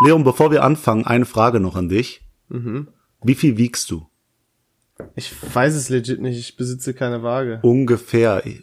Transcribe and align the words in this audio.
Leon, 0.00 0.24
bevor 0.24 0.50
wir 0.50 0.62
anfangen, 0.62 1.06
eine 1.06 1.24
Frage 1.24 1.58
noch 1.58 1.74
an 1.74 1.88
dich. 1.88 2.20
Mhm. 2.48 2.88
Wie 3.22 3.34
viel 3.34 3.56
wiegst 3.56 3.90
du? 3.90 4.06
Ich 5.14 5.32
weiß 5.54 5.74
es 5.74 5.88
legit 5.88 6.20
nicht, 6.20 6.38
ich 6.38 6.56
besitze 6.56 6.94
keine 6.94 7.22
Waage. 7.22 7.60
Ungefähr. 7.62 8.44
Ich, 8.44 8.62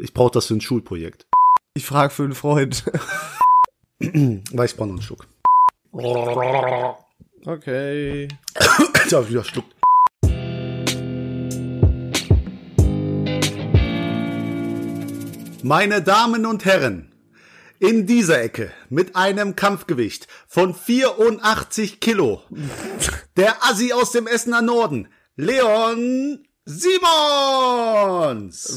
ich 0.00 0.14
brauche 0.14 0.32
das 0.32 0.46
für 0.46 0.54
ein 0.54 0.60
Schulprojekt. 0.60 1.26
Ich 1.74 1.84
frage 1.84 2.12
für 2.12 2.24
einen 2.24 2.34
Freund. 2.34 2.84
Weil 3.98 4.66
ich 4.66 4.76
brauche 4.76 4.88
noch 4.88 4.94
einen 4.94 5.02
Schluck. 5.02 5.26
Okay. 7.44 8.28
Ich 9.04 9.12
hab 9.12 9.28
wieder 9.28 9.44
schluckt. 9.44 9.74
Meine 15.62 16.00
Damen 16.00 16.46
und 16.46 16.64
Herren, 16.64 17.11
in 17.82 18.06
dieser 18.06 18.40
Ecke 18.40 18.70
mit 18.90 19.16
einem 19.16 19.56
Kampfgewicht 19.56 20.28
von 20.46 20.72
84 20.72 21.98
Kilo, 21.98 22.40
der 23.36 23.64
Assi 23.64 23.92
aus 23.92 24.12
dem 24.12 24.28
Essener 24.28 24.62
Norden, 24.62 25.08
Leon 25.34 26.46
Simons! 26.64 27.00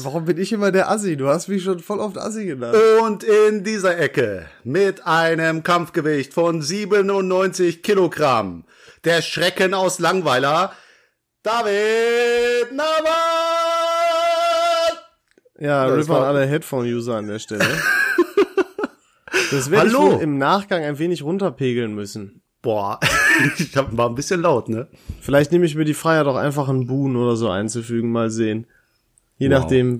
Warum 0.02 0.24
bin 0.24 0.38
ich 0.38 0.52
immer 0.52 0.72
der 0.72 0.90
Assi? 0.90 1.16
Du 1.16 1.28
hast 1.28 1.46
mich 1.46 1.62
schon 1.62 1.78
voll 1.78 2.00
oft 2.00 2.18
Assi 2.18 2.46
genannt. 2.46 2.76
Und 3.00 3.22
in 3.22 3.62
dieser 3.62 3.96
Ecke 3.96 4.46
mit 4.64 5.06
einem 5.06 5.62
Kampfgewicht 5.62 6.34
von 6.34 6.60
97 6.60 7.84
Kilogramm, 7.84 8.64
der 9.04 9.22
Schrecken 9.22 9.72
aus 9.72 10.00
Langweiler, 10.00 10.72
David 11.44 12.72
Navas! 12.72 13.06
Ja, 15.60 15.86
Rip 15.86 16.10
an 16.10 16.24
alle 16.24 16.44
Headphone-User 16.44 17.14
an 17.14 17.28
der 17.28 17.38
Stelle. 17.38 17.64
Das 19.50 19.70
werde 19.70 19.88
ich 19.88 19.94
Hallo. 19.94 20.12
wohl 20.14 20.22
im 20.22 20.38
Nachgang 20.38 20.82
ein 20.82 20.98
wenig 20.98 21.22
runterpegeln 21.22 21.94
müssen. 21.94 22.42
Boah, 22.62 22.98
ich 23.58 23.76
hab, 23.76 23.96
war 23.96 24.08
ein 24.08 24.14
bisschen 24.14 24.40
laut, 24.40 24.68
ne? 24.68 24.88
Vielleicht 25.20 25.52
nehme 25.52 25.66
ich 25.66 25.74
mir 25.76 25.84
die 25.84 25.94
Freiheit 25.94 26.26
auch 26.26 26.36
einfach 26.36 26.68
einen 26.68 26.86
Boon 26.86 27.16
oder 27.16 27.36
so 27.36 27.48
einzufügen, 27.48 28.10
mal 28.10 28.30
sehen. 28.30 28.66
Je 29.38 29.48
Wow. 29.50 29.58
nachdem, 29.60 29.98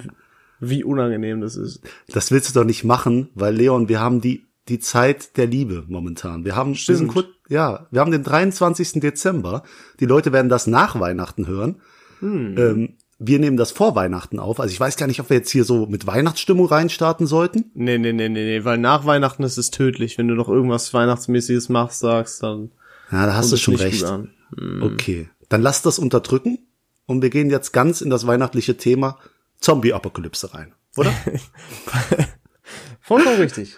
wie 0.61 0.83
unangenehm 0.83 1.41
das 1.41 1.57
ist. 1.57 1.81
Das 2.09 2.31
willst 2.31 2.49
du 2.55 2.59
doch 2.61 2.67
nicht 2.67 2.83
machen, 2.85 3.29
weil 3.35 3.55
Leon, 3.55 3.89
wir 3.89 4.01
haben 4.01 4.21
die 4.21 4.45
die 4.69 4.81
Zeit 4.81 5.37
der 5.37 5.47
Liebe 5.47 5.85
momentan. 5.87 6.45
Wir 6.45 6.57
haben 6.57 6.75
Stimmt. 6.75 6.99
diesen 6.99 7.09
kurz, 7.09 7.27
ja, 7.49 7.87
wir 7.93 8.01
haben 8.01 8.11
den 8.11 8.25
23. 8.25 8.95
Dezember. 9.01 9.63
Die 10.01 10.07
Leute 10.07 10.33
werden 10.33 10.49
das 10.49 10.67
nach 10.67 10.99
Weihnachten 10.99 11.47
hören. 11.47 11.77
Hm. 12.19 12.57
Ähm, 12.59 12.95
wir 13.19 13.39
nehmen 13.39 13.57
das 13.57 13.71
vor 13.73 13.95
Weihnachten 13.95 14.39
auf. 14.39 14.61
Also 14.61 14.73
ich 14.73 14.81
weiß 14.81 14.97
gar 14.97 15.07
nicht, 15.07 15.21
ob 15.21 15.31
wir 15.31 15.39
jetzt 15.39 15.51
hier 15.51 15.65
so 15.65 15.87
mit 15.87 16.07
Weihnachtsstimmung 16.07 16.67
reinstarten 16.67 17.27
sollten. 17.27 17.71
Nee, 17.75 17.99
nee, 17.99 18.13
nee, 18.13 18.29
nee, 18.29 18.45
nee, 18.45 18.65
weil 18.65 18.79
nach 18.79 19.07
Weihnachten 19.07 19.43
ist 19.43 19.57
es 19.57 19.71
tödlich. 19.71 20.19
Wenn 20.19 20.29
du 20.29 20.35
noch 20.35 20.49
irgendwas 20.49 20.93
Weihnachtsmäßiges 20.93 21.69
machst, 21.69 22.01
sagst, 22.01 22.43
dann 22.43 22.71
Ja, 23.11 23.27
da 23.27 23.35
hast 23.35 23.53
du 23.53 23.57
schon 23.57 23.77
recht. 23.77 24.05
Hm. 24.57 24.83
Okay, 24.83 25.29
dann 25.49 25.63
lass 25.63 25.83
das 25.83 25.99
unterdrücken 25.99 26.59
und 27.07 27.23
wir 27.23 27.31
gehen 27.31 27.51
jetzt 27.51 27.73
ganz 27.73 28.01
in 28.01 28.11
das 28.11 28.27
weihnachtliche 28.27 28.77
Thema 28.77 29.19
Zombie-Apokalypse 29.61 30.53
rein, 30.53 30.75
oder? 30.97 31.13
Vollkommen 33.01 33.37
richtig. 33.37 33.77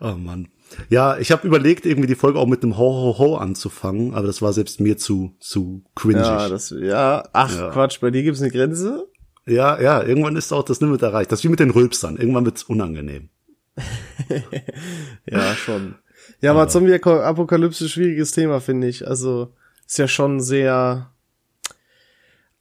oh 0.00 0.12
Mann. 0.12 0.48
Ja, 0.88 1.18
ich 1.18 1.32
habe 1.32 1.46
überlegt, 1.46 1.84
irgendwie 1.86 2.06
die 2.06 2.14
Folge 2.14 2.38
auch 2.38 2.46
mit 2.46 2.62
einem 2.62 2.78
Ho-Ho-Ho 2.78 3.36
anzufangen, 3.36 4.14
aber 4.14 4.26
das 4.26 4.40
war 4.40 4.52
selbst 4.52 4.80
mir 4.80 4.96
zu 4.96 5.34
zu 5.40 5.82
cringy. 5.94 6.20
Ja, 6.20 6.48
das, 6.48 6.70
ja, 6.70 7.28
ach 7.32 7.54
Ja. 7.54 7.70
Quatsch, 7.70 8.00
bei 8.00 8.10
dir 8.10 8.22
gibt's 8.22 8.40
eine 8.40 8.50
Grenze? 8.50 9.08
ja, 9.46 9.80
ja, 9.80 10.02
irgendwann 10.02 10.36
ist 10.36 10.52
auch 10.52 10.62
das 10.62 10.80
Limit 10.80 11.02
erreicht. 11.02 11.32
Das 11.32 11.40
ist 11.40 11.44
wie 11.44 11.48
mit 11.48 11.60
den 11.60 11.70
Rülpsern. 11.70 12.16
Irgendwann 12.16 12.44
wird's 12.44 12.62
unangenehm. 12.62 13.28
Ja, 15.26 15.54
schon. 15.54 15.96
Ja, 16.40 16.52
aber 16.52 16.68
Zombie-Apokalypse 16.68 17.88
schwieriges 17.88 18.32
Thema, 18.32 18.60
finde 18.60 18.86
ich. 18.88 19.06
Also, 19.06 19.52
ist 19.86 19.98
ja 19.98 20.06
schon 20.08 20.40
sehr 20.40 21.10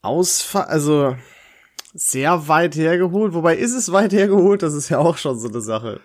ausfa 0.02 0.62
also 0.62 1.16
sehr 1.94 2.48
weit 2.48 2.76
hergeholt. 2.76 3.34
Wobei 3.34 3.56
ist 3.58 3.74
es 3.74 3.92
weit 3.92 4.14
hergeholt, 4.14 4.64
das 4.64 4.74
ist 4.74 4.90
ja 4.90 5.00
auch 5.00 5.18
schon 5.18 5.38
so 5.40 5.48
eine 5.48 5.62
Sache. 5.62 6.00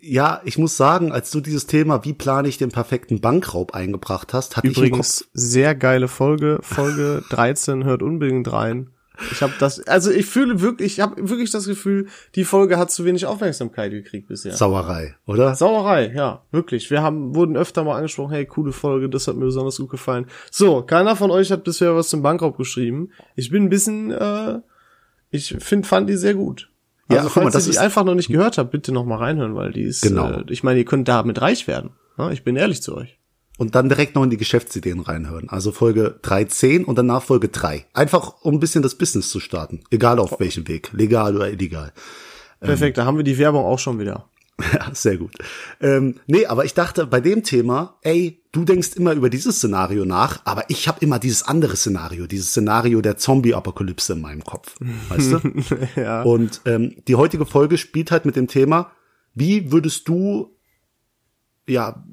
Ja, 0.00 0.40
ich 0.44 0.58
muss 0.58 0.76
sagen, 0.76 1.12
als 1.12 1.30
du 1.30 1.40
dieses 1.40 1.66
Thema, 1.66 2.04
wie 2.04 2.14
plane 2.14 2.48
ich 2.48 2.58
den 2.58 2.70
perfekten 2.70 3.20
Bankraub 3.20 3.74
eingebracht 3.74 4.34
hast, 4.34 4.56
hatte 4.56 4.66
ich 4.66 4.76
im 4.76 4.82
Kopf, 4.82 4.88
Übrigens, 4.88 5.28
sehr 5.32 5.74
geile 5.74 6.08
Folge, 6.08 6.58
Folge 6.62 7.22
13, 7.30 7.84
hört 7.84 8.02
unbedingt 8.02 8.50
rein. 8.52 8.90
Ich 9.30 9.40
habe 9.42 9.52
das, 9.60 9.86
also 9.86 10.10
ich 10.10 10.26
fühle 10.26 10.62
wirklich, 10.62 10.94
ich 10.94 11.00
habe 11.00 11.28
wirklich 11.28 11.50
das 11.50 11.66
Gefühl, 11.66 12.08
die 12.34 12.44
Folge 12.44 12.76
hat 12.78 12.90
zu 12.90 13.04
wenig 13.04 13.26
Aufmerksamkeit 13.26 13.92
gekriegt 13.92 14.26
bisher. 14.26 14.52
Sauerei, 14.52 15.14
oder? 15.26 15.54
Sauerei, 15.54 16.12
ja, 16.12 16.42
wirklich. 16.50 16.90
Wir 16.90 17.02
haben, 17.02 17.34
wurden 17.34 17.56
öfter 17.56 17.84
mal 17.84 17.96
angesprochen, 17.96 18.32
hey, 18.32 18.46
coole 18.46 18.72
Folge, 18.72 19.08
das 19.08 19.28
hat 19.28 19.36
mir 19.36 19.44
besonders 19.44 19.76
gut 19.76 19.90
gefallen. 19.90 20.26
So, 20.50 20.82
keiner 20.82 21.14
von 21.14 21.30
euch 21.30 21.52
hat 21.52 21.62
bisher 21.62 21.94
was 21.94 22.08
zum 22.08 22.22
Bankraub 22.22 22.56
geschrieben. 22.56 23.10
Ich 23.36 23.50
bin 23.50 23.64
ein 23.64 23.68
bisschen, 23.68 24.10
äh, 24.10 24.60
ich 25.30 25.54
find, 25.60 25.86
fand 25.86 26.08
die 26.08 26.16
sehr 26.16 26.34
gut. 26.34 26.71
Ja, 27.12 27.18
Also, 27.18 27.28
guck 27.28 27.36
mal, 27.36 27.42
falls 27.50 27.54
das 27.54 27.66
ihr 27.66 27.72
die 27.72 27.78
einfach 27.78 28.04
noch 28.04 28.14
nicht 28.14 28.28
gehört 28.28 28.58
habt, 28.58 28.70
bitte 28.70 28.92
noch 28.92 29.04
mal 29.04 29.16
reinhören, 29.16 29.54
weil 29.54 29.72
die 29.72 29.82
ist, 29.82 30.02
Genau. 30.02 30.30
äh, 30.30 30.44
ich 30.48 30.62
meine, 30.62 30.78
ihr 30.78 30.84
könnt 30.84 31.08
damit 31.08 31.40
reich 31.40 31.66
werden. 31.66 31.90
Ja, 32.18 32.30
ich 32.30 32.44
bin 32.44 32.56
ehrlich 32.56 32.82
zu 32.82 32.96
euch. 32.96 33.18
Und 33.58 33.74
dann 33.74 33.88
direkt 33.88 34.14
noch 34.14 34.24
in 34.24 34.30
die 34.30 34.36
Geschäftsideen 34.38 35.00
reinhören. 35.00 35.48
Also 35.48 35.72
Folge 35.72 36.18
13 36.22 36.84
und 36.84 36.96
danach 36.98 37.22
Folge 37.22 37.48
3. 37.48 37.84
Einfach, 37.92 38.42
um 38.42 38.54
ein 38.54 38.60
bisschen 38.60 38.82
das 38.82 38.94
Business 38.96 39.28
zu 39.30 39.40
starten. 39.40 39.80
Egal 39.90 40.18
auf 40.18 40.40
welchem 40.40 40.66
Weg. 40.68 40.90
Legal 40.92 41.36
oder 41.36 41.50
illegal. 41.50 41.92
Perfekt, 42.60 42.96
da 42.98 43.04
haben 43.04 43.16
wir 43.16 43.24
die 43.24 43.38
Werbung 43.38 43.64
auch 43.64 43.78
schon 43.78 43.98
wieder. 43.98 44.26
Ja, 44.72 44.94
sehr 44.94 45.16
gut. 45.16 45.32
Ähm, 45.80 46.16
nee, 46.26 46.46
aber 46.46 46.64
ich 46.64 46.74
dachte 46.74 47.06
bei 47.06 47.20
dem 47.20 47.42
Thema, 47.42 47.98
ey, 48.02 48.42
du 48.52 48.64
denkst 48.64 48.90
immer 48.96 49.12
über 49.12 49.30
dieses 49.30 49.56
Szenario 49.56 50.04
nach, 50.04 50.40
aber 50.44 50.64
ich 50.68 50.88
habe 50.88 51.00
immer 51.00 51.18
dieses 51.18 51.42
andere 51.42 51.76
Szenario, 51.76 52.26
dieses 52.26 52.50
Szenario 52.50 53.00
der 53.00 53.16
Zombie-Apokalypse 53.16 54.12
in 54.12 54.20
meinem 54.20 54.44
Kopf. 54.44 54.76
Weißt 55.08 55.32
du? 55.32 55.40
ja. 56.00 56.22
Und 56.22 56.60
ähm, 56.66 56.96
die 57.08 57.16
heutige 57.16 57.46
Folge 57.46 57.78
spielt 57.78 58.10
halt 58.10 58.24
mit 58.24 58.36
dem 58.36 58.48
Thema, 58.48 58.92
wie 59.34 59.72
würdest 59.72 60.08
du, 60.08 60.56
ja, 61.66 62.04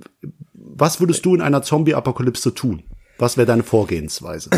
was 0.54 1.00
würdest 1.00 1.26
du 1.26 1.36
in 1.36 1.42
einer 1.42 1.62
Zombie-Apokalypse 1.62 2.54
tun? 2.54 2.84
Was 3.18 3.38
wäre 3.38 3.48
deine 3.48 3.64
Vorgehensweise? 3.64 4.50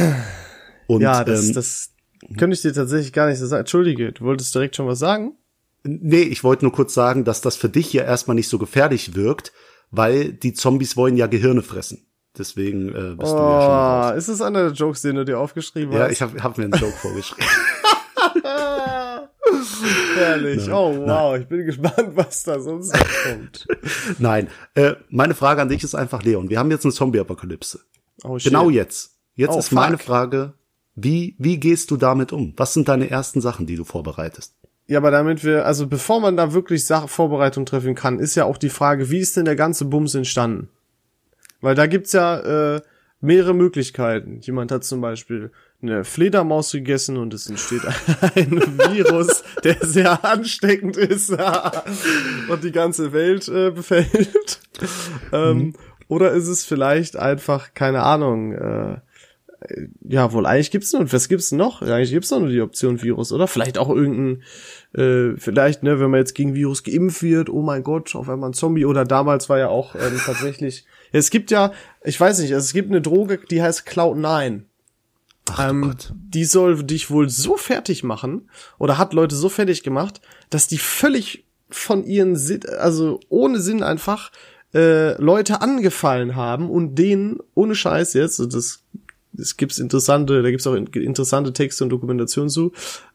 Und, 0.88 1.02
ja, 1.02 1.24
das, 1.24 1.48
ähm, 1.48 1.54
das 1.54 1.92
könnte 2.38 2.54
ich 2.54 2.62
dir 2.62 2.74
tatsächlich 2.74 3.14
gar 3.14 3.28
nicht 3.28 3.40
so 3.40 3.48
sagen. 3.48 3.62
Entschuldige, 3.62 4.12
du 4.12 4.24
wolltest 4.26 4.54
direkt 4.54 4.76
schon 4.76 4.88
was 4.88 5.00
sagen? 5.00 5.36
Nee, 5.84 6.22
ich 6.22 6.44
wollte 6.44 6.66
nur 6.66 6.72
kurz 6.74 6.94
sagen, 6.94 7.24
dass 7.24 7.42
das 7.42 7.56
für 7.56 7.70
dich 7.70 7.92
ja 7.94 8.04
erstmal 8.04 8.36
nicht 8.36 8.48
so 8.50 8.58
gefährlich 8.60 9.16
wirkt, 9.16 9.52
weil 9.90 10.32
die 10.34 10.54
Zombies 10.54 10.96
wollen 10.98 11.18
ja 11.18 11.28
Gehirne 11.28 11.62
fressen. 11.64 12.06
Deswegen 12.38 12.90
äh, 12.90 13.16
bist 13.16 13.32
du 13.34 13.38
ja 13.38 13.62
schon 13.62 13.72
Oh, 13.72 14.10
raus. 14.12 14.18
ist 14.18 14.30
das 14.30 14.42
einer 14.42 14.64
der 14.66 14.72
Jokes, 14.74 15.02
den 15.02 15.16
du 15.18 15.26
dir 15.26 15.38
aufgeschrieben 15.40 15.94
Ja, 15.94 16.04
hast? 16.04 16.12
ich 16.14 16.22
habe 16.22 16.42
hab 16.42 16.58
mir 16.58 16.64
einen 16.66 16.80
Joke 16.80 16.94
vorgeschrieben. 16.98 17.46
Herrlich. 20.16 20.70
Oh, 20.72 20.96
wow. 21.06 21.38
Ich 21.38 21.48
bin 21.48 21.66
gespannt, 21.66 22.12
was 22.16 22.44
da 22.44 22.60
sonst 22.60 22.94
noch 22.94 23.08
kommt. 23.26 23.68
Nein, 24.20 24.48
äh, 24.76 24.94
meine 25.10 25.34
Frage 25.34 25.62
an 25.62 25.70
dich 25.70 25.84
ist 25.84 25.96
einfach, 25.96 26.24
Leon, 26.24 26.50
wir 26.50 26.60
haben 26.60 26.72
jetzt 26.72 26.86
eine 26.86 26.94
Zombie-Apokalypse. 26.94 27.80
Oh. 28.24 28.38
Genau 28.42 28.70
jetzt. 28.70 29.18
Jetzt 29.36 29.56
Oh, 29.56 29.60
ist 29.60 29.72
meine 29.72 29.98
fuck. 29.98 30.06
Frage, 30.08 30.54
wie, 30.96 31.36
wie 31.40 31.58
gehst 31.60 31.90
du 31.92 31.98
damit 31.98 32.32
um? 32.32 32.54
Was 32.58 32.74
sind 32.74 32.88
deine 32.88 33.10
ersten 33.10 33.42
Sachen, 33.42 33.66
die 33.66 33.76
du 33.76 33.84
vorbereitest? 33.84 34.56
Ja, 34.92 34.98
aber 34.98 35.10
damit 35.10 35.46
wir, 35.46 35.66
also 35.66 35.88
bevor 35.88 36.20
man 36.20 36.36
da 36.36 36.52
wirklich 36.52 36.86
Sache, 36.86 37.08
Vorbereitung 37.08 37.66
treffen 37.66 37.96
kann, 37.96 38.20
ist 38.20 38.36
ja 38.36 38.44
auch 38.44 38.58
die 38.58 38.68
Frage, 38.68 39.10
wie 39.10 39.20
ist 39.20 39.38
denn 39.38 39.46
der 39.46 39.56
ganze 39.56 39.86
Bums 39.86 40.16
entstanden? 40.16 40.68
Weil 41.62 41.76
da 41.76 41.88
gibt's 41.88 42.12
ja 42.12 42.76
äh, 42.76 42.82
mehrere 43.22 43.54
Möglichkeiten. 43.54 44.42
Jemand 44.42 44.70
hat 44.70 44.84
zum 44.84 45.00
Beispiel 45.00 45.52
eine 45.82 46.04
Fledermaus 46.04 46.74
gegessen 46.74 47.16
und 47.16 47.34
es 47.34 47.50
entsteht 47.50 47.84
ein 48.36 48.52
Virus, 48.52 49.46
der 49.64 49.78
sehr 49.80 50.26
ansteckend 50.26 50.98
ist 50.98 51.30
und 52.50 52.62
die 52.62 52.74
ganze 52.74 53.14
Welt 53.14 53.48
äh, 53.48 53.72
befällt. 53.72 54.60
ähm, 55.32 55.74
oder 56.10 56.32
ist 56.32 56.50
es 56.50 56.66
vielleicht 56.66 57.16
einfach, 57.16 57.74
keine 57.74 58.04
Ahnung, 58.04 58.52
äh, 58.52 58.98
ja, 60.08 60.34
wohl, 60.34 60.46
eigentlich 60.46 60.72
gibt's 60.72 60.92
nur, 60.94 61.12
was 61.12 61.30
gibt's 61.30 61.52
noch? 61.52 61.82
Eigentlich 61.82 62.12
gibt's 62.12 62.30
doch 62.30 62.40
nur 62.40 62.50
die 62.50 62.62
Option 62.62 63.02
Virus, 63.02 63.32
oder? 63.32 63.48
Vielleicht 63.48 63.78
auch 63.78 63.90
irgendein, 63.90 64.44
äh, 64.94 65.36
vielleicht, 65.38 65.84
ne, 65.84 66.00
wenn 66.00 66.10
man 66.10 66.20
jetzt 66.20 66.36
gegen 66.36 66.54
Virus 66.54 66.84
geimpft 66.84 67.24
wird, 67.24 67.50
oh 67.50 67.62
mein 67.62 67.84
Gott, 67.84 68.16
auf 68.16 68.30
einmal 68.30 68.50
ein 68.50 68.54
Zombie, 68.54 68.86
oder 68.86 69.06
damals 69.06 69.50
war 69.50 69.58
ja 69.60 69.70
auch 69.70 69.96
ähm, 69.96 70.20
tatsächlich, 70.26 70.86
es 71.12 71.30
gibt 71.30 71.52
ja, 71.52 71.72
ich 72.04 72.20
weiß 72.20 72.40
nicht, 72.40 72.54
also 72.54 72.66
es 72.66 72.74
gibt 72.74 72.90
eine 72.90 73.02
Droge, 73.02 73.40
die 73.50 73.62
heißt 73.62 73.88
Cloud9. 73.88 74.62
Ach 75.50 75.70
Ähm, 75.70 75.96
die 76.14 76.46
soll 76.46 76.84
dich 76.84 77.10
wohl 77.10 77.30
so 77.30 77.58
fertig 77.58 78.04
machen 78.04 78.50
oder 78.78 78.98
hat 78.98 79.14
Leute 79.14 79.36
so 79.36 79.50
fertig 79.50 79.84
gemacht, 79.84 80.22
dass 80.50 80.68
die 80.68 80.78
völlig 80.78 81.46
von 81.70 82.04
ihren 82.04 82.36
Sinn, 82.36 82.62
also 82.80 83.20
ohne 83.30 83.60
Sinn 83.60 83.82
einfach 83.82 84.32
äh, 84.74 85.20
Leute 85.22 85.62
angefallen 85.62 86.36
haben 86.36 86.70
und 86.70 86.96
denen 86.96 87.40
ohne 87.56 87.76
Scheiß 87.76 88.14
jetzt, 88.14 88.40
das 88.40 88.84
es 89.38 89.56
gibt's 89.58 89.80
interessante, 89.80 90.44
da 90.44 90.52
gibt's 90.52 90.68
auch 90.68 90.74
in- 90.76 90.88
interessante 90.88 91.54
Texte 91.54 91.84
und 91.84 91.90
Dokumentationen 91.90 92.50
zu, 92.50 92.74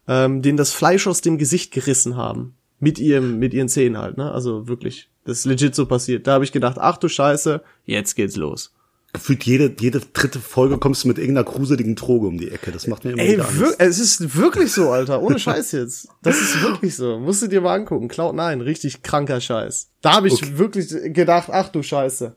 ähm, 0.08 0.42
denen 0.42 0.56
das 0.56 0.72
Fleisch 0.72 1.06
aus 1.06 1.20
dem 1.20 1.38
Gesicht 1.38 1.72
gerissen 1.72 2.16
haben 2.16 2.54
mit 2.78 2.98
ihrem 2.98 3.38
mit 3.38 3.54
ihren 3.54 3.68
Zähnen 3.68 3.98
halt, 3.98 4.16
ne? 4.18 4.30
Also 4.32 4.68
wirklich 4.68 5.08
Das 5.24 5.38
ist 5.38 5.44
legit 5.46 5.74
so 5.74 5.86
passiert. 5.86 6.26
Da 6.26 6.34
habe 6.34 6.44
ich 6.44 6.52
gedacht, 6.52 6.76
ach 6.78 6.98
du 6.98 7.08
Scheiße, 7.08 7.62
jetzt 7.84 8.14
geht's 8.16 8.36
los. 8.36 8.72
Gefühlt 9.12 9.44
jede, 9.44 9.74
jede 9.80 10.00
dritte 10.12 10.40
Folge 10.40 10.76
kommst 10.76 11.04
du 11.04 11.08
mit 11.08 11.16
irgendeiner 11.16 11.44
gruseligen 11.46 11.94
Droge 11.94 12.26
um 12.26 12.36
die 12.36 12.50
Ecke. 12.50 12.70
Das 12.70 12.86
macht 12.86 13.04
mir 13.04 13.12
immer 13.12 13.22
Ey, 13.22 13.40
Angst. 13.40 13.76
es 13.78 13.98
ist 13.98 14.36
wirklich 14.36 14.72
so, 14.72 14.90
Alter. 14.90 15.22
Ohne 15.22 15.38
Scheiß 15.38 15.72
jetzt. 15.72 16.08
Das 16.22 16.38
ist 16.38 16.60
wirklich 16.60 16.94
so. 16.96 17.18
Musst 17.18 17.40
du 17.40 17.46
dir 17.46 17.62
mal 17.62 17.74
angucken. 17.76 18.10
Cloud9, 18.10 18.62
richtig 18.64 19.02
kranker 19.02 19.40
Scheiß. 19.40 19.88
Da 20.02 20.12
habe 20.16 20.26
ich 20.28 20.34
Okay. 20.34 20.58
wirklich 20.58 20.88
gedacht, 21.14 21.48
ach 21.50 21.70
du 21.70 21.82
Scheiße. 21.82 22.36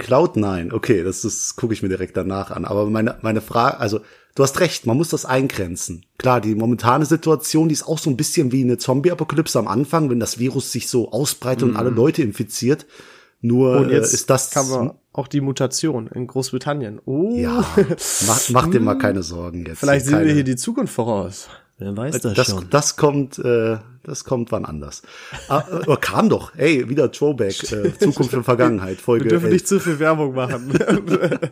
Cloud9, 0.00 0.72
okay, 0.72 1.02
das, 1.04 1.20
das 1.22 1.56
gucke 1.56 1.74
ich 1.74 1.82
mir 1.82 1.88
direkt 1.88 2.16
danach 2.16 2.50
an. 2.50 2.64
Aber 2.64 2.88
meine, 2.88 3.18
meine 3.22 3.40
Frage, 3.42 3.78
also 3.78 4.00
du 4.34 4.42
hast 4.42 4.60
recht, 4.60 4.86
man 4.86 4.96
muss 4.96 5.08
das 5.08 5.24
eingrenzen. 5.24 6.04
Klar, 6.18 6.40
die 6.40 6.54
momentane 6.54 7.06
Situation, 7.06 7.68
die 7.68 7.74
ist 7.74 7.86
auch 7.86 7.98
so 7.98 8.10
ein 8.10 8.16
bisschen 8.16 8.52
wie 8.52 8.62
eine 8.62 8.78
Zombie-Apokalypse 8.78 9.58
am 9.58 9.68
Anfang, 9.68 10.10
wenn 10.10 10.20
das 10.20 10.38
Virus 10.38 10.72
sich 10.72 10.88
so 10.88 11.12
ausbreitet 11.12 11.64
und 11.64 11.76
alle 11.76 11.90
Leute 11.90 12.22
infiziert. 12.22 12.86
Nur 13.40 13.74
Mhm. 13.74 13.82
Und 13.82 13.90
jetzt 13.90 14.12
äh, 14.12 14.14
ist 14.14 14.30
das 14.30 14.50
kam 14.50 14.72
aber 14.72 14.94
auch 15.12 15.28
die 15.28 15.42
Mutation 15.42 16.08
in 16.08 16.26
Großbritannien. 16.26 17.00
Oh, 17.04 17.34
ja, 17.36 17.64
mach, 18.26 18.48
mach 18.50 18.70
dir 18.70 18.80
mal 18.80 18.96
keine 18.96 19.22
Sorgen 19.22 19.66
jetzt. 19.66 19.80
vielleicht 19.80 20.06
sehen 20.06 20.14
keine, 20.14 20.26
wir 20.26 20.34
hier 20.34 20.44
die 20.44 20.56
Zukunft 20.56 20.94
voraus. 20.94 21.48
Wer 21.76 21.96
weiß 21.96 22.20
das, 22.20 22.34
das, 22.34 22.48
schon. 22.48 22.70
das 22.70 22.96
kommt, 22.96 23.38
äh, 23.38 23.78
das 24.02 24.24
kommt 24.24 24.52
wann 24.52 24.64
anders. 24.64 25.02
ah, 25.48 25.64
äh, 25.70 25.82
oh, 25.88 25.96
kam 26.00 26.28
doch, 26.28 26.54
ey, 26.56 26.88
wieder 26.88 27.12
Throwback, 27.12 27.70
äh, 27.72 27.92
Zukunft 27.98 28.32
und 28.32 28.44
Vergangenheit, 28.44 29.00
Folge 29.00 29.24
Wir 29.24 29.30
dürfen 29.30 29.46
11. 29.46 29.52
nicht 29.52 29.68
zu 29.68 29.80
viel 29.80 29.98
Werbung 29.98 30.34
machen. 30.34 30.72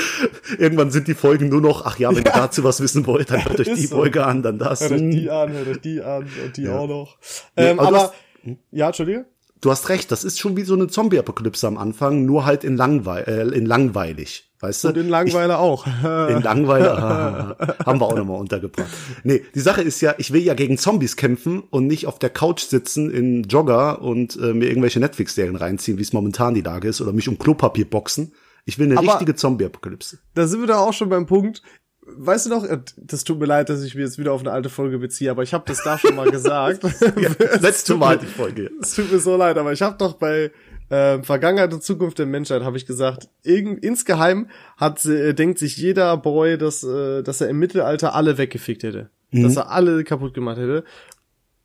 Irgendwann 0.58 0.90
sind 0.90 1.08
die 1.08 1.14
Folgen 1.14 1.48
nur 1.48 1.60
noch, 1.60 1.84
ach 1.86 1.98
ja, 1.98 2.10
wenn 2.10 2.24
ihr 2.24 2.32
dazu 2.32 2.64
was 2.64 2.80
wissen 2.80 3.06
wollt, 3.06 3.30
dann 3.30 3.44
hört 3.44 3.60
euch 3.60 3.66
die 3.74 3.86
so. 3.86 3.96
Folge 3.96 4.24
an, 4.24 4.42
dann 4.42 4.58
das. 4.58 4.80
hört 4.82 4.92
euch 4.92 5.10
die 5.10 5.30
an, 5.30 5.52
hört 5.52 5.68
euch 5.68 5.80
die 5.80 6.00
an 6.02 6.26
und 6.44 6.56
die 6.56 6.68
auch 6.68 6.86
noch. 6.88 7.16
Ähm, 7.56 7.78
aber 7.78 7.90
du 7.90 7.96
aber, 7.96 8.04
hast- 8.04 8.56
ja, 8.70 8.86
Entschuldige? 8.86 9.26
Du 9.62 9.70
hast 9.70 9.88
recht, 9.88 10.12
das 10.12 10.22
ist 10.22 10.38
schon 10.38 10.56
wie 10.56 10.62
so 10.62 10.74
eine 10.74 10.86
Zombie-Apokalypse 10.86 11.66
am 11.66 11.78
Anfang, 11.78 12.26
nur 12.26 12.44
halt 12.44 12.62
in, 12.62 12.76
langweil 12.76 13.24
äh, 13.26 13.56
in 13.56 13.64
langweilig, 13.64 14.52
weißt 14.60 14.84
du? 14.84 14.88
Und 14.88 14.98
in 14.98 15.08
Langweiler 15.08 15.58
auch. 15.58 15.86
In 16.28 16.42
Langweiler 16.42 17.56
haben 17.84 17.98
wir 18.00 18.06
auch 18.06 18.14
nochmal 18.14 18.38
untergebracht. 18.38 18.86
Nee, 19.24 19.42
die 19.54 19.60
Sache 19.60 19.80
ist 19.80 20.02
ja, 20.02 20.14
ich 20.18 20.30
will 20.32 20.42
ja 20.42 20.52
gegen 20.52 20.76
Zombies 20.76 21.16
kämpfen 21.16 21.62
und 21.70 21.86
nicht 21.86 22.06
auf 22.06 22.18
der 22.18 22.28
Couch 22.30 22.64
sitzen 22.64 23.10
in 23.10 23.44
Jogger 23.44 24.02
und 24.02 24.36
äh, 24.36 24.52
mir 24.52 24.68
irgendwelche 24.68 25.00
Netflix-Serien 25.00 25.56
reinziehen, 25.56 25.96
wie 25.96 26.02
es 26.02 26.12
momentan 26.12 26.54
die 26.54 26.60
Lage 26.60 26.88
ist, 26.88 27.00
oder 27.00 27.12
mich 27.14 27.26
um 27.28 27.38
Klopapier 27.38 27.88
boxen. 27.88 28.32
Ich 28.66 28.78
will 28.78 28.86
eine 28.86 28.98
Aber- 28.98 29.12
richtige 29.12 29.34
Zombie-Apokalypse. 29.34 30.18
da 30.34 30.46
sind 30.46 30.60
wir 30.60 30.66
da 30.66 30.78
auch 30.78 30.92
schon 30.92 31.08
beim 31.08 31.24
Punkt. 31.26 31.62
Weißt 32.08 32.46
du 32.46 32.50
noch, 32.50 32.64
äh, 32.64 32.78
das 32.98 33.24
tut 33.24 33.40
mir 33.40 33.46
leid, 33.46 33.68
dass 33.68 33.82
ich 33.82 33.94
mich 33.96 34.04
jetzt 34.04 34.18
wieder 34.18 34.32
auf 34.32 34.40
eine 34.40 34.52
alte 34.52 34.68
Folge 34.68 34.98
beziehe, 34.98 35.28
aber 35.30 35.42
ich 35.42 35.52
habe 35.54 35.64
das 35.66 35.82
da 35.82 35.98
schon 35.98 36.14
mal 36.14 36.30
gesagt. 36.30 36.82
Letzte 37.60 37.96
Mal 37.96 38.18
die 38.18 38.26
Folge. 38.26 38.70
Es 38.80 38.94
tut 38.94 39.10
mir 39.10 39.18
so 39.18 39.36
leid, 39.36 39.58
aber 39.58 39.72
ich 39.72 39.82
habe 39.82 39.96
doch 39.98 40.12
bei 40.14 40.52
äh, 40.88 41.20
Vergangenheit 41.24 41.72
und 41.74 41.82
Zukunft 41.82 42.18
der 42.20 42.26
Menschheit 42.26 42.62
habe 42.62 42.76
ich 42.76 42.86
gesagt, 42.86 43.28
irgend, 43.42 43.82
insgeheim 43.84 44.48
hat 44.76 45.04
äh, 45.04 45.32
denkt 45.32 45.58
sich 45.58 45.76
jeder 45.76 46.16
Boy, 46.16 46.58
dass 46.58 46.84
äh, 46.84 47.22
dass 47.24 47.40
er 47.40 47.48
im 47.48 47.58
Mittelalter 47.58 48.14
alle 48.14 48.38
weggefickt 48.38 48.84
hätte, 48.84 49.10
dass 49.32 49.56
er 49.56 49.70
alle 49.70 50.04
kaputt 50.04 50.32
gemacht 50.32 50.58
hätte. 50.58 50.84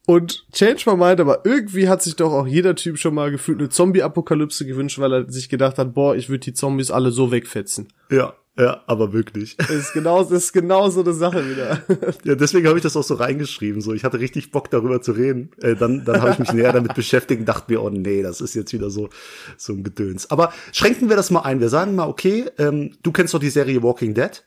Und 0.07 0.45
Change 0.51 0.83
my 0.87 0.95
mind, 0.95 1.19
aber 1.19 1.45
irgendwie 1.45 1.87
hat 1.87 2.01
sich 2.01 2.15
doch 2.15 2.33
auch 2.33 2.47
jeder 2.47 2.75
Typ 2.75 2.97
schon 2.97 3.13
mal 3.13 3.29
gefühlt 3.31 3.59
eine 3.59 3.69
Zombie-Apokalypse 3.69 4.65
gewünscht, 4.65 4.99
weil 4.99 5.13
er 5.13 5.31
sich 5.31 5.47
gedacht 5.47 5.77
hat, 5.77 5.93
boah, 5.93 6.15
ich 6.15 6.27
würde 6.27 6.39
die 6.39 6.53
Zombies 6.53 6.89
alle 6.89 7.11
so 7.11 7.31
wegfetzen. 7.31 7.87
Ja, 8.09 8.33
ja, 8.57 8.81
aber 8.85 9.13
wirklich. 9.13 9.55
Das 9.57 9.69
ist 9.69 9.93
genau, 9.93 10.23
das 10.23 10.31
ist 10.31 10.53
genau 10.53 10.89
so 10.89 11.01
eine 11.01 11.13
Sache 11.13 11.49
wieder. 11.49 11.81
Ja, 12.23 12.35
deswegen 12.35 12.67
habe 12.67 12.77
ich 12.77 12.83
das 12.83 12.97
auch 12.97 13.03
so 13.03 13.15
reingeschrieben. 13.15 13.81
So, 13.81 13.93
ich 13.93 14.03
hatte 14.03 14.19
richtig 14.19 14.51
Bock 14.51 14.69
darüber 14.69 15.01
zu 15.01 15.13
reden. 15.13 15.51
Äh, 15.61 15.75
dann 15.75 16.03
dann 16.03 16.21
habe 16.21 16.31
ich 16.31 16.39
mich 16.39 16.53
näher 16.53 16.73
damit 16.73 16.93
beschäftigt 16.93 17.39
und 17.39 17.45
dachte 17.45 17.71
mir, 17.71 17.81
oh 17.81 17.89
nee, 17.89 18.21
das 18.21 18.41
ist 18.41 18.53
jetzt 18.53 18.73
wieder 18.73 18.89
so 18.89 19.09
so 19.57 19.73
ein 19.73 19.83
Gedöns. 19.83 20.29
Aber 20.29 20.53
schränken 20.73 21.09
wir 21.09 21.15
das 21.15 21.31
mal 21.31 21.41
ein. 21.41 21.59
Wir 21.61 21.69
sagen 21.69 21.95
mal, 21.95 22.07
okay, 22.07 22.45
ähm, 22.57 22.97
du 23.01 23.11
kennst 23.11 23.33
doch 23.33 23.39
die 23.39 23.49
Serie 23.49 23.81
Walking 23.81 24.13
Dead. 24.13 24.43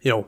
Jo. 0.00 0.26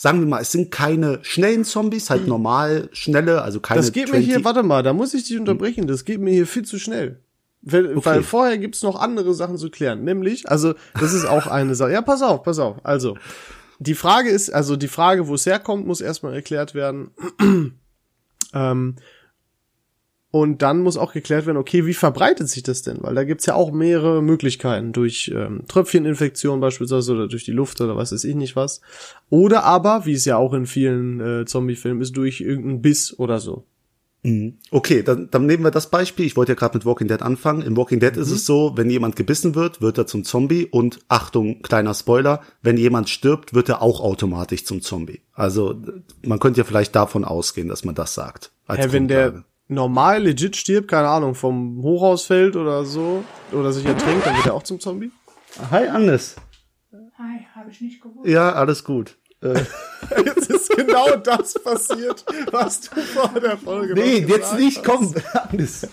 Sagen 0.00 0.20
wir 0.20 0.26
mal, 0.26 0.40
es 0.40 0.50
sind 0.50 0.70
keine 0.70 1.18
schnellen 1.20 1.62
Zombies, 1.62 2.08
halt 2.08 2.26
normal 2.26 2.88
schnelle, 2.92 3.42
also 3.42 3.60
keine. 3.60 3.82
Das 3.82 3.92
geht 3.92 4.06
mir 4.06 4.12
20 4.12 4.26
hier, 4.26 4.44
warte 4.46 4.62
mal, 4.62 4.82
da 4.82 4.94
muss 4.94 5.12
ich 5.12 5.24
dich 5.24 5.38
unterbrechen, 5.38 5.86
das 5.86 6.06
geht 6.06 6.22
mir 6.22 6.30
hier 6.30 6.46
viel 6.46 6.64
zu 6.64 6.78
schnell. 6.78 7.20
Weil, 7.60 8.02
weil 8.02 8.22
vorher 8.22 8.56
gibt's 8.56 8.82
noch 8.82 8.98
andere 8.98 9.34
Sachen 9.34 9.58
zu 9.58 9.68
klären. 9.68 10.02
Nämlich, 10.02 10.48
also, 10.48 10.72
das 10.98 11.12
ist 11.12 11.26
auch 11.26 11.46
eine 11.48 11.74
Sache. 11.74 11.92
Ja, 11.92 12.00
pass 12.00 12.22
auf, 12.22 12.42
pass 12.44 12.58
auf. 12.58 12.78
Also, 12.82 13.18
die 13.78 13.92
Frage 13.92 14.30
ist, 14.30 14.48
also 14.48 14.76
die 14.76 14.88
Frage, 14.88 15.28
wo 15.28 15.34
es 15.34 15.44
herkommt, 15.44 15.86
muss 15.86 16.00
erstmal 16.00 16.32
erklärt 16.32 16.74
werden. 16.74 17.10
ähm, 18.54 18.96
und 20.30 20.62
dann 20.62 20.82
muss 20.82 20.96
auch 20.96 21.12
geklärt 21.12 21.46
werden, 21.46 21.58
okay, 21.58 21.86
wie 21.86 21.94
verbreitet 21.94 22.48
sich 22.48 22.62
das 22.62 22.82
denn? 22.82 22.98
Weil 23.00 23.14
da 23.14 23.24
gibt's 23.24 23.46
ja 23.46 23.54
auch 23.54 23.72
mehrere 23.72 24.22
Möglichkeiten. 24.22 24.92
Durch 24.92 25.32
ähm, 25.34 25.62
Tröpfcheninfektion 25.66 26.60
beispielsweise 26.60 27.12
oder 27.12 27.28
durch 27.28 27.44
die 27.44 27.52
Luft 27.52 27.80
oder 27.80 27.96
was 27.96 28.12
weiß 28.12 28.24
ich 28.24 28.36
nicht 28.36 28.54
was. 28.54 28.80
Oder 29.28 29.64
aber, 29.64 30.06
wie 30.06 30.12
es 30.12 30.24
ja 30.24 30.36
auch 30.36 30.54
in 30.54 30.66
vielen 30.66 31.20
äh, 31.20 31.44
Zombie-Filmen 31.46 32.00
ist, 32.00 32.16
durch 32.16 32.40
irgendeinen 32.40 32.80
Biss 32.80 33.18
oder 33.18 33.40
so. 33.40 33.64
Okay, 34.70 35.02
dann, 35.02 35.30
dann 35.30 35.46
nehmen 35.46 35.64
wir 35.64 35.70
das 35.70 35.88
Beispiel. 35.88 36.26
Ich 36.26 36.36
wollte 36.36 36.52
ja 36.52 36.56
gerade 36.56 36.76
mit 36.76 36.84
Walking 36.84 37.08
Dead 37.08 37.22
anfangen. 37.22 37.62
In 37.62 37.76
Walking 37.76 38.00
Dead 38.00 38.14
ist 38.18 38.30
es 38.30 38.44
so, 38.44 38.72
wenn 38.76 38.90
jemand 38.90 39.16
gebissen 39.16 39.54
wird, 39.54 39.80
wird 39.80 39.96
er 39.96 40.06
zum 40.06 40.24
Zombie 40.24 40.66
und 40.66 40.98
Achtung, 41.08 41.62
kleiner 41.62 41.94
Spoiler, 41.94 42.42
wenn 42.60 42.76
jemand 42.76 43.08
stirbt, 43.08 43.54
wird 43.54 43.70
er 43.70 43.80
auch 43.80 44.00
automatisch 44.00 44.66
zum 44.66 44.82
Zombie. 44.82 45.22
Also 45.32 45.74
man 46.22 46.38
könnte 46.38 46.58
ja 46.58 46.64
vielleicht 46.64 46.94
davon 46.94 47.24
ausgehen, 47.24 47.68
dass 47.68 47.84
man 47.84 47.94
das 47.94 48.12
sagt. 48.12 48.52
Als 48.66 48.86
Hä, 48.86 48.92
wenn 48.92 49.08
der. 49.08 49.44
Normal 49.70 50.22
legit 50.22 50.56
stirbt, 50.56 50.88
keine 50.88 51.08
Ahnung, 51.08 51.34
vom 51.34 51.80
Hochhaus 51.82 52.24
fällt 52.24 52.56
oder 52.56 52.84
so, 52.84 53.24
oder 53.52 53.72
sich 53.72 53.86
ertränkt, 53.86 54.26
dann 54.26 54.36
wird 54.36 54.46
er 54.46 54.54
auch 54.54 54.62
zum 54.62 54.80
Zombie? 54.80 55.10
Hi 55.70 55.88
Agnes. 55.88 56.36
Hi, 56.92 57.46
habe 57.54 57.70
ich 57.70 57.80
nicht 57.80 58.02
gewusst. 58.02 58.28
Ja, 58.28 58.52
alles 58.52 58.84
gut. 58.84 59.16
Äh, 59.42 59.64
Jetzt 60.24 60.50
ist 60.50 60.70
genau 60.70 61.16
das 61.16 61.54
passiert, 61.54 62.24
was 62.50 62.80
du 62.82 63.00
vor 63.00 63.40
der 63.40 63.56
Folge 63.56 63.94
nee, 63.94 64.18
jetzt 64.18 64.54
nicht, 64.54 64.78
hast. 64.78 64.84
komm. 64.84 65.14
Agnes. 65.32 65.86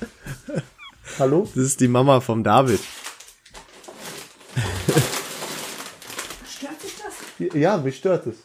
Hallo? 1.20 1.48
Das 1.56 1.64
ist 1.64 1.80
die 1.80 1.88
Mama 1.88 2.20
vom 2.20 2.44
David. 2.44 2.80
Stört 6.50 6.84
dich 6.84 6.96
das? 6.98 7.54
Ja, 7.54 7.78
mich 7.78 7.98
stört 7.98 8.28
es. 8.28 8.38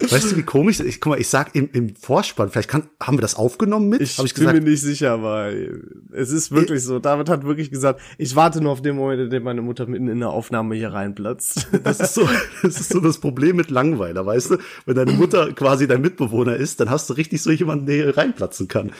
Weißt 0.00 0.32
du, 0.32 0.36
wie 0.36 0.42
komisch? 0.42 0.80
Ich 0.80 1.00
guck 1.00 1.10
mal, 1.10 1.20
ich 1.20 1.28
sag 1.28 1.54
im, 1.54 1.68
im 1.72 1.94
Vorspann, 1.94 2.50
vielleicht 2.50 2.68
kann, 2.68 2.84
haben 3.00 3.18
wir 3.18 3.22
das 3.22 3.34
aufgenommen 3.34 3.88
mit? 3.88 4.00
Ich, 4.00 4.18
Hab 4.18 4.24
ich 4.24 4.34
bin 4.34 4.44
gesagt, 4.46 4.62
mir 4.62 4.70
nicht 4.70 4.80
sicher, 4.80 5.12
aber 5.12 5.52
es 6.12 6.30
ist 6.30 6.50
wirklich 6.50 6.82
so. 6.82 6.98
David 6.98 7.28
hat 7.28 7.44
wirklich 7.44 7.70
gesagt, 7.70 8.00
ich 8.18 8.34
warte 8.34 8.60
nur 8.60 8.72
auf 8.72 8.82
den 8.82 8.96
Moment, 8.96 9.20
in 9.20 9.30
dem 9.30 9.42
meine 9.42 9.62
Mutter 9.62 9.86
mitten 9.86 10.08
in 10.08 10.20
der 10.20 10.30
Aufnahme 10.30 10.74
hier 10.74 10.92
reinplatzt. 10.92 11.68
Das 11.84 12.00
ist 12.00 12.14
so, 12.14 12.28
das 12.62 12.80
ist 12.80 12.92
so 12.92 13.00
das 13.00 13.18
Problem 13.18 13.56
mit 13.56 13.70
Langweiler, 13.70 14.24
weißt 14.24 14.52
du? 14.52 14.58
Wenn 14.86 14.96
deine 14.96 15.12
Mutter 15.12 15.52
quasi 15.52 15.86
dein 15.86 16.00
Mitbewohner 16.00 16.56
ist, 16.56 16.80
dann 16.80 16.90
hast 16.90 17.10
du 17.10 17.14
richtig 17.14 17.42
so 17.42 17.50
jemanden, 17.50 17.86
der 17.86 17.94
hier 17.96 18.16
reinplatzen 18.16 18.68
kann. 18.68 18.92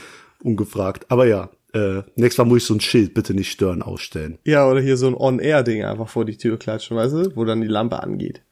Ungefragt. 0.43 1.07
Aber 1.09 1.27
ja, 1.27 1.51
äh, 1.73 2.03
nächstes 2.17 2.39
Mal 2.39 2.45
muss 2.45 2.59
ich 2.59 2.65
so 2.65 2.75
ein 2.75 2.81
Schild, 2.81 3.15
bitte 3.15 3.35
nicht 3.35 3.51
stören, 3.51 3.83
ausstellen. 3.83 4.39
ja, 4.45 4.69
oder 4.69 4.81
hier 4.81 4.97
so 4.97 5.07
ein 5.07 5.15
On-Air-Ding 5.15 5.85
einfach 5.85 6.09
vor 6.09 6.25
die 6.25 6.37
Tür 6.37 6.59
klatschen, 6.59 6.97
weißt 6.97 7.15
du, 7.15 7.37
wo 7.37 7.45
dann 7.45 7.61
die 7.61 7.69
Lampe 7.69 8.03
angeht. 8.03 8.43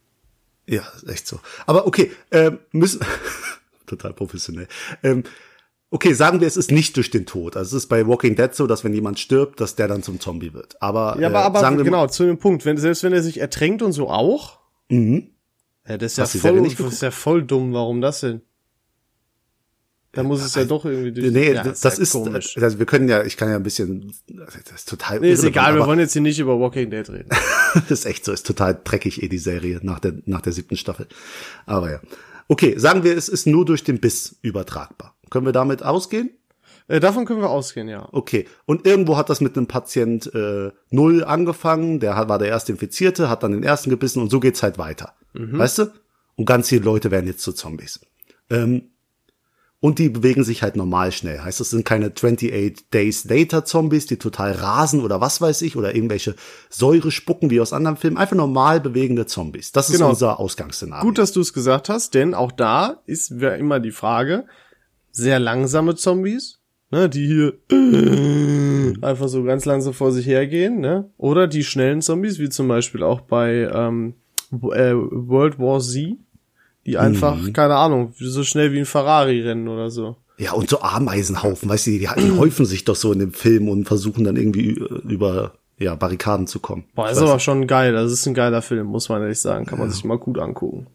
Ja, 0.68 0.82
echt 1.06 1.26
so. 1.26 1.40
Aber 1.66 1.86
okay, 1.86 2.12
äh, 2.30 2.52
müssen, 2.72 3.00
total 3.86 4.12
professionell. 4.12 4.68
Ähm, 5.02 5.24
okay, 5.90 6.12
sagen 6.12 6.40
wir, 6.40 6.46
es 6.46 6.58
ist 6.58 6.70
nicht 6.70 6.96
durch 6.96 7.10
den 7.10 7.24
Tod. 7.24 7.56
Also 7.56 7.76
es 7.76 7.84
ist 7.84 7.88
bei 7.88 8.06
Walking 8.06 8.36
Dead 8.36 8.54
so, 8.54 8.66
dass 8.66 8.84
wenn 8.84 8.92
jemand 8.92 9.18
stirbt, 9.18 9.60
dass 9.60 9.76
der 9.76 9.88
dann 9.88 10.02
zum 10.02 10.20
Zombie 10.20 10.52
wird. 10.52 10.80
Aber, 10.82 11.16
Ja, 11.18 11.28
aber, 11.28 11.40
äh, 11.40 11.42
aber 11.42 11.60
sagen 11.60 11.78
wir 11.78 11.84
genau, 11.84 12.06
zu 12.06 12.24
dem 12.24 12.38
Punkt, 12.38 12.66
wenn, 12.66 12.76
selbst 12.76 13.02
wenn 13.02 13.14
er 13.14 13.22
sich 13.22 13.40
ertränkt 13.40 13.80
und 13.80 13.92
so 13.92 14.10
auch, 14.10 14.58
mhm. 14.90 15.30
ja, 15.88 15.96
das 15.96 16.12
ist 16.12 16.18
ja 16.18 16.24
Hast 16.24 16.36
voll, 16.36 16.62
das 16.62 16.92
ist 16.92 17.02
ja 17.02 17.10
voll 17.10 17.42
dumm, 17.42 17.72
warum 17.72 18.02
das 18.02 18.20
denn? 18.20 18.42
Da 20.18 20.24
muss 20.24 20.44
es 20.44 20.54
ja 20.56 20.64
doch 20.64 20.84
irgendwie 20.84 21.12
durch. 21.12 21.32
Nee, 21.32 21.52
ja, 21.52 21.62
das, 21.62 21.80
das 21.80 21.96
ja 21.96 22.02
ist, 22.02 22.12
komisch. 22.12 22.58
also 22.58 22.78
wir 22.80 22.86
können 22.86 23.08
ja, 23.08 23.22
ich 23.22 23.36
kann 23.36 23.48
ja 23.48 23.54
ein 23.56 23.62
bisschen, 23.62 24.12
das 24.26 24.56
ist 24.74 24.88
total 24.88 25.20
Nee, 25.20 25.30
ist 25.32 25.44
egal, 25.44 25.74
wir 25.76 25.86
wollen 25.86 26.00
jetzt 26.00 26.12
hier 26.12 26.22
nicht 26.22 26.38
über 26.40 26.58
Walking 26.58 26.90
Dead 26.90 27.08
reden. 27.08 27.28
das 27.74 27.90
ist 27.90 28.04
echt 28.06 28.24
so, 28.24 28.32
ist 28.32 28.44
total 28.46 28.78
dreckig 28.82 29.22
eh 29.22 29.28
die 29.28 29.38
Serie 29.38 29.78
nach 29.82 30.00
der, 30.00 30.14
nach 30.26 30.40
der 30.40 30.52
siebten 30.52 30.76
Staffel. 30.76 31.06
Aber 31.66 31.90
ja. 31.90 32.00
Okay, 32.48 32.76
sagen 32.78 33.04
wir, 33.04 33.16
es 33.16 33.28
ist 33.28 33.46
nur 33.46 33.64
durch 33.64 33.84
den 33.84 34.00
Biss 34.00 34.36
übertragbar. 34.42 35.14
Können 35.30 35.46
wir 35.46 35.52
damit 35.52 35.82
ausgehen? 35.84 36.30
äh, 36.88 36.98
davon 37.00 37.24
können 37.26 37.40
wir 37.42 37.50
ausgehen, 37.50 37.86
ja. 37.88 38.08
Okay. 38.12 38.46
Und 38.66 38.86
irgendwo 38.86 39.16
hat 39.16 39.30
das 39.30 39.40
mit 39.40 39.56
einem 39.56 39.66
Patient 39.68 40.34
äh, 40.34 40.70
null 40.90 41.22
angefangen, 41.22 42.00
der 42.00 42.16
hat- 42.16 42.28
war 42.28 42.38
der 42.38 42.48
erste 42.48 42.72
Infizierte, 42.72 43.28
hat 43.30 43.42
dann 43.42 43.52
den 43.52 43.62
ersten 43.62 43.90
gebissen 43.90 44.20
und 44.22 44.30
so 44.30 44.40
geht's 44.40 44.62
halt 44.62 44.78
weiter. 44.78 45.12
Weißt 45.34 45.78
du? 45.78 45.92
Und 46.36 46.46
ganz 46.46 46.70
viele 46.70 46.82
Leute 46.84 47.10
werden 47.12 47.26
jetzt 47.26 47.42
zu 47.42 47.52
Zombies. 47.52 48.00
Ähm, 48.50 48.90
und 49.80 49.98
die 49.98 50.08
bewegen 50.08 50.44
sich 50.44 50.62
halt 50.62 50.76
normal 50.76 51.12
schnell. 51.12 51.40
Heißt, 51.40 51.60
es 51.60 51.70
sind 51.70 51.84
keine 51.84 52.06
28 52.06 52.86
Days 52.92 53.24
Later 53.24 53.64
Zombies, 53.64 54.06
die 54.06 54.16
total 54.16 54.52
rasen 54.52 55.02
oder 55.02 55.20
was 55.20 55.40
weiß 55.40 55.62
ich, 55.62 55.76
oder 55.76 55.94
irgendwelche 55.94 56.34
Säure 56.68 57.10
spucken 57.10 57.50
wie 57.50 57.60
aus 57.60 57.72
anderen 57.72 57.96
Filmen. 57.96 58.16
Einfach 58.16 58.36
normal 58.36 58.80
bewegende 58.80 59.26
Zombies. 59.26 59.72
Das 59.72 59.88
ist 59.88 59.96
Genau. 59.96 60.10
unser 60.10 60.40
Ausgangsszenario. 60.40 61.04
Gut, 61.06 61.18
dass 61.18 61.32
du 61.32 61.40
es 61.40 61.52
gesagt 61.52 61.88
hast, 61.88 62.14
denn 62.14 62.34
auch 62.34 62.52
da 62.52 63.02
ist 63.06 63.30
ja 63.30 63.50
immer 63.54 63.80
die 63.80 63.92
Frage, 63.92 64.46
sehr 65.12 65.38
langsame 65.38 65.94
Zombies 65.94 66.58
ne, 66.90 67.08
die 67.08 67.26
hier 67.26 67.54
einfach 69.02 69.28
so 69.28 69.42
ganz 69.44 69.64
langsam 69.64 69.92
vor 69.92 70.12
sich 70.12 70.26
hergehen, 70.26 70.80
ne? 70.80 71.10
Oder 71.16 71.46
die 71.46 71.64
schnellen 71.64 72.02
Zombies, 72.02 72.38
wie 72.38 72.48
zum 72.48 72.68
Beispiel 72.68 73.02
auch 73.02 73.20
bei 73.22 73.68
ähm, 73.72 74.14
äh, 74.52 74.94
World 74.94 75.58
War 75.58 75.80
Z, 75.80 76.16
die 76.88 76.96
einfach, 76.96 77.36
Mhm. 77.36 77.52
keine 77.52 77.76
Ahnung, 77.76 78.14
so 78.18 78.42
schnell 78.44 78.72
wie 78.72 78.78
ein 78.78 78.86
Ferrari 78.86 79.42
rennen 79.42 79.68
oder 79.68 79.90
so. 79.90 80.16
Ja, 80.38 80.52
und 80.52 80.70
so 80.70 80.80
Ameisenhaufen, 80.80 81.68
weißt 81.68 81.86
du, 81.86 81.90
die, 81.90 82.08
die 82.16 82.30
häufen 82.32 82.64
sich 82.64 82.84
doch 82.84 82.96
so 82.96 83.12
in 83.12 83.18
dem 83.18 83.32
Film 83.34 83.68
und 83.68 83.84
versuchen 83.84 84.24
dann 84.24 84.36
irgendwie 84.36 84.70
über 85.06 85.52
ja, 85.78 85.94
Barrikaden 85.96 86.46
zu 86.46 86.60
kommen. 86.60 86.84
Boah, 86.94 87.10
ist 87.10 87.18
aber 87.18 87.40
schon 87.40 87.66
geil. 87.66 87.92
Das 87.92 88.10
ist 88.10 88.24
ein 88.26 88.34
geiler 88.34 88.62
Film, 88.62 88.86
muss 88.86 89.08
man 89.10 89.20
ehrlich 89.20 89.38
sagen. 89.40 89.66
Kann 89.66 89.78
man 89.78 89.90
sich 89.90 90.02
mal 90.04 90.18
gut 90.18 90.38
angucken. 90.38 90.86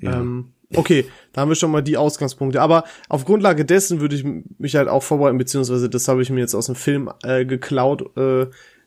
Ja. 0.00 0.20
Ähm, 0.20 0.52
okay, 0.74 1.04
da 1.32 1.42
haben 1.42 1.50
wir 1.50 1.54
schon 1.54 1.70
mal 1.70 1.82
die 1.82 1.96
Ausgangspunkte. 1.96 2.62
Aber 2.62 2.84
auf 3.08 3.24
Grundlage 3.24 3.64
dessen 3.64 4.00
würde 4.00 4.16
ich 4.16 4.24
mich 4.58 4.76
halt 4.76 4.88
auch 4.88 5.02
vorbereiten, 5.02 5.38
beziehungsweise 5.38 5.90
das 5.90 6.08
habe 6.08 6.22
ich 6.22 6.30
mir 6.30 6.40
jetzt 6.40 6.54
aus 6.54 6.66
dem 6.66 6.74
Film 6.74 7.10
äh, 7.22 7.44
geklaut, 7.44 8.16
äh, 8.16 8.46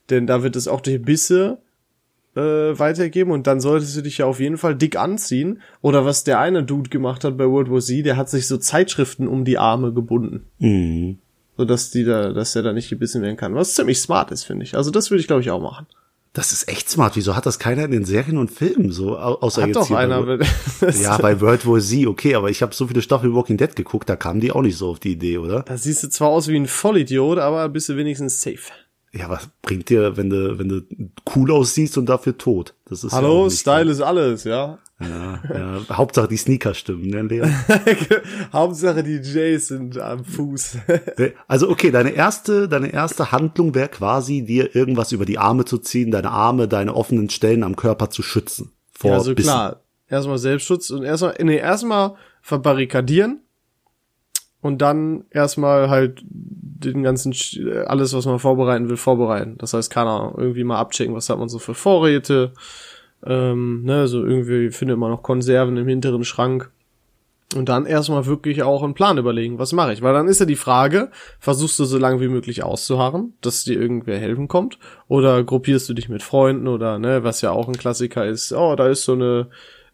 denn 0.09 0.25
da 0.25 0.41
wird 0.41 0.55
es 0.55 0.67
auch 0.67 0.81
die 0.81 0.97
Bisse 0.97 1.59
äh, 2.35 2.39
weitergeben 2.79 3.31
und 3.31 3.47
dann 3.47 3.59
solltest 3.59 3.95
du 3.97 4.01
dich 4.01 4.19
ja 4.19 4.25
auf 4.25 4.39
jeden 4.39 4.57
Fall 4.57 4.75
dick 4.75 4.95
anziehen. 4.97 5.61
Oder 5.81 6.05
was 6.05 6.23
der 6.23 6.39
eine 6.39 6.63
Dude 6.63 6.89
gemacht 6.89 7.23
hat 7.23 7.37
bei 7.37 7.45
World 7.47 7.69
War 7.69 7.79
Z, 7.81 8.05
der 8.05 8.17
hat 8.17 8.29
sich 8.29 8.47
so 8.47 8.57
Zeitschriften 8.57 9.27
um 9.27 9.43
die 9.45 9.57
Arme 9.57 9.93
gebunden. 9.93 10.45
Mhm. 10.59 11.17
Sodass 11.57 11.91
die 11.91 12.03
da, 12.05 12.31
dass 12.33 12.53
der 12.53 12.63
da 12.63 12.73
nicht 12.73 12.89
gebissen 12.89 13.21
werden 13.21 13.37
kann. 13.37 13.53
Was 13.55 13.75
ziemlich 13.75 13.99
smart 13.99 14.31
ist, 14.31 14.45
finde 14.45 14.63
ich. 14.63 14.75
Also 14.75 14.89
das 14.91 15.11
würde 15.11 15.21
ich, 15.21 15.27
glaube 15.27 15.41
ich, 15.41 15.51
auch 15.51 15.61
machen. 15.61 15.85
Das 16.33 16.53
ist 16.53 16.69
echt 16.69 16.89
smart. 16.89 17.17
Wieso 17.17 17.35
hat 17.35 17.45
das 17.45 17.59
keiner 17.59 17.83
in 17.83 17.91
den 17.91 18.05
Serien 18.05 18.37
und 18.37 18.49
Filmen 18.49 18.89
so? 18.93 19.17
Au- 19.17 19.41
Außer 19.41 19.63
Hat 19.63 19.67
jetzt 19.67 19.75
doch 19.75 19.87
hier 19.89 19.97
einer. 19.97 20.23
Bei, 20.23 20.39
ja, 21.01 21.17
bei 21.17 21.41
World 21.41 21.67
War 21.67 21.81
Z, 21.81 22.07
okay, 22.07 22.35
aber 22.35 22.49
ich 22.49 22.61
habe 22.61 22.73
so 22.73 22.87
viele 22.87 23.01
Staffeln 23.01 23.35
Walking 23.35 23.57
Dead 23.57 23.75
geguckt, 23.75 24.07
da 24.09 24.15
kamen 24.15 24.39
die 24.39 24.53
auch 24.53 24.61
nicht 24.61 24.77
so 24.77 24.87
auf 24.91 24.99
die 25.01 25.11
Idee, 25.11 25.39
oder? 25.39 25.63
Da 25.63 25.75
siehst 25.75 26.01
du 26.03 26.07
zwar 26.09 26.29
aus 26.29 26.47
wie 26.47 26.55
ein 26.55 26.67
Vollidiot, 26.67 27.37
aber 27.37 27.67
bist 27.67 27.89
du 27.89 27.97
wenigstens 27.97 28.41
safe. 28.41 28.71
Ja, 29.13 29.29
was 29.29 29.49
bringt 29.61 29.89
dir, 29.89 30.15
wenn 30.15 30.29
du, 30.29 30.57
wenn 30.57 30.69
du 30.69 30.81
cool 31.35 31.51
aussiehst 31.51 31.97
und 31.97 32.05
dafür 32.05 32.37
tot? 32.37 32.75
Das 32.85 33.03
ist 33.03 33.11
ja 33.11 33.17
Hallo, 33.17 33.45
nicht 33.45 33.59
Style 33.59 33.91
ist 33.91 34.01
alles, 34.01 34.45
ja. 34.45 34.79
Ja, 35.01 35.39
ja, 35.53 35.81
Hauptsache 35.97 36.27
die 36.27 36.37
Sneaker 36.37 36.73
stimmen, 36.73 37.09
ne, 37.09 37.21
Leon? 37.23 37.53
Hauptsache 38.53 39.03
die 39.03 39.17
Jays 39.17 39.67
sind 39.67 39.97
am 39.97 40.23
Fuß. 40.23 40.77
Also 41.47 41.69
okay, 41.69 41.91
deine 41.91 42.11
erste, 42.11 42.69
deine 42.69 42.93
erste 42.93 43.31
Handlung 43.31 43.75
wäre 43.75 43.89
quasi, 43.89 44.43
dir 44.43 44.75
irgendwas 44.75 45.11
über 45.11 45.25
die 45.25 45.37
Arme 45.37 45.65
zu 45.65 45.77
ziehen, 45.77 46.11
deine 46.11 46.31
Arme, 46.31 46.67
deine 46.67 46.95
offenen 46.95 47.29
Stellen 47.29 47.63
am 47.63 47.75
Körper 47.75 48.09
zu 48.09 48.21
schützen. 48.21 48.71
Vor 48.91 49.11
ja, 49.11 49.17
also 49.17 49.35
Bissen. 49.35 49.49
klar. 49.49 49.81
Erstmal 50.07 50.37
Selbstschutz 50.37 50.89
und 50.89 51.03
erstmal, 51.03 51.35
nee, 51.41 51.57
erstmal 51.57 52.15
verbarrikadieren 52.41 53.41
und 54.61 54.81
dann 54.81 55.25
erstmal 55.31 55.89
halt 55.89 56.23
den 56.85 57.03
ganzen, 57.03 57.33
alles, 57.85 58.13
was 58.13 58.25
man 58.25 58.39
vorbereiten 58.39 58.89
will, 58.89 58.97
vorbereiten. 58.97 59.55
Das 59.57 59.73
heißt, 59.73 59.91
keine 59.91 60.09
Ahnung, 60.09 60.35
irgendwie 60.37 60.63
mal 60.63 60.79
abchecken, 60.79 61.15
was 61.15 61.29
hat 61.29 61.39
man 61.39 61.49
so 61.49 61.59
für 61.59 61.73
Vorräte, 61.73 62.53
ähm, 63.25 63.83
ne, 63.83 64.07
so 64.07 64.25
irgendwie 64.25 64.71
findet 64.71 64.97
man 64.97 65.11
noch 65.11 65.23
Konserven 65.23 65.77
im 65.77 65.87
hinteren 65.87 66.23
Schrank. 66.23 66.71
Und 67.55 67.67
dann 67.67 67.85
erstmal 67.85 68.25
wirklich 68.27 68.63
auch 68.63 68.81
einen 68.81 68.93
Plan 68.93 69.17
überlegen, 69.17 69.59
was 69.59 69.73
mache 69.73 69.91
ich? 69.91 70.01
Weil 70.01 70.13
dann 70.13 70.29
ist 70.29 70.39
ja 70.39 70.45
die 70.45 70.55
Frage, 70.55 71.11
versuchst 71.37 71.77
du 71.79 71.83
so 71.83 71.97
lange 71.97 72.21
wie 72.21 72.29
möglich 72.29 72.63
auszuharren, 72.63 73.33
dass 73.41 73.65
dir 73.65 73.79
irgendwer 73.79 74.17
helfen 74.17 74.47
kommt? 74.47 74.79
Oder 75.09 75.43
gruppierst 75.43 75.89
du 75.89 75.93
dich 75.93 76.07
mit 76.07 76.23
Freunden 76.23 76.67
oder, 76.67 76.97
ne, 76.97 77.23
was 77.23 77.41
ja 77.41 77.51
auch 77.51 77.67
ein 77.67 77.77
Klassiker 77.77 78.25
ist, 78.25 78.53
oh, 78.53 78.75
da 78.75 78.87
ist 78.87 79.03
so 79.03 79.13
eine 79.13 79.49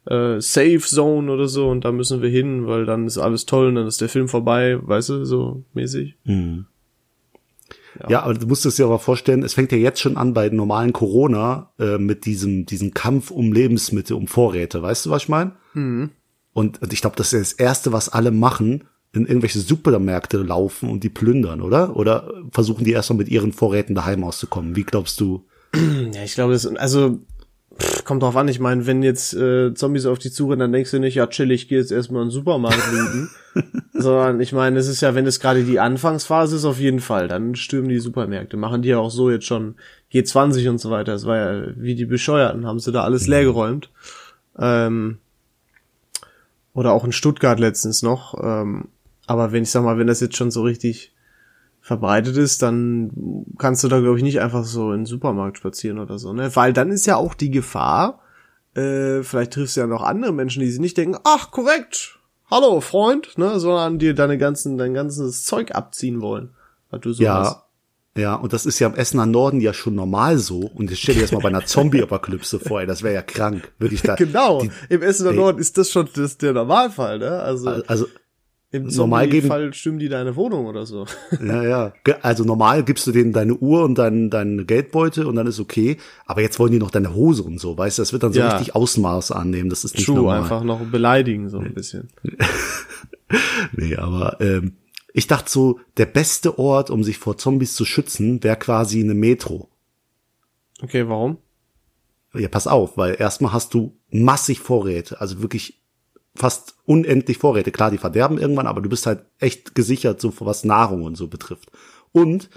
äh, 0.06 0.40
Safe 0.40 0.78
Zone 0.78 1.30
oder 1.30 1.48
so 1.48 1.68
und 1.68 1.84
da 1.84 1.92
müssen 1.92 2.22
wir 2.22 2.30
hin, 2.30 2.66
weil 2.66 2.86
dann 2.86 3.06
ist 3.06 3.18
alles 3.18 3.44
toll 3.44 3.68
und 3.68 3.74
dann 3.74 3.86
ist 3.86 4.00
der 4.00 4.08
Film 4.08 4.28
vorbei, 4.28 4.78
weißt 4.80 5.08
du, 5.10 5.24
so 5.24 5.64
mäßig. 5.74 6.16
Ja, 8.08 8.22
aber 8.22 8.34
du 8.34 8.46
musst 8.46 8.66
es 8.66 8.76
dir 8.76 8.84
aber 8.84 8.98
vorstellen, 8.98 9.42
es 9.42 9.54
fängt 9.54 9.72
ja 9.72 9.78
jetzt 9.78 10.00
schon 10.00 10.16
an 10.16 10.34
bei 10.34 10.48
normalen 10.48 10.92
Corona 10.92 11.72
äh, 11.78 11.98
mit 11.98 12.26
diesem, 12.26 12.66
diesem 12.66 12.94
Kampf 12.94 13.30
um 13.30 13.52
Lebensmittel, 13.52 14.16
um 14.16 14.26
Vorräte. 14.26 14.82
Weißt 14.82 15.06
du, 15.06 15.10
was 15.10 15.24
ich 15.24 15.28
meine? 15.28 15.52
Mhm. 15.74 16.10
Und, 16.52 16.82
und 16.82 16.92
ich 16.92 17.00
glaube, 17.00 17.16
das 17.16 17.32
ist 17.32 17.52
das 17.52 17.58
Erste, 17.58 17.92
was 17.92 18.08
alle 18.08 18.30
machen, 18.30 18.84
in 19.12 19.26
irgendwelche 19.26 19.60
Supermärkte 19.60 20.38
laufen 20.38 20.90
und 20.90 21.02
die 21.02 21.08
plündern, 21.08 21.60
oder? 21.60 21.96
Oder 21.96 22.32
versuchen 22.50 22.84
die 22.84 22.92
erstmal 22.92 23.18
mit 23.18 23.28
ihren 23.28 23.52
Vorräten 23.52 23.94
daheim 23.94 24.22
auszukommen? 24.24 24.76
Wie 24.76 24.84
glaubst 24.84 25.20
du? 25.20 25.44
Ja, 26.12 26.24
ich 26.24 26.34
glaube, 26.34 26.54
das, 26.54 26.66
also, 26.66 27.18
pff, 27.80 28.04
kommt 28.04 28.22
drauf 28.22 28.36
an, 28.36 28.48
ich 28.48 28.60
meine, 28.60 28.86
wenn 28.86 29.02
jetzt 29.02 29.34
äh, 29.34 29.74
Zombies 29.74 30.06
auf 30.06 30.18
dich 30.18 30.32
zurennen, 30.32 30.60
dann 30.60 30.72
denkst 30.72 30.90
du 30.90 30.98
nicht, 30.98 31.14
ja, 31.14 31.26
chill, 31.26 31.50
ich 31.50 31.68
gehe 31.68 31.78
jetzt 31.78 31.92
erstmal 31.92 32.22
in 32.22 32.28
den 32.28 32.32
Supermarkt 32.32 32.82
looten. 32.92 33.30
Sondern 33.92 34.40
ich 34.40 34.52
meine, 34.52 34.78
es 34.78 34.88
ist 34.88 35.00
ja, 35.00 35.14
wenn 35.14 35.26
es 35.26 35.40
gerade 35.40 35.64
die 35.64 35.80
Anfangsphase 35.80 36.56
ist, 36.56 36.64
auf 36.64 36.78
jeden 36.78 37.00
Fall, 37.00 37.28
dann 37.28 37.54
stürmen 37.54 37.88
die 37.88 37.98
Supermärkte. 37.98 38.56
Machen 38.56 38.82
die 38.82 38.90
ja 38.90 38.98
auch 38.98 39.10
so 39.10 39.30
jetzt 39.30 39.46
schon 39.46 39.74
G20 40.12 40.68
und 40.68 40.78
so 40.78 40.90
weiter. 40.90 41.14
Es 41.14 41.26
war 41.26 41.36
ja 41.36 41.66
wie 41.76 41.94
die 41.94 42.06
Bescheuerten, 42.06 42.66
haben 42.66 42.78
sie 42.78 42.92
da 42.92 43.02
alles 43.02 43.26
leergeräumt. 43.26 43.90
Ähm, 44.58 45.18
oder 46.74 46.92
auch 46.92 47.04
in 47.04 47.12
Stuttgart 47.12 47.58
letztens 47.58 48.02
noch. 48.02 48.34
Ähm, 48.42 48.88
aber 49.26 49.52
wenn 49.52 49.64
ich 49.64 49.70
sag 49.70 49.82
mal, 49.82 49.98
wenn 49.98 50.06
das 50.06 50.20
jetzt 50.20 50.36
schon 50.36 50.50
so 50.50 50.62
richtig 50.62 51.12
verbreitet 51.88 52.36
ist, 52.36 52.60
dann 52.60 53.46
kannst 53.56 53.82
du 53.82 53.88
da, 53.88 53.98
glaube 53.98 54.18
ich, 54.18 54.22
nicht 54.22 54.42
einfach 54.42 54.62
so 54.62 54.92
in 54.92 55.00
den 55.00 55.06
Supermarkt 55.06 55.56
spazieren 55.56 55.98
oder 55.98 56.18
so, 56.18 56.34
ne? 56.34 56.54
Weil 56.54 56.74
dann 56.74 56.90
ist 56.90 57.06
ja 57.06 57.16
auch 57.16 57.32
die 57.32 57.50
Gefahr, 57.50 58.20
äh, 58.74 59.22
vielleicht 59.22 59.54
triffst 59.54 59.74
du 59.74 59.80
ja 59.80 59.86
noch 59.86 60.02
andere 60.02 60.34
Menschen, 60.34 60.60
die 60.60 60.70
sich 60.70 60.80
nicht 60.80 60.98
denken, 60.98 61.18
ach, 61.24 61.50
korrekt, 61.50 62.18
hallo, 62.50 62.82
Freund, 62.82 63.38
ne? 63.38 63.58
Sondern 63.58 63.98
dir 63.98 64.14
deine 64.14 64.36
ganzen, 64.36 64.76
dein 64.76 64.92
ganzes 64.92 65.44
Zeug 65.44 65.74
abziehen 65.74 66.20
wollen. 66.20 66.50
Was 66.90 67.00
du 67.00 67.12
so 67.14 67.26
hast. 67.26 67.52
Ja. 67.52 67.64
Ja, 68.18 68.34
und 68.34 68.52
das 68.52 68.66
ist 68.66 68.80
ja 68.80 68.88
im 68.88 68.94
Essener 68.94 69.26
Norden 69.26 69.60
ja 69.60 69.72
schon 69.72 69.94
normal 69.94 70.36
so. 70.38 70.58
Und 70.74 70.90
jetzt 70.90 71.00
stell 71.00 71.14
dir 71.14 71.22
das 71.22 71.32
mal 71.32 71.40
bei 71.40 71.48
einer 71.48 71.64
Zombie-Apokalypse 71.64 72.58
vor, 72.58 72.80
ey, 72.80 72.86
das 72.86 73.02
wäre 73.02 73.14
ja 73.14 73.22
krank. 73.22 73.72
Würde 73.78 73.94
ich 73.94 74.02
da. 74.02 74.14
Genau, 74.16 74.60
Die, 74.60 74.70
im 74.90 75.02
Essener 75.02 75.30
ey. 75.30 75.36
Norden 75.36 75.58
ist 75.58 75.78
das 75.78 75.90
schon 75.90 76.08
das, 76.14 76.36
der 76.36 76.52
Normalfall, 76.52 77.18
ne? 77.20 77.30
Also 77.30 77.70
also, 77.86 78.06
im 78.70 78.86
normal 78.88 79.26
geben- 79.28 79.48
Zombie-Fall 79.48 79.72
stimmen 79.74 79.98
die 79.98 80.08
deine 80.10 80.36
Wohnung 80.36 80.66
oder 80.66 80.84
so. 80.84 81.06
ja, 81.44 81.62
ja. 81.62 81.92
Also 82.22 82.44
normal 82.44 82.84
gibst 82.84 83.06
du 83.06 83.12
denen 83.12 83.32
deine 83.32 83.54
Uhr 83.54 83.82
und 83.84 83.96
deinen 83.96 84.28
deinen 84.30 84.66
Geldbeutel 84.66 85.24
und 85.26 85.36
dann 85.36 85.46
ist 85.46 85.58
okay. 85.58 85.96
Aber 86.26 86.42
jetzt 86.42 86.58
wollen 86.58 86.72
die 86.72 86.78
noch 86.78 86.90
deine 86.90 87.14
Hose 87.14 87.42
und 87.44 87.58
so, 87.58 87.78
weißt 87.78 87.96
du? 87.98 88.02
Das 88.02 88.12
wird 88.12 88.22
dann 88.22 88.32
so 88.32 88.40
Ja. 88.40 88.50
richtig 88.50 88.74
Ausmaß 88.74 89.32
annehmen. 89.32 89.70
Das 89.70 89.84
ist 89.84 89.94
nicht 89.96 90.04
True, 90.06 90.16
normal. 90.16 90.40
einfach 90.40 90.62
noch 90.64 90.80
beleidigen, 90.80 91.48
so 91.48 91.58
ein 91.58 91.72
bisschen. 91.74 92.08
Nee, 93.72 93.96
aber 93.96 94.40
ähm, 94.40 94.76
ich 95.12 95.26
dachte 95.26 95.50
so, 95.50 95.80
der 95.98 96.06
beste 96.06 96.58
Ort, 96.58 96.90
um 96.90 97.04
sich 97.04 97.18
vor 97.18 97.36
Zombies 97.36 97.74
zu 97.74 97.84
schützen, 97.84 98.42
wäre 98.42 98.56
quasi 98.56 99.00
eine 99.02 99.14
Metro. 99.14 99.68
Okay, 100.80 101.08
warum? 101.08 101.36
Ja, 102.34 102.48
pass 102.48 102.66
auf, 102.66 102.96
weil 102.96 103.16
erstmal 103.18 103.52
hast 103.52 103.74
du 103.74 103.96
massig 104.10 104.60
Vorräte, 104.60 105.20
also 105.20 105.42
wirklich 105.42 105.77
fast 106.38 106.76
unendlich 106.86 107.38
Vorräte. 107.38 107.70
Klar, 107.72 107.90
die 107.90 107.98
verderben 107.98 108.38
irgendwann, 108.38 108.66
aber 108.66 108.80
du 108.80 108.88
bist 108.88 109.06
halt 109.06 109.24
echt 109.38 109.74
gesichert, 109.74 110.20
so 110.20 110.32
was 110.40 110.64
Nahrung 110.64 111.02
und 111.02 111.16
so 111.16 111.28
betrifft. 111.28 111.70
Und 112.12 112.48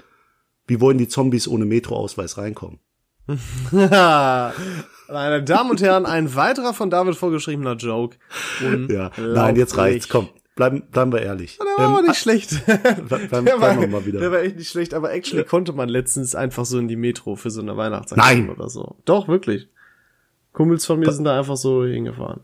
wie 0.66 0.80
wollen 0.80 0.98
die 0.98 1.08
Zombies 1.08 1.48
ohne 1.48 1.64
Metroausweis 1.66 2.38
reinkommen? 2.38 2.78
Meine 3.70 5.42
Damen 5.44 5.70
und 5.70 5.80
Herren, 5.82 6.06
ein 6.06 6.34
weiterer 6.34 6.74
von 6.74 6.90
David 6.90 7.16
vorgeschriebener 7.16 7.74
Joke. 7.76 8.16
Ja, 8.88 9.10
nein, 9.16 9.56
jetzt 9.56 9.76
reicht's. 9.76 10.08
Komm, 10.08 10.28
bleiben, 10.56 10.82
bleiben 10.90 11.12
wir 11.12 11.22
ehrlich. 11.22 11.58
Der 11.58 11.84
war 11.84 11.98
aber 11.98 12.02
nicht 12.02 12.16
schlecht. 12.18 12.62
bleib- 12.66 13.08
bleib- 13.28 13.44
der, 13.44 13.60
war, 13.60 13.86
mal 13.86 14.06
wieder. 14.06 14.20
der 14.20 14.32
war 14.32 14.40
echt 14.40 14.56
nicht 14.56 14.70
schlecht, 14.70 14.94
aber 14.94 15.12
actually 15.12 15.44
konnte 15.44 15.72
man 15.72 15.88
letztens 15.88 16.34
einfach 16.34 16.64
so 16.64 16.78
in 16.78 16.88
die 16.88 16.96
Metro 16.96 17.36
für 17.36 17.50
so 17.50 17.60
eine 17.60 17.76
Weihnachtsaktion 17.76 18.46
Nein. 18.46 18.50
oder 18.50 18.68
so. 18.68 18.96
Doch, 19.04 19.28
wirklich. 19.28 19.68
Kumpels 20.52 20.84
von 20.86 20.98
mir 21.00 21.10
sind 21.12 21.24
da 21.24 21.38
einfach 21.38 21.56
so 21.56 21.84
hingefahren. 21.84 22.40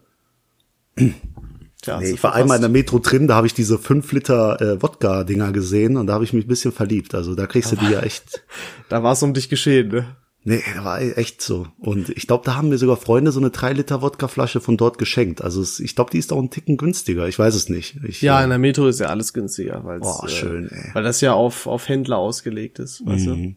Tja, 1.83 2.00
Nee, 2.00 2.11
ich 2.11 2.23
war 2.25 2.35
einmal 2.35 2.57
in 2.57 2.62
der. 2.62 2.71
Metro 2.71 2.99
drin, 2.99 3.28
da 3.28 3.37
habe 3.37 3.47
ich 3.47 3.55
diese 3.55 3.78
5 3.78 4.11
Liter 4.12 4.61
äh, 4.61 4.83
Wodka-Dinger 4.83 5.52
gesehen 5.52 5.97
und 5.97 6.09
da 6.09 6.14
habe 6.14 6.25
ich 6.25 6.33
mich 6.33 6.45
ein 6.45 6.49
bisschen 6.49 6.73
verliebt. 6.73 7.14
Also 7.14 7.37
da 7.37 7.47
kriegst 7.47 7.71
du 7.71 7.76
die 7.76 7.90
ja 7.90 8.00
echt. 8.00 8.45
Da 8.88 9.02
war 9.02 9.12
es 9.12 9.23
um 9.23 9.35
dich 9.35 9.49
geschehen, 9.49 9.88
ne? 9.88 10.17
Nee, 10.45 10.62
da 10.75 10.83
war 10.83 11.00
echt 11.00 11.43
so. 11.43 11.67
Und 11.78 12.09
ich 12.09 12.26
glaube, 12.26 12.45
da 12.47 12.57
haben 12.57 12.71
mir 12.71 12.78
sogar 12.78 12.97
Freunde 12.97 13.33
so 13.33 13.40
eine 13.40 13.50
3 13.50 13.75
Liter 13.75 14.00
Wodkaflasche 14.00 14.61
von 14.61 14.78
dort 14.78 14.97
geschenkt. 14.97 15.43
Also 15.43 15.61
es, 15.61 15.78
ich 15.78 15.95
glaube, 15.95 16.11
die 16.11 16.19
ist 16.19 16.33
auch 16.33 16.38
einen 16.38 16.49
Ticken 16.49 16.78
günstiger. 16.78 17.28
Ich 17.28 17.38
weiß 17.38 17.55
es 17.55 17.69
nicht. 17.69 17.99
Ich, 18.02 18.23
Ja, 18.23 18.40
äh, 18.40 18.45
in 18.45 18.50
der 18.50 18.59
Metro 18.59 18.87
ist 18.87 18.99
ja 18.99 19.09
alles 19.09 19.35
günstiger, 19.35 19.85
weil 19.85 20.00
Boah, 20.00 20.26
schön, 20.28 20.71
ey. 20.71 20.88
Mhm. 20.88 20.95
weil 20.95 21.02
das 21.02 21.21
ja 21.21 21.35
auf 21.35 21.67
auf 21.67 21.88
Händler 21.88 22.17
ausgelegt 22.17 22.78
ist, 22.78 23.05
weißt 23.05 23.26
du? 23.26 23.55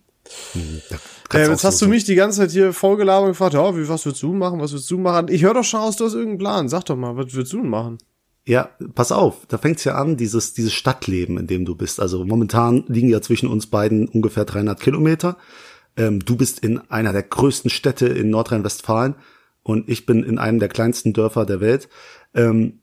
Da 1.30 1.38
Äh, 1.38 1.48
jetzt 1.50 1.64
hast 1.64 1.78
so- 1.80 1.86
du 1.86 1.90
mich 1.92 2.04
die 2.04 2.16
ganze 2.16 2.40
Zeit 2.40 2.52
hier 2.52 2.74
vollgelabert 2.74 3.26
und 3.28 3.32
gefragt, 3.32 3.54
ja, 3.54 3.76
wie, 3.78 3.88
was 3.88 4.06
willst 4.06 4.22
du 4.22 4.34
machen, 4.34 4.60
was 4.60 4.74
willst 4.74 4.90
du 4.92 4.98
machen? 4.98 5.28
Ich 5.30 5.44
höre 5.44 5.54
doch 5.54 5.64
schon 5.64 5.80
aus, 5.80 5.96
du 5.96 6.06
hast 6.06 6.14
irgendeinen 6.14 6.38
Plan. 6.40 6.70
Sag 6.70 6.86
doch 6.86 6.96
mal, 6.96 7.16
was 7.18 7.34
willst 7.34 7.54
du 7.54 7.58
denn 7.62 7.70
machen? 7.70 7.98
Ja, 8.46 8.70
pass 8.96 9.12
auf, 9.12 9.46
da 9.48 9.58
fängt's 9.60 9.84
ja 9.84 9.96
an, 9.96 10.18
dieses, 10.18 10.54
dieses 10.54 10.74
Stadtleben, 10.74 11.38
in 11.38 11.46
dem 11.48 11.64
du 11.64 11.76
bist. 11.76 12.00
Also 12.00 12.26
momentan 12.26 12.84
liegen 12.88 13.08
ja 13.10 13.22
zwischen 13.22 13.48
uns 13.48 13.68
beiden 13.68 14.08
ungefähr 14.08 14.46
300 14.46 14.80
Kilometer. 14.80 15.38
Ähm, 15.96 16.20
du 16.26 16.36
bist 16.38 16.60
in 16.60 16.80
einer 16.90 17.14
der 17.14 17.24
größten 17.24 17.70
Städte 17.70 18.08
in 18.08 18.30
Nordrhein-Westfalen 18.32 19.16
und 19.64 19.88
ich 19.90 20.06
bin 20.08 20.24
in 20.24 20.40
einem 20.40 20.58
der 20.60 20.70
kleinsten 20.70 21.14
Dörfer 21.14 21.46
der 21.46 21.60
Welt. 21.62 21.88
Ähm, 22.34 22.80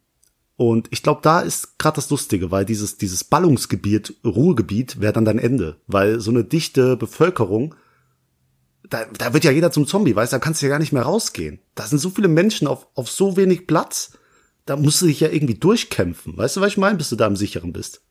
Und 0.59 0.89
ich 0.91 1.05
glaube, 1.05 1.21
da 1.23 1.39
ist 1.39 1.79
gerade 1.79 1.95
das 1.95 2.11
Lustige, 2.11 2.51
weil 2.51 2.65
dieses, 2.65 2.97
dieses 2.99 3.23
Ballungsgebiet, 3.23 4.17
Ruhegebiet, 4.25 5.01
wäre 5.01 5.13
dann 5.13 5.25
dein 5.25 5.39
Ende. 5.39 5.77
Weil 5.87 6.19
so 6.19 6.33
eine 6.33 6.43
dichte 6.43 6.97
Bevölkerung, 6.97 7.77
da, 8.91 9.05
da 9.17 9.33
wird 9.33 9.45
ja 9.45 9.53
jeder 9.53 9.71
zum 9.71 9.87
Zombie, 9.87 10.17
weißt 10.17 10.33
du, 10.33 10.35
da 10.35 10.41
kannst 10.41 10.61
du 10.61 10.67
ja 10.67 10.71
gar 10.71 10.81
nicht 10.81 10.93
mehr 10.93 11.05
rausgehen. 11.05 11.61
Da 11.77 11.87
sind 11.87 12.01
so 12.01 12.11
viele 12.11 12.27
Menschen 12.27 12.67
auf, 12.67 12.89
auf 12.97 13.09
so 13.09 13.37
wenig 13.37 13.69
Platz, 13.69 14.19
da 14.67 14.75
musst 14.75 15.01
du 15.01 15.07
dich 15.07 15.21
ja 15.21 15.29
irgendwie 15.29 15.55
durchkämpfen. 15.55 16.37
Weißt 16.37 16.57
du, 16.57 16.61
was 16.61 16.73
ich 16.73 16.77
meine, 16.77 16.99
bis 16.99 17.11
du 17.11 17.15
da 17.15 17.29
im 17.29 17.37
Sicheren 17.37 17.73
bist? 17.73 18.03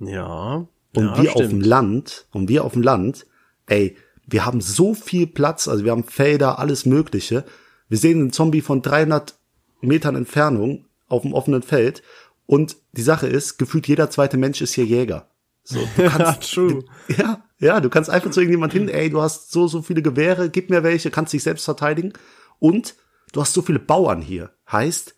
Ja. 0.00 0.66
Und 0.96 1.04
ja, 1.04 1.22
wir 1.22 1.36
auf 1.36 1.42
dem 1.42 1.48
stimmt. 1.48 1.66
Land, 1.66 2.26
und 2.32 2.48
wir 2.48 2.64
auf 2.64 2.72
dem 2.72 2.82
Land, 2.82 3.26
ey, 3.66 3.98
wir 4.26 4.46
haben 4.46 4.62
so 4.62 4.94
viel 4.94 5.26
Platz, 5.26 5.68
also 5.68 5.84
wir 5.84 5.90
haben 5.90 6.04
Felder, 6.04 6.58
alles 6.58 6.86
Mögliche. 6.86 7.44
Wir 7.90 7.98
sehen 7.98 8.18
einen 8.18 8.32
Zombie 8.32 8.62
von 8.62 8.80
300 8.80 9.34
Metern 9.82 10.16
Entfernung 10.16 10.86
auf 11.12 11.22
dem 11.22 11.34
offenen 11.34 11.62
Feld. 11.62 12.02
Und 12.46 12.76
die 12.92 13.02
Sache 13.02 13.26
ist, 13.26 13.58
gefühlt 13.58 13.86
jeder 13.86 14.10
zweite 14.10 14.36
Mensch 14.36 14.60
ist 14.60 14.74
hier 14.74 14.84
Jäger. 14.84 15.28
So, 15.64 15.78
du 15.96 16.02
Ja, 16.02 16.08
kannst, 16.10 16.52
true. 16.52 16.84
ja, 17.08 17.44
ja, 17.58 17.80
du 17.80 17.88
kannst 17.88 18.10
einfach 18.10 18.30
zu 18.30 18.40
irgendjemand 18.40 18.72
hin, 18.72 18.88
ey, 18.88 19.10
du 19.10 19.20
hast 19.22 19.52
so, 19.52 19.68
so 19.68 19.82
viele 19.82 20.02
Gewehre, 20.02 20.50
gib 20.50 20.70
mir 20.70 20.82
welche, 20.82 21.10
kannst 21.10 21.32
dich 21.32 21.42
selbst 21.42 21.64
verteidigen. 21.64 22.12
Und 22.58 22.96
du 23.32 23.40
hast 23.40 23.54
so 23.54 23.62
viele 23.62 23.78
Bauern 23.78 24.20
hier. 24.20 24.50
Heißt, 24.70 25.14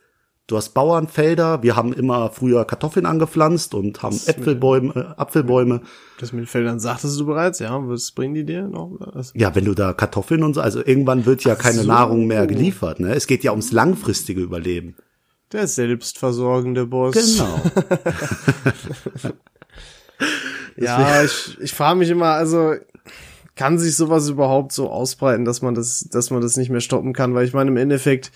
du 0.46 0.56
hast 0.56 0.74
Bauernfelder, 0.74 1.62
wir 1.62 1.76
haben 1.76 1.92
immer 1.92 2.30
früher 2.30 2.64
Kartoffeln 2.66 3.06
angepflanzt 3.06 3.74
und 3.74 4.02
haben 4.02 4.20
Äpfelbäume, 4.26 4.94
äh, 4.94 5.20
Apfelbäume. 5.20 5.80
Das 6.18 6.32
mit 6.32 6.42
den 6.42 6.46
Feldern 6.46 6.80
sagtest 6.80 7.18
du 7.18 7.26
bereits, 7.26 7.58
ja. 7.60 7.76
Was 7.88 8.12
bringen 8.12 8.34
die 8.34 8.44
dir 8.44 8.68
noch? 8.68 8.96
Was? 8.98 9.32
Ja, 9.34 9.54
wenn 9.54 9.64
du 9.64 9.74
da 9.74 9.92
Kartoffeln 9.94 10.44
und 10.44 10.54
so, 10.54 10.60
also 10.60 10.84
irgendwann 10.84 11.24
wird 11.24 11.44
ja 11.44 11.54
keine 11.54 11.80
so. 11.80 11.88
Nahrung 11.88 12.26
mehr 12.26 12.46
geliefert, 12.46 13.00
ne? 13.00 13.14
Es 13.14 13.26
geht 13.26 13.42
ja 13.44 13.52
ums 13.52 13.72
langfristige 13.72 14.42
Überleben. 14.42 14.96
Der 15.52 15.66
selbstversorgende 15.66 16.86
Boss. 16.86 17.14
Genau. 17.14 17.60
Ja, 20.76 21.22
ich, 21.22 21.56
ich 21.60 21.72
frage 21.72 21.98
mich 21.98 22.10
immer, 22.10 22.30
also 22.30 22.74
kann 23.56 23.78
sich 23.78 23.96
sowas 23.96 24.28
überhaupt 24.28 24.72
so 24.72 24.90
ausbreiten, 24.90 25.44
dass 25.44 25.62
man 25.62 25.74
das, 25.74 26.08
dass 26.10 26.30
man 26.30 26.40
das 26.40 26.56
nicht 26.56 26.70
mehr 26.70 26.80
stoppen 26.80 27.12
kann? 27.12 27.34
Weil 27.34 27.46
ich 27.46 27.52
meine, 27.52 27.70
im 27.70 27.76
Endeffekt, 27.76 28.32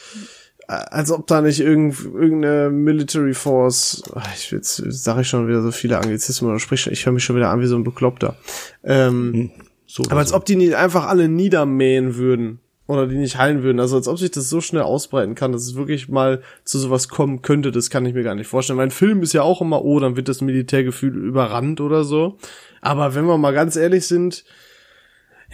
äh, 0.68 0.72
als 0.72 1.10
ob 1.10 1.26
da 1.26 1.40
nicht 1.40 1.60
irgend, 1.60 1.98
irgendeine 2.04 2.70
Military 2.70 3.34
Force, 3.34 4.02
ich 4.36 4.50
jetzt 4.52 4.76
sage 4.76 5.22
ich 5.22 5.28
schon 5.28 5.48
wieder 5.48 5.62
so 5.62 5.72
viele 5.72 5.98
Anglizismen 5.98 6.50
oder 6.50 6.60
sprich, 6.60 6.86
ich 6.86 7.04
höre 7.04 7.12
mich 7.12 7.24
schon 7.24 7.36
wieder 7.36 7.50
an 7.50 7.60
wie 7.60 7.66
so 7.66 7.76
ein 7.76 7.84
Bekloppter. 7.84 8.36
Ähm, 8.84 9.50
So 9.86 10.04
aber 10.04 10.20
als 10.20 10.32
ob 10.32 10.44
die 10.44 10.56
nicht 10.56 10.74
einfach 10.74 11.06
alle 11.06 11.28
niedermähen 11.28 12.16
würden. 12.16 12.60
Oder 12.88 13.06
die 13.06 13.18
nicht 13.18 13.36
heilen 13.36 13.62
würden. 13.62 13.80
Also 13.80 13.96
als 13.96 14.08
ob 14.08 14.18
sich 14.18 14.30
das 14.30 14.48
so 14.48 14.62
schnell 14.62 14.82
ausbreiten 14.82 15.34
kann, 15.34 15.52
dass 15.52 15.62
es 15.62 15.74
wirklich 15.74 16.08
mal 16.08 16.42
zu 16.64 16.78
sowas 16.78 17.08
kommen 17.08 17.42
könnte, 17.42 17.70
das 17.70 17.90
kann 17.90 18.06
ich 18.06 18.14
mir 18.14 18.22
gar 18.22 18.34
nicht 18.34 18.46
vorstellen. 18.48 18.78
Mein 18.78 18.90
Film 18.90 19.22
ist 19.22 19.34
ja 19.34 19.42
auch 19.42 19.60
immer, 19.60 19.84
oh, 19.84 20.00
dann 20.00 20.16
wird 20.16 20.26
das 20.28 20.40
Militärgefühl 20.40 21.14
überrannt 21.14 21.82
oder 21.82 22.02
so. 22.04 22.38
Aber 22.80 23.14
wenn 23.14 23.26
wir 23.26 23.36
mal 23.36 23.52
ganz 23.52 23.76
ehrlich 23.76 24.06
sind, 24.06 24.42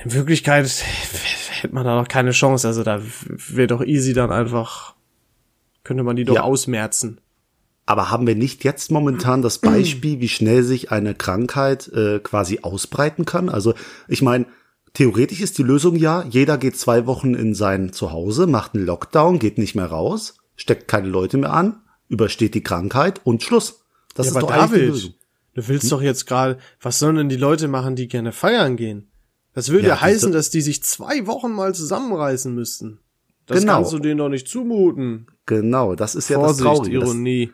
in 0.05 0.13
Wirklichkeit 0.15 0.67
hätte 1.61 1.75
man 1.75 1.85
da 1.85 1.97
noch 2.01 2.07
keine 2.09 2.31
Chance. 2.31 2.69
Also 2.69 2.85
da 2.85 3.01
wäre 3.29 3.67
doch 3.67 3.83
easy 3.83 4.13
dann 4.13 4.31
einfach, 4.31 4.95
könnte 5.83 6.05
man 6.05 6.15
die 6.15 6.25
doch 6.25 6.37
Ja. 6.37 6.43
ausmerzen. 6.43 7.21
Aber 7.87 8.11
haben 8.11 8.27
wir 8.29 8.37
nicht 8.37 8.63
jetzt 8.65 8.91
momentan 8.93 9.43
das 9.43 9.59
Beispiel, 9.59 10.21
wie 10.21 10.29
schnell 10.29 10.63
sich 10.63 10.91
eine 10.93 11.15
Krankheit 11.15 11.89
äh, 11.89 12.19
quasi 12.21 12.61
ausbreiten 12.63 13.25
kann? 13.25 13.49
Also 13.49 13.75
ich 14.09 14.23
meine, 14.23 14.47
theoretisch 14.95 15.41
ist 15.41 15.59
die 15.59 15.63
Lösung 15.63 15.97
ja, 15.97 16.25
jeder 16.29 16.57
geht 16.59 16.77
zwei 16.79 17.07
Wochen 17.07 17.35
in 17.35 17.55
sein 17.55 17.93
Zuhause, 17.93 18.47
macht 18.47 18.75
einen 18.75 18.87
Lockdown, 18.87 19.39
geht 19.39 19.59
nicht 19.59 19.75
mehr 19.75 19.87
raus, 19.87 20.37
steckt 20.57 20.89
keine 20.89 21.09
Leute 21.09 21.37
mehr 21.37 21.53
an, 21.53 21.83
übersteht 22.09 22.55
die 22.55 22.63
Krankheit 22.63 23.21
und 23.25 23.43
Schluss. 23.43 23.85
Das 24.15 24.27
Ja, 24.27 24.31
ist 24.31 24.37
aber 24.37 24.47
doch 24.47 24.51
eigentlich 24.55 24.71
die 24.71 24.77
David, 24.79 24.89
Lösung. 24.89 25.15
du 25.55 25.69
willst 25.69 25.93
doch 25.93 26.03
jetzt 26.03 26.27
gerade, 26.27 26.59
was 26.81 26.99
sollen 26.99 27.17
denn 27.17 27.29
die 27.29 27.37
Leute 27.37 27.69
machen, 27.69 27.97
die 27.97 28.09
gerne 28.09 28.33
feiern 28.33 28.77
gehen? 28.77 29.09
Das 29.53 29.69
würde 29.69 29.89
Ja, 29.89 30.01
heißen, 30.01 30.33
dass 30.33 30.51
die 30.51 30.61
sich 30.63 30.83
zwei 30.83 31.27
Wochen 31.27 31.53
mal 31.53 31.75
zusammenreißen 31.75 32.53
müssten. 32.55 32.99
Das 33.47 33.61
Genau. 33.61 33.75
kannst 33.75 33.93
du 33.93 33.99
denen 33.99 34.19
doch 34.19 34.29
nicht 34.29 34.49
zumuten. 34.49 35.27
Genau, 35.47 35.95
das 35.95 36.15
ist 36.15 36.29
ja 36.31 36.39
das 36.39 36.61
Vorsicht, 36.61 36.65
Traurige. 36.67 36.99
Das, 37.01 37.09
Ironie. 37.11 37.53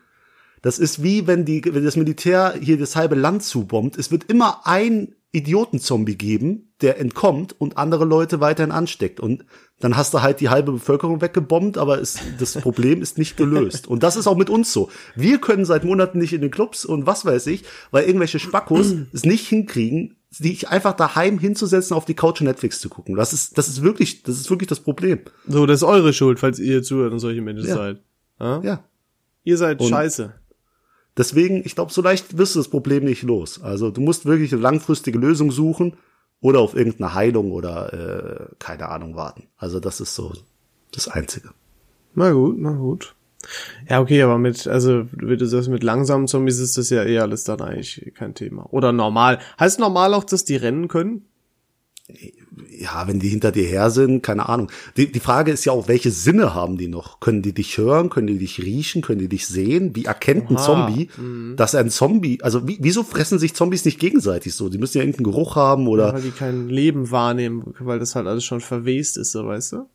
das 0.63 0.79
ist 0.79 1.03
wie 1.03 1.27
wenn 1.27 1.45
die, 1.45 1.63
wenn 1.65 1.85
das 1.85 1.97
Militär 1.97 2.55
hier 2.61 2.79
das 2.79 2.97
halbe 2.97 3.17
Land 3.17 3.43
zubombt. 3.43 3.99
Es 3.99 4.11
wird 4.11 4.25
immer 4.31 4.67
ein 4.67 5.15
Idiotenzombie 5.33 6.17
geben, 6.17 6.73
der 6.81 6.99
entkommt 6.99 7.55
und 7.61 7.77
andere 7.79 8.05
Leute 8.05 8.41
weiterhin 8.41 8.73
ansteckt. 8.73 9.21
Und 9.21 9.45
dann 9.79 9.97
hast 9.97 10.13
du 10.13 10.23
halt 10.23 10.41
die 10.41 10.49
halbe 10.49 10.73
Bevölkerung 10.73 11.21
weggebombt, 11.21 11.79
aber 11.79 12.01
es, 12.01 12.19
das 12.39 12.55
Problem 12.61 13.01
ist 13.01 13.17
nicht 13.19 13.37
gelöst. 13.37 13.87
Und 13.87 14.03
das 14.03 14.17
ist 14.17 14.27
auch 14.27 14.37
mit 14.37 14.51
uns 14.51 14.73
so. 14.73 14.91
Wir 15.15 15.39
können 15.39 15.65
seit 15.65 15.85
Monaten 15.85 16.19
nicht 16.19 16.33
in 16.33 16.41
den 16.41 16.51
Clubs 16.51 16.85
und 16.85 17.07
was 17.07 17.25
weiß 17.25 17.47
ich, 17.47 17.65
weil 17.91 18.05
irgendwelche 18.07 18.39
Spackos 18.39 18.93
es 19.13 19.25
nicht 19.25 19.47
hinkriegen, 19.47 20.17
sich 20.31 20.69
einfach 20.69 20.93
daheim 20.95 21.39
hinzusetzen, 21.39 21.97
auf 21.97 22.05
die 22.05 22.15
Couch 22.15 22.41
und 22.41 22.47
Netflix 22.47 22.81
zu 22.81 22.89
gucken. 22.89 23.17
Das 23.17 23.33
ist, 23.33 23.57
das 23.59 23.69
ist 23.69 23.83
wirklich, 23.83 24.23
das 24.23 24.37
ist 24.41 24.51
wirklich 24.51 24.69
das 24.69 24.81
Problem. 24.81 25.21
So, 25.47 25.67
das 25.67 25.79
ist 25.81 25.83
eure 25.85 26.13
Schuld, 26.13 26.39
falls 26.41 26.59
ihr 26.59 26.83
zuhört 26.83 27.13
und 27.13 27.19
solche 27.21 27.41
Menschen 27.43 27.69
Ja. 27.69 27.75
seid. 27.75 27.99
Ja? 28.41 28.61
Ja. 28.63 28.85
Ihr 29.45 29.57
seid 29.57 29.81
Und- 29.81 29.89
scheiße. 29.89 30.35
Deswegen, 31.21 31.61
ich 31.67 31.75
glaube, 31.75 31.93
so 31.93 32.01
leicht 32.01 32.39
wirst 32.39 32.55
du 32.55 32.61
das 32.61 32.69
Problem 32.69 33.05
nicht 33.05 33.23
los. 33.23 33.61
Also 33.61 33.91
du 33.91 34.01
musst 34.01 34.25
wirklich 34.25 34.55
eine 34.55 34.63
langfristige 34.63 35.19
Lösung 35.19 35.53
suchen 35.53 35.99
oder 36.41 36.61
auf 36.61 36.75
irgendeine 36.75 37.13
Heilung 37.13 37.53
oder 37.53 37.93
äh, 37.93 38.55
keine 38.59 38.89
Ahnung 38.89 39.17
warten. 39.17 39.49
Also 39.59 39.81
das 39.81 40.01
ist 40.01 40.15
so 40.15 40.33
das 40.93 41.09
Einzige. 41.09 41.51
Na 42.15 42.33
gut, 42.33 42.57
na 42.59 42.73
gut. 42.73 43.15
Ja, 43.87 44.01
okay, 44.01 44.23
aber 44.23 44.39
mit, 44.39 44.67
also, 44.67 45.09
wie 45.13 45.37
du 45.37 45.45
sagst, 45.45 45.69
mit 45.69 45.83
langsamen 45.83 46.27
Zombies 46.27 46.59
ist 46.59 46.79
das 46.79 46.89
ja 46.89 47.05
eh 47.05 47.19
alles 47.19 47.45
dann 47.45 47.61
eigentlich 47.61 48.15
kein 48.15 48.35
Thema. 48.35 48.73
Oder 48.73 48.93
normal. 48.93 49.41
Heißt 49.59 49.79
normal 49.79 50.15
auch, 50.15 50.25
dass 50.25 50.47
die 50.47 50.57
rennen 50.57 50.89
können? 50.89 51.27
Ja, 52.71 53.07
wenn 53.07 53.21
die 53.21 53.29
hinter 53.29 53.53
dir 53.53 53.67
her 53.67 53.91
sind, 53.91 54.23
keine 54.23 54.49
Ahnung. 54.49 54.71
Die, 54.97 55.11
die 55.11 55.21
Frage 55.21 55.53
ist 55.53 55.65
ja 55.65 55.73
auch, 55.73 55.89
welche 55.89 56.11
Sinne 56.11 56.55
haben 56.55 56.77
die 56.77 56.89
noch? 56.89 57.21
Können 57.21 57.43
die 57.43 57.53
dich 57.53 57.79
hören? 57.79 58.11
Können 58.11 58.27
die 58.27 58.39
dich 58.39 58.61
riechen? 58.61 59.03
Können 59.03 59.21
die 59.21 59.29
dich 59.29 59.47
sehen? 59.47 59.95
Wie 59.95 60.05
erkennt 60.05 60.51
ein 60.51 60.57
Aha, 60.57 60.65
Zombie, 60.65 61.09
dass 61.57 61.75
ein 61.75 61.91
Zombie, 61.91 62.41
also 62.43 62.67
wie, 62.67 62.79
wieso 62.81 63.03
fressen 63.03 63.39
sich 63.39 63.55
Zombies 63.55 63.85
nicht 63.85 63.99
gegenseitig 63.99 64.55
so? 64.55 64.69
Die 64.69 64.79
müssen 64.79 64.99
ja 64.99 65.05
irgendeinen 65.05 65.33
Geruch 65.33 65.57
haben 65.57 65.89
oder 65.89 66.13
Weil 66.15 66.23
die 66.23 66.31
kein 66.31 66.69
Leben 66.69 67.11
wahrnehmen, 67.11 67.75
weil 67.79 67.99
das 67.99 68.15
halt 68.15 68.27
alles 68.27 68.45
schon 68.45 68.61
verwest 68.61 69.17
ist, 69.17 69.33
so 69.33 69.47
weißt 69.47 69.73
du? 69.73 69.89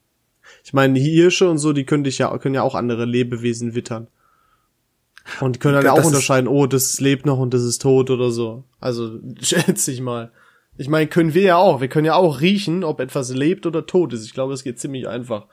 Ich 0.63 0.73
meine, 0.73 0.93
die 0.93 1.01
Hirsche 1.01 1.49
und 1.49 1.57
so, 1.57 1.73
die 1.73 1.85
können 1.85 2.03
dich 2.03 2.17
ja, 2.17 2.35
können 2.37 2.55
ja 2.55 2.61
auch 2.61 2.75
andere 2.75 3.05
Lebewesen 3.05 3.75
wittern. 3.75 4.07
Und 5.41 5.55
die 5.55 5.59
können 5.59 5.75
dann 5.75 5.85
ja 5.85 5.93
auch 5.93 6.05
unterscheiden, 6.05 6.47
oh, 6.47 6.67
das 6.67 6.99
lebt 6.99 7.25
noch 7.25 7.39
und 7.39 7.53
das 7.53 7.63
ist 7.63 7.81
tot 7.81 8.09
oder 8.09 8.31
so. 8.31 8.63
Also, 8.79 9.19
schätze 9.41 9.91
ich 9.91 10.01
mal. 10.01 10.31
Ich 10.77 10.89
meine, 10.89 11.07
können 11.07 11.33
wir 11.33 11.41
ja 11.43 11.55
auch. 11.57 11.79
Wir 11.81 11.87
können 11.87 12.05
ja 12.05 12.15
auch 12.15 12.41
riechen, 12.41 12.83
ob 12.83 12.99
etwas 12.99 13.29
lebt 13.33 13.65
oder 13.65 13.85
tot 13.85 14.11
ist. 14.13 14.25
Ich 14.25 14.33
glaube, 14.33 14.53
das 14.53 14.63
geht 14.63 14.79
ziemlich 14.79 15.07
einfach. 15.07 15.47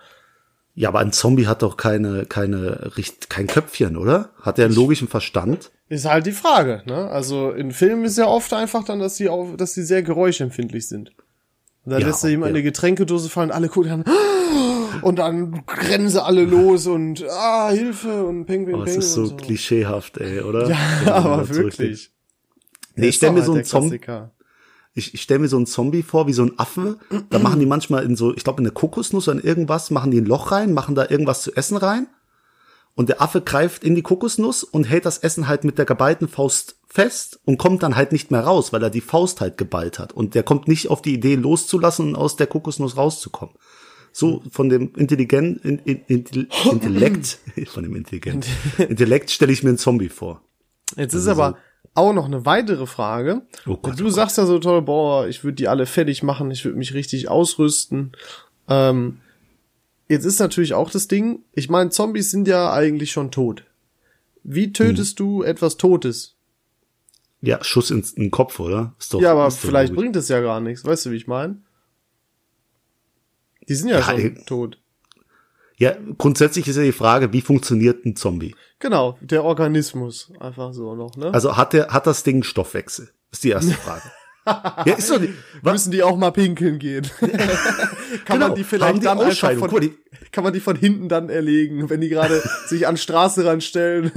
Ja, 0.74 0.88
aber 0.88 1.00
ein 1.00 1.12
Zombie 1.12 1.46
hat 1.46 1.62
doch 1.62 1.76
keine, 1.76 2.24
keine, 2.26 2.96
richt- 2.96 3.28
kein 3.30 3.46
Köpfchen, 3.46 3.96
oder? 3.96 4.30
Hat 4.40 4.58
er 4.58 4.64
einen 4.66 4.74
logischen 4.74 5.06
Verstand? 5.06 5.70
Ist 5.88 6.06
halt 6.06 6.24
die 6.26 6.32
Frage, 6.32 6.82
ne? 6.86 7.10
Also 7.10 7.50
in 7.50 7.72
Filmen 7.72 8.04
ist 8.06 8.16
ja 8.16 8.26
oft 8.26 8.52
einfach 8.54 8.82
dann, 8.82 8.98
dass 8.98 9.16
sie 9.16 9.28
auch, 9.28 9.54
dass 9.56 9.74
sie 9.74 9.82
sehr 9.82 10.02
geräuschempfindlich 10.02 10.88
sind. 10.88 11.10
Und 11.84 11.92
dann 11.92 12.00
Ja, 12.00 12.06
lässt 12.06 12.24
er 12.24 12.30
jemand 12.30 12.50
ja. 12.50 12.54
eine 12.54 12.62
Getränkedose 12.62 13.28
fallen, 13.28 13.50
alle 13.50 13.68
gucken 13.68 14.02
dann, 14.04 14.04
und 15.02 15.18
dann 15.18 15.62
rennen 15.68 16.08
sie 16.08 16.22
alle 16.22 16.44
los 16.44 16.86
und 16.86 17.22
ah, 17.28 17.70
Hilfe 17.70 18.24
und 18.24 18.46
Ping, 18.46 18.64
Ping, 18.64 18.76
Oh, 18.76 18.84
Ping. 18.84 18.88
es 18.98 19.04
ist 19.04 19.12
so, 19.12 19.26
so. 19.26 19.36
klischeehaft, 19.36 20.16
ey, 20.18 20.40
oder? 20.40 20.68
Ja, 21.04 21.14
aber 21.14 21.46
wirklich. 21.50 22.10
Nee, 22.94 23.04
ich 23.04 23.08
Ist 23.10 23.16
stell 23.16 23.28
doch 23.28 23.34
mir 23.34 23.40
halt 23.40 23.46
so 23.46 23.52
einen 23.54 23.64
Zombie. 23.64 24.00
Ich, 24.94 25.14
ich 25.14 25.22
stell 25.22 25.38
mir 25.38 25.48
so 25.48 25.56
einen 25.56 25.66
Zombie 25.66 26.02
vor, 26.02 26.26
wie 26.26 26.32
so 26.32 26.42
ein 26.42 26.58
Affe. 26.58 26.98
Da 27.30 27.38
machen 27.38 27.60
die 27.60 27.66
manchmal 27.66 28.04
in 28.04 28.16
so, 28.16 28.34
ich 28.34 28.44
glaube 28.44 28.60
in 28.60 28.66
eine 28.66 28.74
Kokosnuss 28.74 29.28
oder 29.28 29.38
in 29.38 29.46
irgendwas, 29.46 29.90
machen 29.90 30.10
die 30.10 30.20
ein 30.20 30.26
Loch 30.26 30.52
rein, 30.52 30.74
machen 30.74 30.94
da 30.94 31.08
irgendwas 31.08 31.42
zu 31.42 31.54
essen 31.56 31.76
rein. 31.76 32.08
Und 32.94 33.08
der 33.08 33.22
Affe 33.22 33.40
greift 33.40 33.84
in 33.84 33.94
die 33.94 34.02
Kokosnuss 34.02 34.64
und 34.64 34.84
hält 34.84 35.06
das 35.06 35.18
Essen 35.18 35.48
halt 35.48 35.64
mit 35.64 35.78
der 35.78 35.86
geballten 35.86 36.28
Faust 36.28 36.76
fest 36.86 37.40
und 37.46 37.56
kommt 37.56 37.82
dann 37.82 37.96
halt 37.96 38.12
nicht 38.12 38.30
mehr 38.30 38.42
raus, 38.42 38.74
weil 38.74 38.82
er 38.82 38.90
die 38.90 39.00
Faust 39.00 39.40
halt 39.40 39.56
geballt 39.56 39.98
hat. 39.98 40.12
Und 40.12 40.34
der 40.34 40.42
kommt 40.42 40.68
nicht 40.68 40.88
auf 40.88 41.00
die 41.00 41.14
Idee 41.14 41.36
loszulassen 41.36 42.08
und 42.08 42.16
aus 42.16 42.36
der 42.36 42.46
Kokosnuss 42.46 42.98
rauszukommen. 42.98 43.54
So 44.12 44.42
von 44.50 44.68
dem 44.68 44.94
Intelligent, 44.94 45.64
in, 45.64 45.78
in, 45.78 46.02
in, 46.06 46.24
Intellekt, 46.70 47.38
von 47.68 47.82
dem 47.82 47.96
Intelligent, 47.96 48.46
Intellekt 48.78 49.30
stelle 49.30 49.52
ich 49.52 49.62
mir 49.62 49.70
einen 49.70 49.78
Zombie 49.78 50.10
vor. 50.10 50.42
Jetzt 50.94 51.14
ist 51.14 51.28
aber 51.28 51.56
auch 51.94 52.12
noch 52.12 52.24
eine 52.24 52.46
weitere 52.46 52.86
Frage. 52.86 53.42
Oh 53.66 53.76
Gott, 53.76 53.98
du 54.00 54.06
oh 54.06 54.10
sagst 54.10 54.38
ja 54.38 54.46
so 54.46 54.58
toll, 54.58 54.82
boah, 54.82 55.26
ich 55.28 55.44
würde 55.44 55.56
die 55.56 55.68
alle 55.68 55.86
fertig 55.86 56.22
machen, 56.22 56.50
ich 56.50 56.64
würde 56.64 56.78
mich 56.78 56.94
richtig 56.94 57.28
ausrüsten. 57.28 58.12
Ähm, 58.68 59.18
jetzt 60.08 60.24
ist 60.24 60.38
natürlich 60.40 60.74
auch 60.74 60.90
das 60.90 61.08
Ding, 61.08 61.40
ich 61.52 61.68
meine, 61.68 61.90
Zombies 61.90 62.30
sind 62.30 62.48
ja 62.48 62.72
eigentlich 62.72 63.12
schon 63.12 63.30
tot. 63.30 63.64
Wie 64.42 64.72
tötest 64.72 65.18
Hm. 65.18 65.26
du 65.26 65.42
etwas 65.42 65.76
Totes? 65.76 66.34
Ja, 67.42 67.62
Schuss 67.62 67.90
ins, 67.90 68.12
in 68.12 68.24
den 68.24 68.30
Kopf, 68.30 68.58
oder? 68.60 68.94
Doch, 69.10 69.20
Ja, 69.20 69.32
aber 69.32 69.50
vielleicht 69.50 69.94
bringt 69.94 70.16
es 70.16 70.28
ja 70.28 70.40
gar 70.40 70.60
nichts, 70.60 70.84
weißt 70.84 71.06
du, 71.06 71.10
wie 71.10 71.16
ich 71.16 71.26
meine? 71.26 71.58
Die 73.68 73.74
sind 73.74 73.88
ja, 73.88 73.98
Ja, 73.98 74.04
schon 74.04 74.18
ey. 74.20 74.34
tot. 74.46 74.78
Ja, 75.82 75.96
grundsätzlich 76.16 76.68
ist 76.68 76.76
ja 76.76 76.84
die 76.84 76.92
Frage, 76.92 77.32
wie 77.32 77.40
funktioniert 77.40 78.06
ein 78.06 78.14
Zombie? 78.14 78.54
Genau, 78.78 79.18
der 79.20 79.42
Organismus. 79.42 80.30
Einfach 80.38 80.72
so 80.72 80.94
noch, 80.94 81.16
ne? 81.16 81.34
Also 81.34 81.56
hat 81.56 81.72
der, 81.72 81.88
hat 81.88 82.06
das 82.06 82.22
Ding 82.22 82.44
Stoffwechsel? 82.44 83.10
Ist 83.32 83.42
die 83.42 83.48
erste 83.50 83.72
Frage. 83.72 84.02
ja, 84.88 84.94
ist 84.94 85.10
doch 85.10 85.18
nicht. 85.18 85.32
Was? 85.62 85.72
Müssen 85.72 85.90
die 85.90 86.04
auch 86.04 86.16
mal 86.16 86.30
pinkeln 86.30 86.78
gehen? 86.78 87.04
kann 87.18 87.30
Genau, 88.26 88.46
man 88.46 88.54
die 88.54 88.62
vielleicht 88.62 88.94
die 88.98 89.00
dann 89.00 89.18
einfach 89.18 89.56
von, 89.56 89.80
die- 89.80 89.94
kann 90.30 90.44
man 90.44 90.52
die 90.52 90.60
von 90.60 90.76
hinten 90.76 91.08
dann 91.08 91.28
erlegen, 91.28 91.90
wenn 91.90 92.00
die 92.00 92.08
gerade 92.08 92.40
sich 92.68 92.86
an 92.86 92.96
Straße 92.96 93.44
ranstellen 93.44 94.12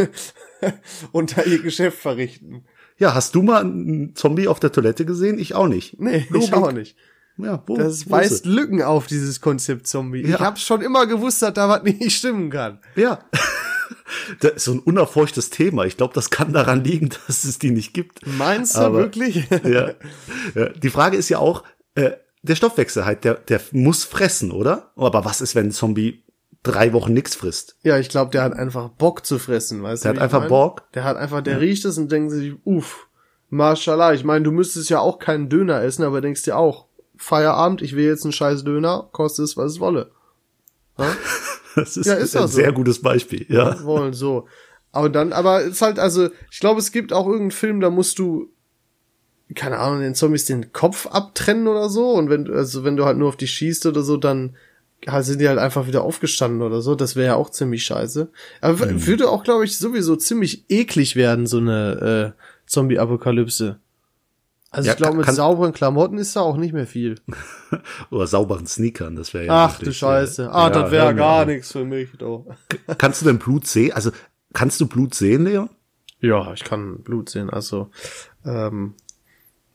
und 1.11 1.35
da 1.35 1.41
ihr 1.45 1.63
Geschäft 1.63 1.97
verrichten. 1.97 2.65
Ja, 2.99 3.15
hast 3.15 3.33
du 3.33 3.41
mal 3.41 3.61
einen 3.61 4.15
Zombie 4.15 4.47
auf 4.47 4.59
der 4.59 4.71
Toilette 4.71 5.03
gesehen? 5.05 5.39
Ich 5.39 5.55
auch 5.55 5.67
nicht. 5.67 5.99
Nee, 5.99 6.27
Logik. 6.29 6.47
ich 6.49 6.53
auch 6.53 6.71
nicht. 6.71 6.95
Ja, 7.37 7.61
wo, 7.67 7.75
Das 7.77 8.09
weist 8.09 8.45
Lücken 8.45 8.81
auf, 8.81 9.07
dieses 9.07 9.41
Konzept 9.41 9.87
Zombie. 9.87 10.21
Ich 10.21 10.29
Ja. 10.29 10.39
habe 10.39 10.57
schon 10.57 10.81
immer 10.81 11.05
gewusst, 11.05 11.41
dass 11.41 11.53
da 11.53 11.67
was 11.67 11.83
nicht 11.83 12.11
stimmen 12.15 12.49
kann. 12.49 12.79
Ja. 12.95 13.19
das 14.39 14.51
ist 14.53 14.65
so 14.65 14.73
ein 14.73 14.79
unerforschtes 14.79 15.49
Thema. 15.49 15.85
Ich 15.85 15.97
glaube, 15.97 16.13
das 16.13 16.29
kann 16.29 16.53
daran 16.53 16.83
liegen, 16.83 17.09
dass 17.27 17.43
es 17.43 17.59
die 17.59 17.71
nicht 17.71 17.93
gibt. 17.93 18.25
Meinst 18.25 18.75
du 18.75 18.79
Aber- 18.79 18.97
wirklich? 18.99 19.47
ja. 19.63 19.91
ja. 20.55 20.69
Die 20.69 20.89
Frage 20.89 21.17
ist 21.17 21.29
ja 21.29 21.39
auch, 21.39 21.63
äh, 21.95 22.11
der 22.41 22.55
Stoffwechsel 22.55 23.05
halt, 23.05 23.23
der, 23.23 23.33
der 23.35 23.59
muss 23.71 24.03
fressen, 24.03 24.51
oder? 24.51 24.91
Aber 24.95 25.25
was 25.25 25.41
ist, 25.41 25.55
wenn 25.55 25.67
ein 25.67 25.71
Zombie 25.71 26.23
drei 26.63 26.93
Wochen 26.93 27.11
nichts 27.13 27.35
frisst? 27.35 27.75
Ja, 27.83 27.97
ich 27.97 28.07
glaube, 28.09 28.31
der 28.31 28.43
hat 28.43 28.53
einfach 28.53 28.89
Bock 28.89 29.25
zu 29.25 29.39
fressen, 29.39 29.81
weißt 29.83 30.05
Der 30.05 30.13
du? 30.13 30.19
hat 30.19 30.19
wie 30.19 30.19
ich 30.19 30.23
einfach 30.23 30.39
mein? 30.41 30.49
Bock? 30.49 30.83
Der 30.93 31.03
hat 31.03 31.17
einfach, 31.17 31.41
der 31.41 31.59
riecht 31.59 31.85
es 31.85 31.97
und 31.97 32.11
denkt 32.11 32.31
sich, 32.31 32.53
uff, 32.63 33.07
Mashallah. 33.49 34.13
Ich 34.13 34.23
meine, 34.23 34.43
du 34.43 34.51
müsstest 34.51 34.89
ja 34.89 34.99
auch 34.99 35.19
keinen 35.19 35.49
Döner 35.49 35.81
essen, 35.81 36.03
aber 36.03 36.21
denkst 36.21 36.43
dir 36.43 36.55
auch, 36.57 36.85
Feierabend, 37.17 37.81
ich 37.81 37.95
will 37.95 38.05
jetzt 38.05 38.23
einen 38.23 38.31
scheiß 38.33 38.63
Döner, 38.63 39.09
kostet 39.11 39.45
es, 39.45 39.57
was 39.57 39.73
es 39.73 39.79
wolle. 39.79 40.11
Das 41.75 41.97
ist, 41.97 42.05
Ja, 42.05 42.13
ist 42.13 42.35
ein 42.37 42.43
so. 42.47 42.55
sehr 42.55 42.71
gutes 42.71 43.01
Beispiel. 43.01 43.45
Ja. 43.49 43.83
Wollen, 43.83 44.13
so. 44.13 44.47
Aber 44.93 45.09
dann, 45.09 45.33
aber 45.33 45.61
es 45.61 45.71
ist 45.73 45.81
halt, 45.81 45.99
also, 45.99 46.29
ich 46.49 46.61
glaube, 46.61 46.79
es 46.79 46.93
gibt 46.93 47.11
auch 47.11 47.25
irgendeinen 47.25 47.51
Film, 47.51 47.81
da 47.81 47.89
musst 47.89 48.17
du, 48.17 48.49
keine 49.55 49.77
Ahnung, 49.79 49.99
den 49.99 50.15
Zombies 50.15 50.45
den 50.45 50.71
Kopf 50.71 51.05
abtrennen 51.07 51.67
oder 51.67 51.89
so. 51.89 52.11
Und 52.13 52.29
wenn, 52.29 52.49
also 52.49 52.85
wenn 52.85 52.95
du 52.95 53.03
halt 53.03 53.17
nur 53.17 53.27
auf 53.27 53.35
die 53.35 53.47
schießt 53.47 53.85
oder 53.87 54.03
so, 54.03 54.15
dann 54.15 54.55
halt 55.05 55.25
sind 55.25 55.39
die 55.41 55.49
halt 55.49 55.59
einfach 55.59 55.85
wieder 55.85 56.03
aufgestanden 56.03 56.61
oder 56.61 56.81
so. 56.81 56.95
Das 56.95 57.17
wäre 57.17 57.27
ja 57.27 57.35
auch 57.35 57.49
ziemlich 57.49 57.83
scheiße. 57.83 58.29
Aber 58.61 58.79
w- 58.79 59.05
würde 59.05 59.27
auch, 59.29 59.43
glaube 59.43 59.65
ich, 59.65 59.77
sowieso 59.77 60.15
ziemlich 60.15 60.63
eklig 60.69 61.17
werden, 61.17 61.45
so 61.45 61.57
eine 61.57 62.33
äh, 62.37 62.41
Zombie-Apokalypse. 62.67 63.79
Also 64.75 64.87
Ja, 64.87 64.93
ich 64.93 64.97
glaube, 64.97 65.17
mit 65.17 65.25
kann- 65.25 65.35
sauberen 65.35 65.71
Klamotten 65.71 66.17
ist 66.17 66.35
da 66.35 66.41
auch 66.41 66.57
nicht 66.57 66.73
mehr 66.73 66.85
viel. 66.87 67.15
Oder 68.11 68.27
sauberen 68.27 68.67
Sneakern, 68.67 69.15
das 69.15 69.33
wäre 69.33 69.45
ja. 69.45 69.65
Ach 69.67 69.79
du 69.79 69.93
Scheiße. 69.93 70.51
Ah, 70.51 70.63
ja, 70.67 70.69
das 70.69 70.91
wäre 70.91 71.15
gar 71.15 71.45
nichts 71.45 71.71
für 71.71 71.85
mich, 71.85 72.09
doch. 72.17 72.45
Kannst 72.97 73.21
du 73.21 73.25
denn 73.25 73.39
Blut 73.39 73.65
sehen? 73.67 73.93
Also, 73.93 74.11
kannst 74.53 74.81
du 74.81 74.87
Blut 74.87 75.15
sehen, 75.15 75.45
Leon? 75.45 75.69
Ja, 76.19 76.51
ich 76.53 76.63
kann 76.63 77.03
Blut 77.03 77.29
sehen. 77.29 77.49
Also, 77.49 77.89
ähm, 78.45 78.95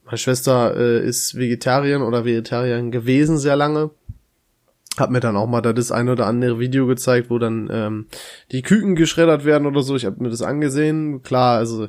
meine 0.04 0.18
Schwester 0.18 0.76
äh, 0.76 1.06
ist 1.06 1.36
Vegetarierin 1.36 2.02
oder 2.02 2.24
Vegetarierin 2.26 2.90
gewesen 2.90 3.38
sehr 3.38 3.56
lange. 3.56 3.90
Hat 4.98 5.10
mir 5.10 5.20
dann 5.20 5.36
auch 5.36 5.46
mal 5.46 5.60
da 5.62 5.72
das 5.72 5.92
ein 5.92 6.08
oder 6.10 6.26
andere 6.26 6.58
Video 6.58 6.86
gezeigt, 6.86 7.30
wo 7.30 7.38
dann 7.38 7.70
ähm, 7.72 8.06
die 8.52 8.60
Küken 8.62 8.96
geschreddert 8.96 9.44
werden 9.46 9.66
oder 9.66 9.82
so. 9.82 9.96
Ich 9.96 10.04
habe 10.04 10.22
mir 10.22 10.28
das 10.30 10.42
angesehen. 10.42 11.22
Klar, 11.22 11.56
also 11.58 11.88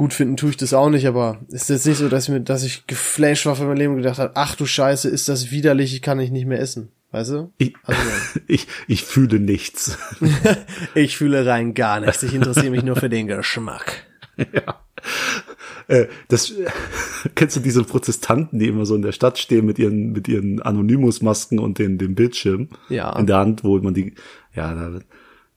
gut 0.00 0.14
finden 0.14 0.38
tue 0.38 0.48
ich 0.48 0.56
das 0.56 0.72
auch 0.72 0.88
nicht, 0.88 1.06
aber 1.06 1.40
ist 1.48 1.68
jetzt 1.68 1.86
nicht 1.86 1.98
so, 1.98 2.08
dass 2.08 2.24
ich 2.24 2.30
mir, 2.30 2.40
dass 2.40 2.62
ich 2.62 2.86
geflasht 2.86 3.44
war 3.44 3.54
von 3.54 3.66
meinem 3.66 3.76
Leben 3.76 3.92
und 3.92 3.98
gedacht 3.98 4.18
habe, 4.18 4.32
ach 4.34 4.54
du 4.54 4.64
Scheiße, 4.64 5.10
ist 5.10 5.28
das 5.28 5.50
widerlich, 5.50 5.94
ich 5.94 6.00
kann 6.00 6.18
ich 6.18 6.30
nicht 6.30 6.46
mehr 6.46 6.58
essen. 6.58 6.88
Weißt 7.10 7.32
du? 7.32 7.52
Ich, 7.58 7.74
Also, 7.84 8.00
ich, 8.46 8.66
ich 8.88 9.04
fühle 9.04 9.38
nichts. 9.38 9.98
ich 10.94 11.18
fühle 11.18 11.44
rein 11.44 11.74
gar 11.74 12.00
nichts. 12.00 12.22
Ich 12.22 12.32
interessiere 12.32 12.70
mich 12.70 12.82
nur 12.82 12.96
für 12.96 13.10
den 13.10 13.26
Geschmack. 13.26 14.06
ja. 14.38 14.80
Äh, 15.86 16.06
das, 16.28 16.54
kennst 17.34 17.56
du 17.56 17.60
diese 17.60 17.84
Protestanten, 17.84 18.58
die 18.58 18.68
immer 18.68 18.86
so 18.86 18.94
in 18.94 19.02
der 19.02 19.12
Stadt 19.12 19.38
stehen 19.38 19.66
mit 19.66 19.78
ihren, 19.78 20.12
mit 20.12 20.28
ihren 20.28 20.62
Anonymous-Masken 20.62 21.58
und 21.58 21.78
den, 21.78 21.98
dem 21.98 22.14
Bildschirm 22.14 22.70
Ja. 22.88 23.18
in 23.18 23.26
der 23.26 23.36
Hand, 23.36 23.64
wo 23.64 23.76
man 23.80 23.92
die, 23.92 24.14
ja, 24.54 24.72
da, 24.72 24.98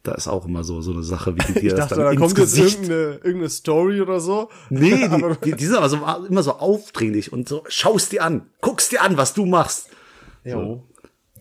da 0.04 0.14
ist 0.14 0.28
auch 0.28 0.46
immer 0.46 0.64
so, 0.66 0.82
so 0.82 0.92
eine 0.92 1.04
Sache, 1.04 1.36
wie 1.36 1.54
die 1.54 1.54
dir 1.62 1.64
Ich 1.64 1.70
das 1.72 1.88
dachte, 1.88 1.96
dann 1.96 2.06
da 2.06 2.12
ins 2.12 2.22
kommt 2.22 2.38
jetzt 2.38 2.58
irgendeine, 2.58 3.16
irgendeine 3.16 3.50
Story 3.50 4.02
oder 4.02 4.20
so. 4.20 4.50
Nee, 4.70 5.08
die, 5.08 5.52
die, 5.52 5.56
die 5.56 5.66
sind 5.66 5.78
aber 5.78 5.90
so, 5.90 6.00
immer 6.30 6.44
so 6.44 6.54
aufdringlich 6.54 7.32
und 7.32 7.48
so, 7.48 7.64
schaust 7.68 8.12
dir 8.12 8.24
an, 8.24 8.44
guckst 8.62 8.92
dir 8.92 9.02
an, 9.02 9.18
was 9.18 9.34
du 9.34 9.46
machst. 9.46 9.90
Jo. 10.44 10.84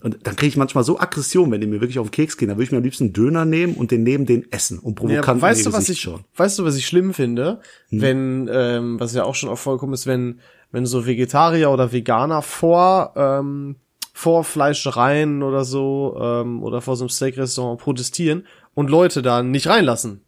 Und 0.01 0.27
dann 0.27 0.35
kriege 0.35 0.49
ich 0.49 0.57
manchmal 0.57 0.83
so 0.83 0.99
Aggression, 0.99 1.51
wenn 1.53 1.61
die 1.61 1.67
mir 1.67 1.81
wirklich 1.81 2.01
auf 2.01 2.09
den 2.09 2.13
Keks 2.13 2.37
gehen. 2.37 2.49
Da 2.49 2.55
würde 2.55 2.65
ich 2.65 2.73
mir 2.73 2.79
am 2.79 2.83
liebsten 2.83 3.05
einen 3.05 3.13
Döner 3.13 3.45
nehmen 3.45 3.75
und 3.75 3.93
den 3.93 4.03
neben 4.03 4.27
den 4.27 4.51
essen 4.51 4.81
und 4.81 4.99
Ja, 5.01 5.07
provokant 5.07 5.43
weißt 5.43 5.67
in 5.67 5.71
du, 5.71 5.77
was 5.77 5.89
ich. 5.89 6.05
Hm. 6.05 6.21
weißt 6.37 6.59
du, 6.59 6.65
was 6.65 6.77
ich 6.77 6.87
schlimm 6.87 7.15
finde? 7.15 7.61
Wenn, 7.91 8.49
ähm, 8.53 8.99
was 8.99 9.15
ja 9.15 9.25
auch 9.25 9.37
schon 9.37 9.49
oft 9.49 9.63
vorkommt, 9.63 9.95
ist, 9.95 10.07
wenn, 10.07 10.41
wenn 10.73 10.87
so 10.87 11.07
Vegetarier 11.07 11.71
oder 11.71 11.93
Veganer 11.93 12.43
vor, 12.43 13.13
ähm, 13.17 13.77
vor 14.13 14.45
Fleischereien 14.45 15.43
oder 15.43 15.65
so, 15.65 16.17
ähm, 16.21 16.63
oder 16.63 16.81
vor 16.81 16.97
so 16.97 17.05
einem 17.05 17.11
Steak-Restaurant 17.11 17.81
protestieren 17.81 18.47
und 18.75 18.91
Leute 18.91 19.23
da 19.23 19.43
nicht 19.43 19.69
reinlassen. 19.69 20.23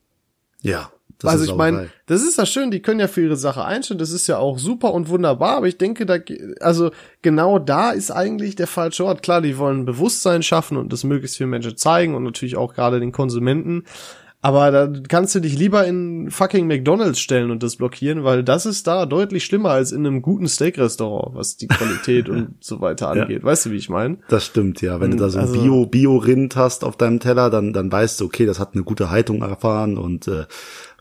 Ja. 0.63 0.91
Das 1.19 1.33
also 1.33 1.45
ist 1.45 1.51
ich 1.51 1.57
meine, 1.57 1.91
das 2.07 2.23
ist 2.23 2.39
ja 2.39 2.45
schön, 2.45 2.71
die 2.71 2.83
können 2.83 3.01
ja 3.01 3.09
für 3.09 3.23
ihre 3.23 3.37
Sache 3.37 3.65
einstellen, 3.65 3.99
das 3.99 4.11
ist 4.11 4.27
ja 4.27 4.39
auch 4.39 4.59
super 4.59 4.93
und 4.93 5.09
wunderbar, 5.09 5.57
aber 5.57 5.69
ich 5.69 5.79
denke, 5.79 6.07
da, 6.07 6.19
also 6.61 6.91
genau 7.23 7.59
da 7.59 7.93
ist 7.93 8.11
eigentlich 8.11 8.57
der 8.57 8.67
falsche 8.67 9.05
Ort. 9.05 9.23
Klar, 9.23 9.41
die 9.41 9.57
wollen 9.57 9.85
Bewusstsein 9.85 10.43
schaffen 10.43 10.77
und 10.77 10.93
das 10.93 11.05
möglichst 11.05 11.37
vielen 11.37 11.51
Menschen 11.51 11.77
zeigen 11.77 12.15
und 12.15 12.25
natürlich 12.25 12.57
auch 12.57 12.75
gerade 12.75 13.01
den 13.01 13.13
Konsumenten. 13.13 13.85
Aber 14.45 14.71
da 14.71 14.93
kannst 15.09 15.35
du 15.35 15.41
dich 15.41 15.59
lieber 15.59 15.87
in 15.87 16.31
fucking 16.31 16.67
McDonalds 16.67 17.19
stellen 17.19 17.51
und 17.51 17.63
das 17.63 17.77
blockieren, 17.77 18.25
weil 18.25 18.45
das 18.45 18.67
ist 18.67 18.87
da 18.87 19.07
deutlich 19.07 19.43
schlimmer 19.47 19.71
als 19.71 19.91
in 19.91 20.07
einem 20.07 20.21
guten 20.21 20.49
Steak-Restaurant, 20.49 21.35
was 21.35 21.57
die 21.57 21.67
Qualität 21.67 22.29
und 22.29 22.49
so 22.61 22.83
weiter 22.83 23.09
angeht. 23.09 23.43
Weißt 23.43 23.65
du, 23.65 23.71
wie 23.71 23.77
ich 23.77 23.89
meine? 23.89 24.19
Das 24.29 24.45
stimmt, 24.45 24.83
ja. 24.83 25.01
Wenn 25.01 25.13
du 25.13 25.17
da 25.17 25.31
so 25.31 25.39
ein 25.39 25.47
Also- 25.47 25.63
Bio, 25.63 25.87
Bio-Rind 25.87 26.57
hast 26.57 26.85
auf 26.85 26.99
deinem 26.99 27.21
Teller, 27.21 27.49
dann, 27.49 27.73
dann 27.73 27.91
weißt 27.91 28.21
du, 28.21 28.27
okay, 28.27 28.45
das 28.45 28.61
hat 28.61 28.75
eine 28.75 28.83
gute 28.85 29.09
Haltung 29.09 29.41
erfahren 29.41 29.97
und 29.97 30.29
äh, 30.29 30.45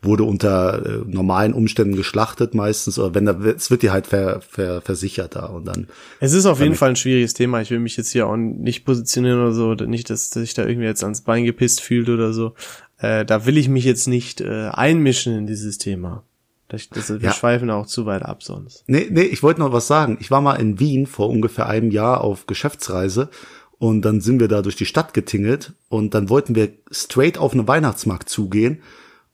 wurde 0.01 0.23
unter 0.23 0.85
äh, 0.85 1.01
normalen 1.05 1.53
Umständen 1.53 1.97
geschlachtet 1.97 2.55
meistens. 2.55 2.97
Oder 2.97 3.13
wenn 3.13 3.25
da, 3.25 3.37
es 3.57 3.69
wird 3.71 3.81
dir 3.81 3.91
halt 3.91 4.07
ver, 4.07 4.39
ver, 4.39 4.79
versichert 4.79 5.35
da 5.35 5.47
und 5.47 5.65
dann. 5.67 5.87
Es 6.21 6.31
ist 6.31 6.45
auf 6.45 6.61
jeden 6.61 6.75
Fall 6.75 6.91
ein 6.91 6.95
schwieriges 6.95 7.33
Thema. 7.33 7.59
Ich 7.61 7.71
will 7.71 7.79
mich 7.79 7.97
jetzt 7.97 8.11
hier 8.11 8.25
auch 8.27 8.37
nicht 8.37 8.85
positionieren 8.85 9.41
oder 9.41 9.51
so. 9.51 9.73
Nicht, 9.73 10.09
dass 10.09 10.29
sich 10.29 10.53
da 10.53 10.65
irgendwie 10.65 10.87
jetzt 10.87 11.03
ans 11.03 11.21
Bein 11.21 11.43
gepisst 11.43 11.81
fühlt 11.81 12.07
oder 12.07 12.31
so. 12.31 12.53
Äh, 12.97 13.25
da 13.25 13.45
will 13.45 13.57
ich 13.57 13.69
mich 13.69 13.83
jetzt 13.85 14.07
nicht 14.07 14.41
äh, 14.41 14.69
einmischen 14.71 15.35
in 15.37 15.47
dieses 15.47 15.77
Thema. 15.77 16.23
Das, 16.69 16.89
das, 16.89 17.09
wir 17.09 17.19
Ja. 17.19 17.33
schweifen 17.33 17.69
auch 17.69 17.85
zu 17.85 18.05
weit 18.05 18.23
ab 18.23 18.41
sonst. 18.43 18.83
Nee, 18.87 19.07
nee, 19.11 19.21
ich 19.23 19.43
wollte 19.43 19.59
noch 19.59 19.71
was 19.73 19.87
sagen. 19.87 20.17
Ich 20.21 20.31
war 20.31 20.41
mal 20.41 20.55
in 20.55 20.79
Wien 20.79 21.05
vor 21.05 21.29
ungefähr 21.29 21.67
einem 21.67 21.91
Jahr 21.91 22.21
auf 22.21 22.47
Geschäftsreise 22.47 23.29
und 23.77 24.01
dann 24.03 24.21
sind 24.21 24.39
wir 24.39 24.47
da 24.47 24.61
durch 24.61 24.75
die 24.75 24.85
Stadt 24.85 25.13
getingelt 25.13 25.73
und 25.89 26.13
dann 26.13 26.29
wollten 26.29 26.55
wir 26.55 26.69
straight 26.91 27.37
auf 27.37 27.53
einen 27.53 27.67
Weihnachtsmarkt 27.67 28.29
zugehen. 28.29 28.81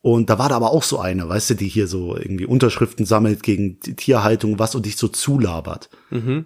Und 0.01 0.29
da 0.29 0.39
war 0.39 0.47
da 0.49 0.55
aber 0.55 0.71
auch 0.71 0.83
so 0.83 0.97
eine, 0.99 1.27
weißt 1.27 1.49
du, 1.51 1.53
die 1.55 1.67
hier 1.67 1.85
so 1.87 2.15
irgendwie 2.15 2.45
Unterschriften 2.45 3.05
sammelt 3.05 3.43
gegen 3.43 3.79
die 3.81 3.95
Tierhaltung, 3.95 4.57
was 4.57 4.73
und 4.73 4.85
dich 4.85 4.95
so 4.95 5.09
zulabert. 5.09 5.89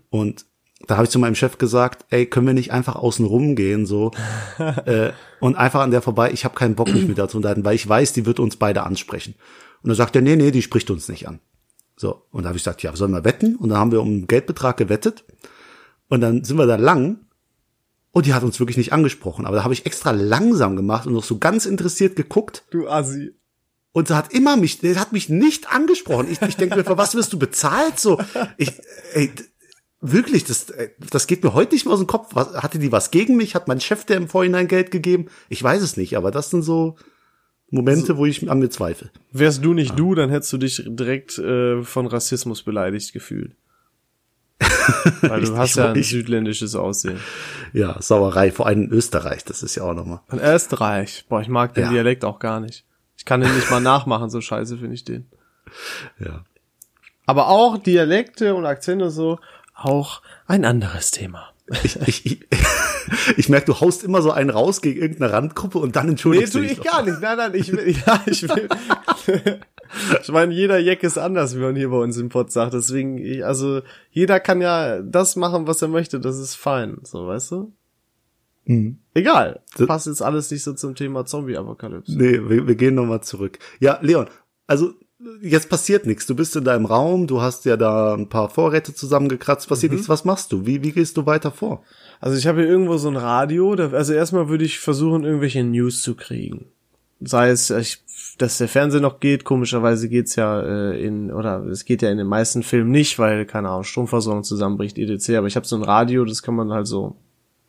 Und 0.09 0.45
da 0.87 0.95
habe 0.95 1.05
ich 1.05 1.11
zu 1.11 1.19
meinem 1.19 1.35
Chef 1.35 1.57
gesagt, 1.57 2.05
ey, 2.09 2.25
können 2.25 2.47
wir 2.47 2.53
nicht 2.53 2.71
einfach 2.71 2.95
außen 2.95 3.25
rumgehen 3.25 3.85
so 3.85 4.11
äh, 4.85 5.11
und 5.39 5.55
einfach 5.55 5.81
an 5.81 5.91
der 5.91 6.01
vorbei, 6.01 6.31
ich 6.31 6.45
habe 6.45 6.55
keinen 6.55 6.75
Bock 6.75 6.91
mich 6.93 7.07
mit 7.07 7.17
der 7.17 7.27
zu 7.27 7.37
unterhalten, 7.37 7.65
weil 7.65 7.75
ich 7.75 7.87
weiß, 7.87 8.13
die 8.13 8.25
wird 8.25 8.39
uns 8.39 8.57
beide 8.57 8.83
ansprechen. 8.83 9.35
Und 9.81 9.89
dann 9.89 9.95
sagt 9.95 10.15
er, 10.15 10.21
nee, 10.21 10.35
nee, 10.35 10.51
die 10.51 10.61
spricht 10.61 10.89
uns 10.91 11.09
nicht 11.09 11.27
an. 11.27 11.39
So, 11.95 12.23
und 12.31 12.43
da 12.43 12.49
habe 12.49 12.57
ich 12.57 12.63
gesagt, 12.63 12.83
ja, 12.83 12.95
sollen 12.95 13.11
wir 13.11 13.23
wetten? 13.23 13.55
Und 13.55 13.69
dann 13.69 13.77
haben 13.77 13.91
wir 13.91 14.01
um 14.01 14.07
einen 14.07 14.27
Geldbetrag 14.27 14.77
gewettet. 14.77 15.25
Und 16.09 16.21
dann 16.21 16.43
sind 16.43 16.57
wir 16.57 16.65
da 16.65 16.75
lang 16.75 17.25
und 18.11 18.25
die 18.25 18.33
hat 18.33 18.43
uns 18.43 18.59
wirklich 18.59 18.77
nicht 18.77 18.93
angesprochen. 18.93 19.45
Aber 19.45 19.57
da 19.57 19.63
habe 19.63 19.73
ich 19.73 19.85
extra 19.85 20.11
langsam 20.11 20.75
gemacht 20.75 21.07
und 21.07 21.13
noch 21.13 21.23
so 21.23 21.39
ganz 21.39 21.65
interessiert 21.65 22.15
geguckt. 22.15 22.63
Du 22.71 22.87
Assi. 22.87 23.33
Und 23.91 24.07
sie 24.07 24.15
hat 24.15 24.33
immer 24.33 24.57
mich, 24.57 24.79
der 24.79 24.99
hat 24.99 25.13
mich 25.13 25.29
nicht 25.29 25.71
angesprochen. 25.71 26.27
Ich, 26.29 26.41
ich 26.41 26.55
denke 26.55 26.75
mir, 26.75 26.83
für 26.83 26.97
was 26.97 27.13
wirst 27.13 27.31
du 27.33 27.39
bezahlt? 27.39 27.99
So, 27.99 28.19
ich, 28.57 28.71
ey, 29.13 29.31
wirklich, 30.03 30.43
das, 30.43 30.69
äh, 30.69 30.89
das 31.09 31.25
geht 31.27 31.43
mir 31.43 31.53
heute 31.53 31.73
nicht 31.73 31.85
mehr 31.85 31.93
aus 31.93 31.99
dem 31.99 32.07
Kopf. 32.07 32.29
Was, 32.33 32.53
hatte 32.61 32.77
die 32.79 32.91
was 32.91 33.09
gegen 33.11 33.35
mich? 33.37 33.55
Hat 33.55 33.67
mein 33.67 33.79
Chef 33.81 34.05
der 34.05 34.17
im 34.17 34.27
Vorhinein 34.27 34.67
Geld 34.67 34.91
gegeben? 34.91 35.27
Ich 35.49 35.63
weiß 35.63 35.81
es 35.81 35.97
nicht, 35.97 36.15
aber 36.17 36.29
das 36.29 36.49
sind 36.51 36.61
so 36.61 36.95
Momente, 37.71 38.17
wo 38.17 38.25
ich 38.27 38.49
an 38.51 38.59
mir 38.59 38.69
zweifle. 38.69 39.09
Wärst 39.31 39.65
du 39.65 39.73
nicht 39.73 39.97
du, 39.97 40.13
dann 40.13 40.29
hättest 40.29 40.53
du 40.53 40.57
dich 40.57 40.83
direkt 40.85 41.39
äh, 41.39 41.81
von 41.83 42.05
Rassismus 42.05 42.61
beleidigt 42.61 43.13
gefühlt. 43.13 43.55
Weil 45.21 45.41
du 45.41 45.51
Ich- 45.53 45.57
hast 45.57 45.69
ich- 45.71 45.75
ja 45.77 45.89
ein 45.91 45.95
ich- 45.97 46.09
südländisches 46.09 46.75
Aussehen. 46.75 47.19
Ja, 47.73 47.99
Sauerei, 48.01 48.51
vor 48.51 48.67
allem 48.67 48.83
in 48.83 48.91
Österreich, 48.91 49.43
das 49.45 49.63
ist 49.63 49.75
ja 49.75 49.83
auch 49.83 49.93
nochmal. 49.95 50.19
In 50.31 50.39
Österreich. 50.39 51.25
Boah, 51.29 51.41
ich 51.41 51.47
mag 51.47 51.73
den 51.73 51.85
Ja. 51.85 51.89
Dialekt 51.89 52.23
auch 52.25 52.39
gar 52.39 52.59
nicht. 52.59 52.85
Ich 53.17 53.25
kann 53.25 53.41
den 53.41 53.53
nicht 53.55 53.71
mal 53.71 53.79
nachmachen, 53.79 54.29
so 54.29 54.41
scheiße 54.41 54.77
finde 54.77 54.93
ich 54.95 55.03
den. 55.05 55.25
Ja. 56.19 56.43
Aber 57.25 57.47
auch 57.47 57.77
Dialekte 57.77 58.53
und 58.53 58.65
Akzente 58.65 59.09
so, 59.09 59.39
auch 59.73 60.21
ein 60.47 60.65
anderes 60.65 61.11
Thema. 61.11 61.49
Ich, 61.83 61.95
ich, 62.07 62.25
ich, 62.25 62.39
Ich 63.37 63.49
merke, 63.49 63.67
du 63.67 63.79
haust 63.81 64.03
immer 64.03 64.21
so 64.21 64.31
einen 64.31 64.49
raus 64.49 64.81
gegen 64.81 65.01
irgendeine 65.01 65.31
Randgruppe 65.33 65.77
und 65.77 65.95
dann 65.95 66.05
Nee, 66.05 66.11
entschuldigst 66.11 66.53
tu 66.53 66.59
du 66.59 66.63
dich. 66.67 66.77
ich 66.77 66.83
gar 66.83 67.03
nicht. 67.03 67.19
Nein, 67.21 67.37
nein, 67.37 67.51
ich 67.53 67.71
will, 67.71 67.95
ja, 68.07 68.21
ich 68.25 68.43
will. 68.43 68.69
ich 70.21 70.29
meine, 70.29 70.53
jeder 70.53 70.79
Jack 70.79 71.03
ist 71.03 71.17
anders, 71.17 71.55
wie 71.55 71.59
man 71.59 71.75
hier 71.75 71.89
bei 71.89 71.97
uns 71.97 72.17
im 72.17 72.29
Pod 72.29 72.51
sagt. 72.51 72.73
Deswegen, 72.73 73.17
ich, 73.17 73.45
also, 73.45 73.81
jeder 74.11 74.39
kann 74.39 74.61
ja 74.61 75.01
das 75.01 75.35
machen, 75.35 75.67
was 75.67 75.81
er 75.81 75.89
möchte. 75.89 76.19
Das 76.19 76.37
ist 76.37 76.55
fein. 76.55 76.97
So, 77.03 77.27
weißt 77.27 77.51
du? 77.51 77.73
Egal. 79.13 79.61
Das- 79.77 79.87
Passt 79.87 80.07
jetzt 80.07 80.21
alles 80.21 80.49
nicht 80.51 80.63
so 80.63 80.73
zum 80.73 80.95
Thema 80.95 81.25
Zombie-Apokalypse. 81.25 82.17
Nee, 82.17 82.39
wir, 82.49 82.67
wir 82.67 82.75
gehen 82.75 82.95
nochmal 82.95 83.21
zurück. 83.21 83.59
Ja, 83.79 83.99
Leon, 84.01 84.27
also 84.67 84.93
jetzt 85.41 85.69
passiert 85.69 86.05
nichts. 86.05 86.25
Du 86.25 86.35
bist 86.35 86.55
in 86.55 86.63
deinem 86.63 86.85
Raum, 86.85 87.27
du 87.27 87.41
hast 87.41 87.65
ja 87.65 87.77
da 87.77 88.13
ein 88.13 88.29
paar 88.29 88.49
Vorräte 88.49 88.93
zusammengekratzt, 88.93 89.67
passiert 89.69 89.91
Mhm. 89.91 89.97
nichts. 89.97 90.09
Was 90.09 90.25
machst 90.25 90.51
du? 90.51 90.65
Wie, 90.65 90.83
wie 90.83 90.91
gehst 90.91 91.17
du 91.17 91.25
weiter 91.25 91.51
vor? 91.51 91.83
Also 92.19 92.37
ich 92.37 92.47
habe 92.47 92.61
hier 92.61 92.69
irgendwo 92.69 92.97
so 92.97 93.09
ein 93.09 93.17
Radio. 93.17 93.75
Da, 93.75 93.89
also 93.91 94.13
erstmal 94.13 94.49
würde 94.49 94.65
ich 94.65 94.79
versuchen, 94.79 95.23
irgendwelche 95.23 95.63
News 95.63 96.01
zu 96.01 96.15
kriegen. 96.15 96.65
Sei 97.19 97.49
es, 97.49 97.69
ich, 97.69 98.03
dass 98.37 98.57
der 98.57 98.67
Fernseher 98.67 99.01
noch 99.01 99.19
geht. 99.19 99.43
Komischerweise 99.45 100.09
geht's 100.09 100.35
ja 100.35 100.61
äh, 100.61 101.05
in 101.05 101.31
oder 101.31 101.63
es 101.65 101.85
geht 101.85 102.01
ja 102.01 102.09
in 102.09 102.17
den 102.17 102.27
meisten 102.27 102.63
Filmen 102.63 102.91
nicht, 102.91 103.19
weil 103.19 103.45
keine 103.45 103.69
Ahnung 103.69 103.83
Stromversorgung 103.83 104.43
zusammenbricht 104.43 104.97
etc. 104.97 105.35
Aber 105.37 105.47
ich 105.47 105.55
habe 105.55 105.65
so 105.65 105.75
ein 105.75 105.83
Radio, 105.83 106.25
das 106.25 106.41
kann 106.43 106.55
man 106.55 106.71
halt 106.71 106.87
so 106.87 107.15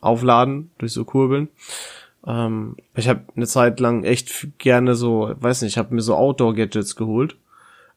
aufladen 0.01 0.71
durch 0.79 0.93
so 0.93 1.05
Kurbeln. 1.05 1.49
Ähm, 2.27 2.77
ich 2.97 3.09
habe 3.09 3.21
eine 3.37 3.47
Zeit 3.47 3.81
lang 3.81 4.05
echt 4.05 4.59
gerne 4.59 4.95
so, 4.95 5.33
weiß 5.39 5.63
nicht, 5.63 5.73
ich 5.73 5.79
habe 5.79 5.95
mir 5.95 6.01
so 6.03 6.15
Outdoor-Gadgets 6.15 6.97
geholt. 6.97 7.37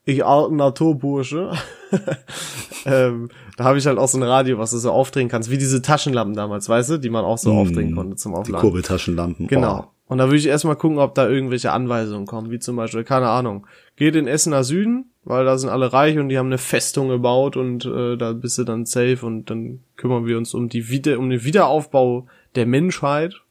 Ich 0.07 0.25
alten 0.25 0.55
Naturbursche. 0.55 1.51
ähm, 2.85 3.27
da 3.57 3.65
habe 3.65 3.77
ich 3.77 3.85
halt 3.85 3.97
auch 3.97 4.07
so 4.07 4.17
ein 4.17 4.23
Radio, 4.23 4.57
was 4.57 4.71
du 4.71 4.77
so 4.77 4.89
aufdrehen 4.89 5.27
kannst, 5.27 5.51
wie 5.51 5.57
diese 5.57 5.81
Taschenlampen 5.81 6.33
damals, 6.33 6.69
weißt 6.69 6.91
du, 6.91 6.97
die 6.97 7.09
man 7.09 7.25
auch 7.25 7.37
so 7.37 7.51
aufdrehen 7.51 7.93
konnte 7.93 8.15
zum 8.15 8.31
Die 8.31 8.37
Aufladen. 8.37 8.61
Kurbeltaschenlampen. 8.61 9.47
Genau. 9.47 9.81
Oh. 9.85 9.91
Und 10.07 10.19
da 10.19 10.27
würde 10.27 10.37
ich 10.37 10.45
erstmal 10.45 10.77
gucken, 10.77 10.99
ob 10.99 11.13
da 11.13 11.27
irgendwelche 11.27 11.73
Anweisungen 11.73 12.25
kommen, 12.25 12.51
wie 12.51 12.59
zum 12.59 12.77
Beispiel, 12.77 13.03
keine 13.03 13.27
Ahnung, 13.27 13.67
geht 13.97 14.15
in 14.15 14.27
Essener 14.27 14.63
Süden, 14.63 15.11
weil 15.25 15.43
da 15.43 15.57
sind 15.57 15.69
alle 15.69 15.91
reich 15.91 16.17
und 16.17 16.29
die 16.29 16.37
haben 16.37 16.45
eine 16.45 16.57
Festung 16.57 17.09
gebaut 17.09 17.57
und 17.57 17.83
äh, 17.83 18.15
da 18.15 18.31
bist 18.31 18.57
du 18.57 18.63
dann 18.63 18.85
safe 18.85 19.25
und 19.25 19.49
dann 19.49 19.81
kümmern 19.97 20.25
wir 20.25 20.37
uns 20.37 20.53
um 20.53 20.69
die 20.69 20.87
Wieder 20.87 21.19
um 21.19 21.29
den 21.29 21.43
Wiederaufbau 21.43 22.27
der 22.55 22.65
Menschheit 22.65 23.41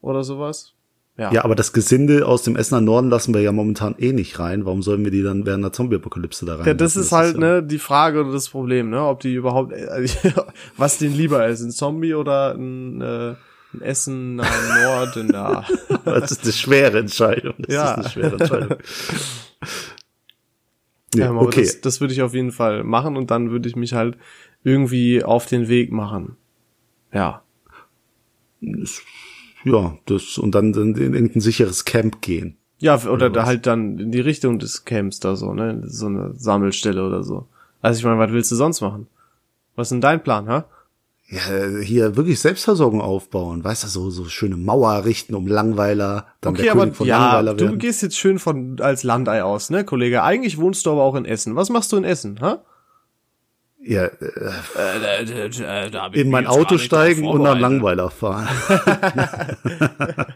oder 0.00 0.22
sowas. 0.22 0.74
Ja. 1.18 1.32
Ja, 1.32 1.44
aber 1.44 1.56
das 1.56 1.72
Gesinde 1.72 2.24
aus 2.26 2.44
dem 2.44 2.54
Essener 2.54 2.80
Norden 2.80 3.10
lassen 3.10 3.34
wir 3.34 3.40
ja 3.40 3.50
momentan 3.50 3.96
eh 3.98 4.12
nicht 4.12 4.38
rein. 4.38 4.64
Warum 4.64 4.82
sollen 4.82 5.02
wir 5.04 5.10
die 5.10 5.22
dann 5.24 5.44
während 5.46 5.64
der 5.64 5.72
Zombie-Apokalypse 5.72 6.46
da 6.46 6.54
rein? 6.56 6.66
Ja, 6.66 6.74
das 6.74 6.94
ist 6.96 7.10
halt 7.10 7.34
ja- 7.34 7.40
ne 7.40 7.62
die 7.64 7.80
Frage 7.80 8.20
oder 8.20 8.30
das 8.32 8.48
Problem, 8.48 8.88
ne, 8.90 9.02
ob 9.04 9.18
die 9.20 9.34
überhaupt 9.34 9.72
äh, 9.72 10.06
was 10.76 10.98
denen 10.98 11.16
lieber 11.16 11.44
ist, 11.48 11.60
ein 11.60 11.72
Zombie 11.72 12.14
oder 12.14 12.54
ein, 12.54 13.00
äh, 13.00 13.34
ein 13.74 13.80
Essen 13.82 14.36
nach 14.36 14.80
Nord 14.82 15.16
in 15.16 15.28
der 15.28 15.64
Das 16.04 16.30
ist 16.30 16.44
eine 16.44 16.52
schwere 16.52 16.98
Entscheidung. 17.00 17.54
Das 17.58 17.74
Ja. 17.74 17.90
ist 17.94 17.98
eine 17.98 18.08
schwere 18.10 18.32
Entscheidung. 18.40 18.76
nee, 21.16 21.20
Ja, 21.20 21.32
okay. 21.32 21.62
das, 21.62 21.80
das 21.80 22.00
würde 22.00 22.14
ich 22.14 22.22
auf 22.22 22.32
jeden 22.34 22.52
Fall 22.52 22.84
machen 22.84 23.16
und 23.16 23.32
dann 23.32 23.50
würde 23.50 23.68
ich 23.68 23.74
mich 23.74 23.92
halt 23.92 24.16
irgendwie 24.62 25.24
auf 25.24 25.46
den 25.46 25.66
Weg 25.66 25.90
machen. 25.90 26.36
Ja. 27.12 27.42
Ja, 29.64 29.96
das, 30.06 30.38
und 30.38 30.54
dann 30.54 30.72
in, 30.74 30.94
in 30.94 31.14
irgendein 31.14 31.40
sicheres 31.40 31.84
Camp 31.84 32.20
gehen. 32.22 32.56
Ja, 32.80 33.02
oder 33.06 33.28
da 33.28 33.44
halt 33.44 33.66
dann 33.66 33.98
in 33.98 34.12
die 34.12 34.20
Richtung 34.20 34.58
des 34.58 34.84
Camps 34.84 35.18
da 35.18 35.34
so, 35.34 35.52
ne? 35.52 35.82
So 35.86 36.06
eine 36.06 36.32
Sammelstelle 36.34 37.04
oder 37.04 37.24
so. 37.24 37.46
Also 37.82 37.98
ich 37.98 38.04
meine, 38.04 38.18
was 38.18 38.30
willst 38.30 38.52
du 38.52 38.56
sonst 38.56 38.80
machen? 38.80 39.08
Was 39.74 39.88
ist 39.88 39.92
denn 39.92 40.00
dein 40.00 40.22
Plan, 40.22 40.48
ha? 40.48 40.66
Ja, 41.30 41.80
hier 41.82 42.16
wirklich 42.16 42.40
Selbstversorgung 42.40 43.02
aufbauen. 43.02 43.62
Weißt 43.62 43.84
du, 43.84 43.88
so, 43.88 44.10
so 44.10 44.24
schöne 44.26 44.56
Mauer 44.56 44.94
errichten 44.94 45.34
um 45.34 45.46
Langweiler, 45.46 46.26
dann 46.40 46.54
Okay, 46.54 46.62
der 46.62 46.72
aber 46.72 46.82
König 46.82 46.96
von 46.96 47.06
ja, 47.06 47.18
Langweiler 47.18 47.54
du 47.54 47.64
werden. 47.66 47.78
gehst 47.78 48.02
jetzt 48.02 48.16
schön 48.16 48.38
von 48.38 48.80
als 48.80 49.02
Landei 49.02 49.42
aus, 49.42 49.68
ne, 49.70 49.84
Kollege? 49.84 50.22
Eigentlich 50.22 50.58
wohnst 50.58 50.86
du 50.86 50.90
aber 50.92 51.02
auch 51.02 51.16
in 51.16 51.26
Essen. 51.26 51.54
Was 51.54 51.68
machst 51.68 51.92
du 51.92 51.96
in 51.96 52.04
Essen, 52.04 52.40
ha? 52.40 52.62
Ja, 53.80 54.04
äh, 54.04 54.10
Äh, 54.76 56.20
in 56.20 56.30
mein 56.30 56.46
Auto 56.46 56.78
steigen 56.78 57.26
und 57.26 57.42
nach 57.42 57.58
Langweiler 57.58 58.10
fahren. 58.10 58.48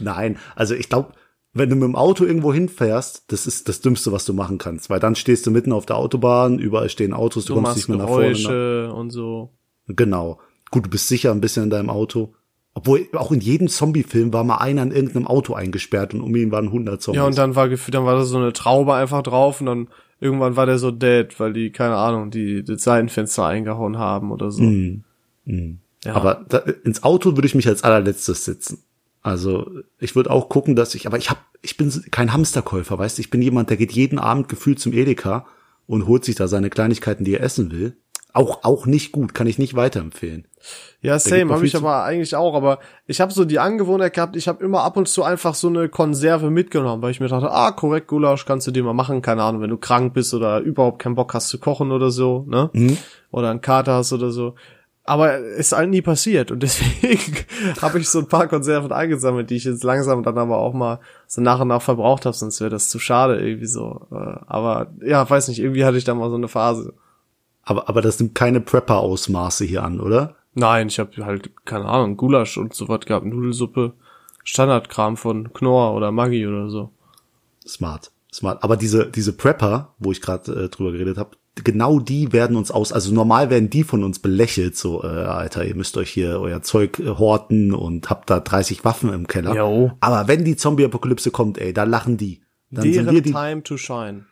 Nein, 0.00 0.38
also 0.56 0.74
ich 0.74 0.88
glaube, 0.88 1.12
wenn 1.52 1.70
du 1.70 1.76
mit 1.76 1.84
dem 1.84 1.94
Auto 1.94 2.24
irgendwo 2.24 2.52
hinfährst, 2.52 3.24
das 3.28 3.46
ist 3.46 3.68
das 3.68 3.80
Dümmste, 3.80 4.10
was 4.10 4.24
du 4.24 4.32
machen 4.32 4.58
kannst, 4.58 4.90
weil 4.90 4.98
dann 4.98 5.14
stehst 5.14 5.46
du 5.46 5.50
mitten 5.52 5.72
auf 5.72 5.86
der 5.86 5.96
Autobahn, 5.96 6.58
überall 6.58 6.88
stehen 6.88 7.12
Autos, 7.12 7.44
du, 7.44 7.54
Du 7.54 7.62
kommst 7.62 7.76
nicht 7.76 7.88
mehr 7.88 7.98
nach 7.98 8.08
vorne. 8.08 8.32
ne? 8.32 8.92
Und 8.92 9.10
so. 9.10 9.50
Genau. 9.86 10.40
Gut, 10.70 10.86
du 10.86 10.90
bist 10.90 11.06
sicher 11.06 11.30
ein 11.30 11.40
bisschen 11.40 11.64
in 11.64 11.70
deinem 11.70 11.90
Auto. 11.90 12.34
Obwohl, 12.76 13.06
auch 13.12 13.30
in 13.30 13.38
jedem 13.40 13.68
Zombie-Film 13.68 14.32
war 14.32 14.42
mal 14.42 14.56
einer 14.56 14.82
in 14.82 14.90
irgendeinem 14.90 15.28
Auto 15.28 15.54
eingesperrt 15.54 16.12
und 16.12 16.22
um 16.22 16.34
ihn 16.34 16.50
waren 16.50 16.66
100 16.66 17.00
Zombies. 17.00 17.18
Ja, 17.20 17.24
und 17.26 17.38
dann 17.38 17.54
war 17.54 17.68
gefühlt, 17.68 17.94
dann 17.94 18.04
war 18.04 18.16
da 18.16 18.24
so 18.24 18.36
eine 18.36 18.52
Traube 18.52 18.94
einfach 18.94 19.22
drauf 19.22 19.60
und 19.60 19.66
dann 19.66 19.88
irgendwann 20.24 20.56
war 20.56 20.64
der 20.66 20.78
so 20.78 20.90
dead, 20.90 21.38
weil 21.38 21.52
die, 21.52 21.70
keine 21.70 21.96
Ahnung, 21.96 22.30
die, 22.30 22.64
die 22.64 22.78
Seitenfenster 22.78 23.44
eingehauen 23.44 23.98
haben 23.98 24.32
oder 24.32 24.50
so. 24.50 24.62
Mhm. 24.62 25.04
Ja. 26.02 26.14
Aber 26.14 26.44
da, 26.48 26.58
ins 26.58 27.02
Auto 27.02 27.36
würde 27.36 27.46
ich 27.46 27.54
mich 27.54 27.68
als 27.68 27.84
allerletztes 27.84 28.44
sitzen. 28.44 28.82
Also 29.20 29.70
ich 30.00 30.16
würde 30.16 30.30
auch 30.30 30.48
gucken, 30.48 30.76
dass 30.76 30.94
ich, 30.94 31.06
aber 31.06 31.18
ich 31.18 31.30
hab, 31.30 31.38
ich 31.62 31.76
bin 31.76 31.92
kein 32.10 32.32
Hamsterkäufer, 32.32 32.98
weißt 32.98 33.18
du, 33.18 33.20
ich 33.20 33.30
bin 33.30 33.42
jemand, 33.42 33.70
der 33.70 33.76
geht 33.76 33.92
jeden 33.92 34.18
Abend 34.18 34.48
gefühlt 34.48 34.80
zum 34.80 34.92
Edeka 34.92 35.46
und 35.86 36.06
holt 36.06 36.24
sich 36.24 36.34
da 36.34 36.48
seine 36.48 36.70
Kleinigkeiten, 36.70 37.24
die 37.24 37.34
er 37.34 37.42
essen 37.42 37.70
will. 37.70 37.96
Auch, 38.34 38.64
auch 38.64 38.84
nicht 38.84 39.12
gut, 39.12 39.32
kann 39.32 39.46
ich 39.46 39.58
nicht 39.58 39.76
weiterempfehlen. 39.76 40.48
Ja, 41.00 41.18
same, 41.20 41.54
habe 41.54 41.64
ich 41.64 41.76
aber 41.76 42.02
eigentlich 42.02 42.34
auch, 42.34 42.54
aber 42.54 42.80
ich 43.06 43.20
habe 43.20 43.32
so 43.32 43.44
die 43.44 43.60
Angewohnheit 43.60 44.14
gehabt, 44.14 44.34
ich 44.34 44.48
habe 44.48 44.64
immer 44.64 44.82
ab 44.82 44.96
und 44.96 45.06
zu 45.06 45.22
einfach 45.22 45.54
so 45.54 45.68
eine 45.68 45.88
Konserve 45.88 46.50
mitgenommen, 46.50 47.00
weil 47.00 47.12
ich 47.12 47.20
mir 47.20 47.28
dachte, 47.28 47.52
ah, 47.52 47.70
korrekt, 47.70 48.08
Gulasch 48.08 48.44
kannst 48.44 48.66
du 48.66 48.72
dir 48.72 48.82
mal 48.82 48.92
machen, 48.92 49.22
keine 49.22 49.44
Ahnung, 49.44 49.62
wenn 49.62 49.70
du 49.70 49.76
krank 49.76 50.14
bist 50.14 50.34
oder 50.34 50.58
überhaupt 50.58 50.98
keinen 51.00 51.14
Bock 51.14 51.32
hast 51.32 51.48
zu 51.48 51.58
kochen 51.60 51.92
oder 51.92 52.10
so, 52.10 52.44
ne? 52.48 52.70
Mhm. 52.72 52.96
Oder 53.30 53.50
einen 53.50 53.60
Kater 53.60 53.94
hast 53.94 54.12
oder 54.12 54.30
so. 54.30 54.56
Aber 55.04 55.36
ist 55.36 55.72
halt 55.72 55.90
nie 55.90 56.02
passiert 56.02 56.50
und 56.50 56.60
deswegen 56.62 57.36
habe 57.82 58.00
ich 58.00 58.08
so 58.08 58.20
ein 58.20 58.28
paar 58.28 58.48
Konserven 58.48 58.90
eingesammelt, 58.90 59.50
die 59.50 59.56
ich 59.56 59.64
jetzt 59.64 59.84
langsam 59.84 60.24
dann 60.24 60.38
aber 60.38 60.58
auch 60.58 60.72
mal 60.72 60.98
so 61.28 61.40
nach 61.40 61.60
und 61.60 61.68
nach 61.68 61.82
verbraucht 61.82 62.24
habe, 62.26 62.34
sonst 62.34 62.60
wäre 62.60 62.70
das 62.70 62.88
zu 62.88 62.98
schade 62.98 63.38
irgendwie 63.38 63.66
so. 63.66 64.08
Äh, 64.10 64.38
Aber 64.46 64.88
ja, 65.04 65.28
weiß 65.28 65.48
nicht, 65.48 65.60
irgendwie 65.60 65.84
hatte 65.84 65.98
ich 65.98 66.04
da 66.04 66.14
mal 66.14 66.30
so 66.30 66.36
eine 66.36 66.48
Phase. 66.48 66.94
Aber, 67.64 67.88
aber 67.88 68.02
das 68.02 68.20
nimmt 68.20 68.34
keine 68.34 68.60
Prepper-Ausmaße 68.60 69.64
hier 69.64 69.82
an, 69.82 70.00
oder? 70.00 70.36
Nein, 70.54 70.88
ich 70.88 70.98
habe 70.98 71.24
halt, 71.24 71.50
keine 71.64 71.86
Ahnung, 71.86 72.16
Gulasch 72.16 72.56
und 72.58 72.74
so 72.74 72.88
was 72.88 73.00
gehabt, 73.00 73.26
Nudelsuppe, 73.26 73.94
Standardkram 74.44 75.16
von 75.16 75.52
Knorr 75.52 75.94
oder 75.94 76.12
Maggi 76.12 76.46
oder 76.46 76.68
so. 76.68 76.90
Smart, 77.66 78.12
smart. 78.32 78.62
Aber 78.62 78.76
diese 78.76 79.10
diese 79.10 79.32
Prepper, 79.32 79.94
wo 79.98 80.12
ich 80.12 80.20
gerade 80.20 80.64
äh, 80.64 80.68
drüber 80.68 80.92
geredet 80.92 81.16
habe, 81.16 81.30
genau 81.62 81.98
die 81.98 82.32
werden 82.32 82.56
uns 82.56 82.70
aus. 82.70 82.92
Also 82.92 83.12
normal 83.12 83.50
werden 83.50 83.70
die 83.70 83.84
von 83.84 84.04
uns 84.04 84.18
belächelt, 84.18 84.76
so 84.76 85.02
äh, 85.02 85.06
Alter, 85.06 85.64
ihr 85.64 85.74
müsst 85.74 85.96
euch 85.96 86.10
hier 86.10 86.40
euer 86.40 86.62
Zeug 86.62 86.98
äh, 86.98 87.08
horten 87.08 87.72
und 87.72 88.10
habt 88.10 88.28
da 88.30 88.40
30 88.40 88.84
Waffen 88.84 89.12
im 89.12 89.26
Keller. 89.26 89.54
Jo. 89.54 89.92
Aber 90.00 90.28
wenn 90.28 90.44
die 90.44 90.56
Zombie-Apokalypse 90.56 91.30
kommt, 91.30 91.58
ey, 91.58 91.72
da 91.72 91.84
lachen 91.84 92.16
die. 92.16 92.42
Dann 92.70 92.82
sind 92.82 93.06
wir 93.06 93.12
Deren 93.12 93.22
die. 93.22 93.32
Time 93.32 93.62
to 93.62 93.76
shine. 93.76 94.26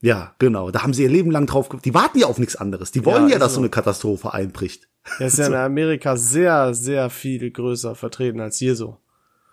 Ja, 0.00 0.34
genau. 0.38 0.70
Da 0.70 0.82
haben 0.82 0.92
sie 0.92 1.02
ihr 1.02 1.08
Leben 1.08 1.30
lang 1.30 1.46
drauf. 1.46 1.68
Die 1.84 1.94
warten 1.94 2.18
ja 2.18 2.26
auf 2.26 2.38
nichts 2.38 2.56
anderes. 2.56 2.92
Die 2.92 3.04
wollen 3.04 3.28
Ja, 3.28 3.34
ja, 3.34 3.38
dass 3.38 3.52
so. 3.52 3.56
so 3.56 3.60
eine 3.62 3.70
Katastrophe 3.70 4.34
einbricht. 4.34 4.88
Der 5.18 5.28
ist 5.28 5.38
ja 5.38 5.46
in 5.46 5.54
Amerika 5.54 6.16
sehr, 6.16 6.74
sehr 6.74 7.10
viel 7.10 7.50
größer 7.50 7.94
vertreten 7.94 8.40
als 8.40 8.58
hier 8.58 8.76
so. 8.76 8.98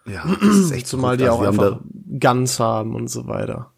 Ja, 0.06 0.26
das 0.42 0.58
ist 0.58 0.72
echt 0.72 0.88
Zumal 0.88 1.18
die 1.18 1.26
Also 1.26 1.38
auch 1.38 1.46
haben 1.46 1.60
einfach 1.60 1.80
Guns 2.20 2.60
haben 2.60 2.96
und 2.96 3.10
so 3.10 3.28
weiter. 3.28 3.72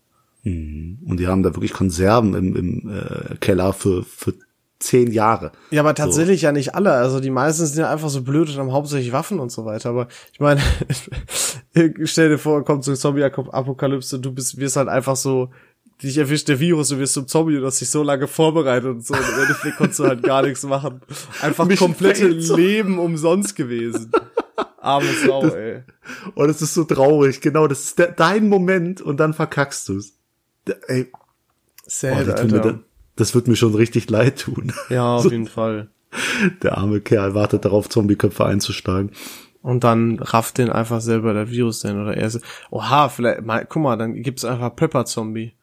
und 0.45 1.17
die 1.17 1.27
haben 1.27 1.43
da 1.43 1.53
wirklich 1.55 1.73
Konserven 1.73 2.33
im, 2.33 2.55
im 2.55 2.89
äh, 2.89 3.35
Keller 3.35 3.73
für 3.73 4.03
für 4.03 4.33
zehn 4.83 5.11
Jahre. 5.11 5.51
Ja, 5.71 5.81
aber 5.81 5.95
tatsächlich 5.95 6.41
ja 6.41 6.51
nicht 6.51 6.75
alle. 6.75 6.91
Also 6.91 7.19
die 7.19 7.29
meisten 7.29 7.65
sind 7.65 7.79
ja 7.79 7.89
einfach 7.89 8.09
so 8.09 8.21
blöd 8.21 8.49
und 8.49 8.57
haben 8.57 8.73
hauptsächlich 8.73 9.13
Waffen 9.13 9.39
und 9.39 9.51
so 9.51 9.65
weiter. 9.65 9.89
Aber 9.89 10.07
ich 10.33 10.39
meine, 10.39 10.61
stell 12.03 12.29
dir 12.29 12.37
vor, 12.37 12.63
kommt 12.65 12.83
so 12.83 12.91
ein 12.91 12.97
Zombie-Apokalypse, 12.97 14.19
du 14.19 14.33
bist, 14.33 14.57
wirst 14.57 14.75
halt 14.75 14.89
einfach 14.89 15.15
so, 15.15 15.49
dich 16.07 16.17
erwischt 16.17 16.47
der 16.49 16.59
Virus, 16.59 16.89
du 16.89 16.99
wirst 16.99 17.13
zum 17.13 17.27
Zombie 17.27 17.57
und 17.57 17.65
hast 17.65 17.81
dich 17.81 17.89
so 17.89 18.03
lange 18.03 18.27
vorbereitet 18.27 18.89
und 18.89 19.05
so. 19.05 19.13
Und 19.13 19.21
im 19.21 19.41
Endeffekt 19.41 19.77
konntest 19.77 19.99
du 19.99 20.05
halt 20.05 20.23
gar 20.23 20.41
nichts 20.43 20.63
machen. 20.63 21.01
Einfach 21.41 21.65
Mission 21.65 21.89
komplette. 21.91 22.27
Leben 22.27 22.99
umsonst 22.99 23.55
gewesen. 23.55 24.11
Arme 24.81 25.07
Sau, 25.25 25.45
ey. 25.47 25.83
Und 26.35 26.49
es 26.49 26.61
ist 26.61 26.73
so 26.73 26.83
traurig. 26.83 27.39
Genau, 27.41 27.67
das 27.67 27.83
ist 27.85 27.99
der, 27.99 28.11
dein 28.11 28.49
Moment 28.49 29.01
und 29.01 29.17
dann 29.19 29.33
verkackst 29.33 29.87
du's. 29.89 30.13
D- 30.67 30.73
Ey, 30.87 31.09
oh, 31.13 31.17
Sad, 31.85 32.27
das, 32.27 32.41
tut 32.41 32.51
mir, 32.51 32.57
Alter. 32.57 32.73
da- 32.73 32.79
das 33.15 33.35
wird 33.35 33.47
mir 33.47 33.55
schon 33.55 33.75
richtig 33.75 34.09
leid 34.09 34.39
tun. 34.39 34.73
Ja, 34.89 35.03
auf 35.15 35.23
So, 35.23 35.29
jeden 35.31 35.47
Fall. 35.47 35.89
der 36.61 36.77
arme 36.77 36.99
Kerl 37.01 37.33
wartet 37.33 37.65
darauf, 37.65 37.89
Zombieköpfe 37.89 38.45
einzuschlagen. 38.45 39.11
Und 39.61 39.85
dann 39.85 40.19
rafft 40.19 40.57
den 40.57 40.69
einfach 40.69 40.99
selber 40.99 41.33
der 41.33 41.49
Virus 41.49 41.79
denn 41.79 42.01
oder 42.01 42.17
er 42.17 42.27
ist, 42.27 42.41
oha, 42.69 43.07
vielleicht, 43.07 43.43
mal, 43.43 43.65
guck 43.65 43.81
mal, 43.83 43.95
dann 43.95 44.21
gibt's 44.21 44.43
einfach 44.43 44.75
Prepper-Zombie. 44.75 45.53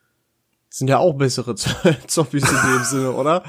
Sind 0.71 0.89
ja 0.89 0.99
auch 0.99 1.15
bessere 1.15 1.55
Zombies 2.07 2.49
in 2.51 2.57
dem 2.57 2.85
Sinne, 2.85 3.13
oder? 3.13 3.43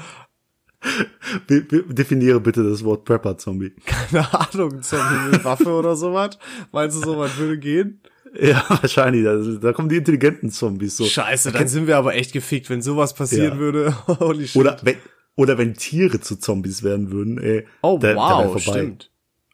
Be 1.46 1.62
definiere 1.62 2.40
bitte 2.40 2.68
das 2.68 2.82
Wort 2.84 3.04
Prepper-Zombie. 3.04 3.70
Keine 3.86 4.26
Ahnung, 4.34 4.82
Zombie 4.82 5.30
mit 5.30 5.44
Waffe 5.44 5.70
oder 5.70 5.94
sowas. 5.94 6.36
Meinst 6.72 6.96
du, 6.96 7.00
sowas 7.02 7.36
würde 7.38 7.58
gehen? 7.58 8.00
Ja, 8.40 8.64
wahrscheinlich. 8.68 9.22
Da, 9.24 9.36
da 9.60 9.72
kommen 9.72 9.88
die 9.88 9.96
intelligenten 9.98 10.50
Zombies 10.50 10.96
so. 10.96 11.04
Scheiße, 11.04 11.52
dann 11.52 11.68
sind 11.68 11.86
wir 11.86 11.96
aber 11.98 12.14
echt 12.14 12.32
gefickt, 12.32 12.68
wenn 12.70 12.82
sowas 12.82 13.14
passieren 13.14 13.52
Ja. 13.54 13.58
würde. 13.58 13.96
Holy 14.08 14.48
shit. 14.48 14.60
Oder 14.60 14.78
wenn, 14.82 14.96
oder 15.36 15.56
wenn 15.58 15.74
Tiere 15.74 16.20
zu 16.20 16.36
Zombies 16.36 16.82
werden 16.82 17.12
würden, 17.12 17.38
ey. 17.38 17.64
oh, 17.82 17.98
da, 18.00 18.14
da 18.14 18.16
wow, 18.16 18.44
vorbei. 18.60 18.60
stimmt. 18.80 19.10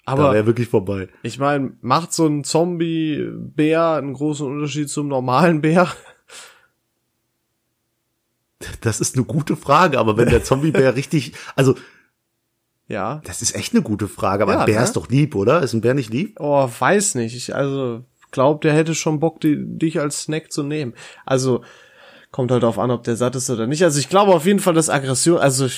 Da 0.07 0.13
Aber 0.13 0.33
wäre 0.33 0.47
wirklich 0.47 0.69
vorbei. 0.69 1.09
ich 1.23 1.39
meine, 1.39 1.73
macht 1.83 2.15
so 2.15 2.27
ein 2.27 2.43
Zombie-Bär 2.45 3.93
einen 3.97 4.15
großen 4.15 4.47
Unterschied 4.47 4.89
zum 4.89 5.09
normalen 5.09 5.61
Bär? 5.61 5.89
Das 8.81 9.01
ist 9.01 9.15
eine 9.17 9.25
gute 9.25 9.57
Frage, 9.57 9.99
aber 9.99 10.17
wenn 10.17 10.29
der 10.29 10.43
Zombiebär 10.45 10.97
richtig, 10.97 11.33
also, 11.55 11.75
Ja. 12.89 13.21
das 13.25 13.43
ist 13.43 13.55
echt 13.55 13.73
eine 13.73 13.83
gute 13.83 14.09
Frage, 14.09 14.43
aber 14.43 14.55
Ja, 14.55 14.61
ein 14.61 14.67
Bär 14.67 14.79
ne? 14.79 14.85
ist 14.85 14.95
doch 14.97 15.09
lieb, 15.09 15.35
oder? 15.35 15.63
Ist 15.63 15.75
ein 15.75 15.81
Bär 15.81 15.95
nicht 15.95 16.11
lieb? 16.13 16.37
Oh, 16.41 16.69
weiß 16.79 17.15
nicht. 17.17 17.37
Ich, 17.37 17.55
also, 17.55 18.05
glaub, 18.31 18.61
der 18.63 18.73
hätte 18.75 18.95
schon 18.95 19.21
Bock, 19.21 19.41
die, 19.41 19.57
dich 19.59 20.01
als 20.01 20.23
Snack 20.23 20.51
zu 20.53 20.63
nehmen. 20.63 20.95
Also, 21.25 21.63
kommt 22.31 22.51
halt 22.51 22.63
darauf 22.63 22.79
an, 22.79 22.91
ob 22.91 23.05
der 23.05 23.17
satt 23.17 23.37
ist 23.37 23.49
oder 23.51 23.67
nicht. 23.67 23.85
Also, 23.85 23.99
ich 24.01 24.09
glaube 24.09 24.35
auf 24.35 24.45
jeden 24.47 24.59
Fall, 24.61 24.75
dass 24.75 24.91
Aggression, 24.91 25.39
also, 25.39 25.69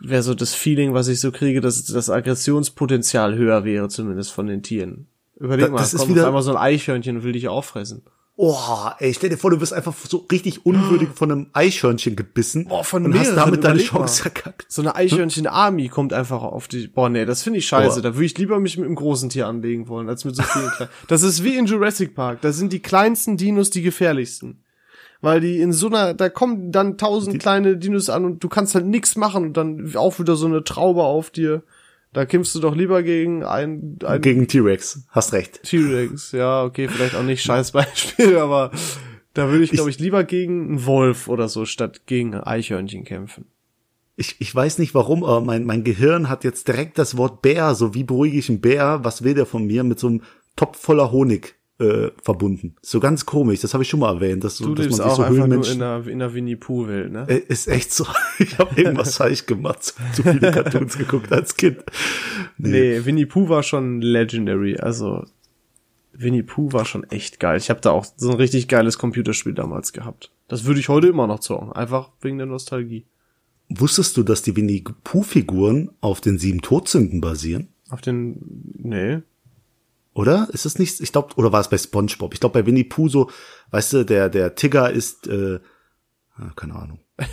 wäre 0.00 0.22
so 0.22 0.32
das 0.34 0.54
Feeling, 0.54 0.94
was 0.94 1.08
ich 1.08 1.20
so 1.20 1.32
kriege, 1.32 1.60
dass 1.60 1.84
das 1.86 2.08
Aggressionspotenzial 2.08 3.34
höher 3.34 3.64
wäre, 3.64 3.88
zumindest 3.88 4.30
von 4.32 4.46
den 4.46 4.62
Tieren. 4.62 5.08
Überleg 5.36 5.66
Da- 5.66 5.72
mal, 5.72 5.78
das 5.78 5.92
ist 5.94 6.00
kommt 6.00 6.12
wieder- 6.12 6.22
auf 6.22 6.28
einmal 6.28 6.42
so 6.42 6.50
ein 6.52 6.56
Eichhörnchen 6.56 7.16
und 7.16 7.22
will 7.24 7.32
dich 7.32 7.48
auffressen. 7.48 8.02
Oh, 8.40 8.88
ey, 9.00 9.12
stell 9.12 9.30
dir 9.30 9.36
vor, 9.36 9.50
du 9.50 9.60
wirst 9.60 9.72
einfach 9.72 9.96
so 10.08 10.24
richtig 10.30 10.64
unwürdig 10.64 11.08
von 11.12 11.32
einem 11.32 11.46
Eichhörnchen 11.54 12.14
gebissen. 12.14 12.66
Boah, 12.68 12.84
von 12.84 13.04
und 13.04 13.18
hast 13.18 13.34
damit 13.34 13.64
deine. 13.64 13.80
Chance 13.80 14.22
verkackt. 14.22 14.66
So 14.68 14.80
eine 14.80 14.94
Eichhörnchen-Army 14.94 15.88
kommt 15.88 16.12
einfach 16.12 16.42
auf 16.44 16.68
die. 16.68 16.86
Boah, 16.86 17.08
nee, 17.08 17.24
das 17.24 17.42
finde 17.42 17.58
ich 17.58 17.66
scheiße. 17.66 17.96
Boah. 17.96 18.10
Da 18.10 18.14
würde 18.14 18.26
ich 18.26 18.38
lieber 18.38 18.60
mich 18.60 18.76
mit 18.78 18.86
einem 18.86 18.94
großen 18.94 19.28
Tier 19.28 19.48
anlegen 19.48 19.88
wollen, 19.88 20.08
als 20.08 20.24
mit 20.24 20.36
so 20.36 20.44
vielen 20.44 20.70
kleinen. 20.70 20.90
Das 21.08 21.24
ist 21.24 21.42
wie 21.42 21.56
in 21.56 21.66
Jurassic 21.66 22.14
Park. 22.14 22.40
Da 22.42 22.52
sind 22.52 22.72
die 22.72 22.78
kleinsten 22.78 23.36
Dinos 23.36 23.70
die 23.70 23.82
gefährlichsten. 23.82 24.62
Weil 25.20 25.40
die 25.40 25.60
in 25.60 25.72
so 25.72 25.88
einer, 25.88 26.14
da 26.14 26.28
kommen 26.28 26.70
dann 26.70 26.96
tausend 26.96 27.40
kleine 27.40 27.76
Dinos 27.76 28.08
an 28.08 28.24
und 28.24 28.44
du 28.44 28.48
kannst 28.48 28.76
halt 28.76 28.86
nichts 28.86 29.16
machen 29.16 29.46
und 29.46 29.56
dann 29.56 29.96
auch 29.96 30.20
wieder 30.20 30.36
so 30.36 30.46
eine 30.46 30.62
Traube 30.62 31.02
auf 31.02 31.30
dir. 31.30 31.64
Da 32.12 32.24
kämpfst 32.24 32.54
du 32.54 32.60
doch 32.60 32.74
lieber 32.74 33.02
gegen 33.02 33.44
ein, 33.44 33.98
ein 34.04 34.20
Gegen 34.20 34.48
T-Rex. 34.48 35.06
Hast 35.10 35.32
recht. 35.32 35.62
T-Rex. 35.62 36.32
Ja, 36.32 36.64
okay, 36.64 36.88
vielleicht 36.88 37.14
auch 37.14 37.22
nicht 37.22 37.42
scheiß 37.42 37.72
Beispiel, 37.72 38.36
aber 38.38 38.70
da 39.34 39.50
würde 39.50 39.64
ich, 39.64 39.70
glaube 39.70 39.90
ich, 39.90 39.98
lieber 39.98 40.24
gegen 40.24 40.68
einen 40.68 40.86
Wolf 40.86 41.28
oder 41.28 41.48
so 41.48 41.66
statt 41.66 42.06
gegen 42.06 42.34
ein 42.34 42.42
Eichhörnchen 42.42 43.04
kämpfen. 43.04 43.46
Ich, 44.16 44.40
ich 44.40 44.52
weiß 44.52 44.78
nicht 44.78 44.94
warum, 44.94 45.22
aber 45.22 45.40
mein, 45.40 45.64
mein 45.64 45.84
Gehirn 45.84 46.28
hat 46.28 46.42
jetzt 46.42 46.66
direkt 46.66 46.98
das 46.98 47.16
Wort 47.16 47.42
Bär, 47.42 47.74
so 47.74 47.94
wie 47.94 48.04
beruhige 48.04 48.38
ich 48.38 48.48
einen 48.48 48.60
Bär, 48.60 49.00
was 49.04 49.22
will 49.22 49.34
der 49.34 49.46
von 49.46 49.64
mir, 49.66 49.84
mit 49.84 50.00
so 50.00 50.08
einem 50.08 50.22
Topf 50.56 50.80
voller 50.80 51.12
Honig 51.12 51.57
äh, 51.78 52.10
verbunden. 52.22 52.74
So 52.82 53.00
ganz 53.00 53.24
komisch, 53.24 53.60
das 53.60 53.72
habe 53.72 53.82
ich 53.84 53.88
schon 53.88 54.00
mal 54.00 54.14
erwähnt, 54.14 54.42
dass, 54.44 54.56
so, 54.56 54.66
Du 54.66 54.74
dass 54.74 54.86
man 54.86 54.96
sich 54.96 55.00
auch 55.02 55.16
so 55.16 55.22
nur 55.22 55.30
in 55.30 55.36
Höhlenmenschen... 55.36 55.78
der, 55.78 56.06
in 56.06 56.18
der 56.18 56.34
Winnie-Pooh-Welt, 56.34 57.12
ne? 57.12 57.26
Äh, 57.28 57.38
Ist 57.48 57.68
echt 57.68 57.92
so. 57.92 58.06
Ich 58.38 58.58
habe 58.58 58.80
irgendwas 58.80 59.16
falsch 59.16 59.46
gemacht. 59.46 59.82
Zu, 59.82 59.94
zu 60.14 60.22
viele 60.22 60.50
Cartoons 60.50 60.96
geguckt 60.98 61.32
als 61.32 61.56
Kind. 61.56 61.84
Nee, 62.56 63.04
Winnie 63.04 63.26
Pooh 63.26 63.48
war 63.48 63.62
schon 63.62 64.00
legendary. 64.00 64.76
Also 64.76 65.24
Winnie 66.12 66.42
Pooh 66.42 66.72
war 66.72 66.84
schon 66.84 67.04
echt 67.04 67.40
geil. 67.40 67.58
Ich 67.58 67.70
habe 67.70 67.80
da 67.80 67.90
auch 67.90 68.06
so 68.16 68.30
ein 68.30 68.36
richtig 68.36 68.68
geiles 68.68 68.98
Computerspiel 68.98 69.54
damals 69.54 69.92
gehabt. 69.92 70.30
Das 70.48 70.64
würde 70.64 70.80
ich 70.80 70.88
heute 70.88 71.08
immer 71.08 71.26
noch 71.26 71.40
zocken, 71.40 71.72
einfach 71.72 72.10
wegen 72.20 72.38
der 72.38 72.46
Nostalgie. 72.46 73.04
Wusstest 73.68 74.16
du, 74.16 74.22
dass 74.22 74.42
die 74.42 74.56
Winnie 74.56 74.82
Pooh-Figuren 75.04 75.90
auf 76.00 76.20
den 76.20 76.38
sieben 76.38 76.62
Todsünden 76.62 77.20
basieren? 77.20 77.68
Auf 77.90 78.00
den 78.00 78.72
nee. 78.76 79.18
Oder? 80.18 80.48
Ist 80.50 80.66
es 80.66 80.80
nicht? 80.80 81.00
Ich 81.00 81.12
glaube, 81.12 81.28
oder 81.36 81.52
war 81.52 81.60
es 81.60 81.68
bei 81.68 81.78
SpongeBob? 81.78 82.34
Ich 82.34 82.40
glaube, 82.40 82.60
bei 82.60 82.66
Winnie 82.66 82.82
Pooh 82.82 83.08
so, 83.08 83.30
weißt 83.70 83.92
du, 83.92 84.04
der 84.04 84.28
der 84.28 84.56
Tigger 84.56 84.90
ist, 84.90 85.28
äh, 85.28 85.60
ah, 86.34 86.50
keine 86.56 86.74
Ahnung. 86.74 86.98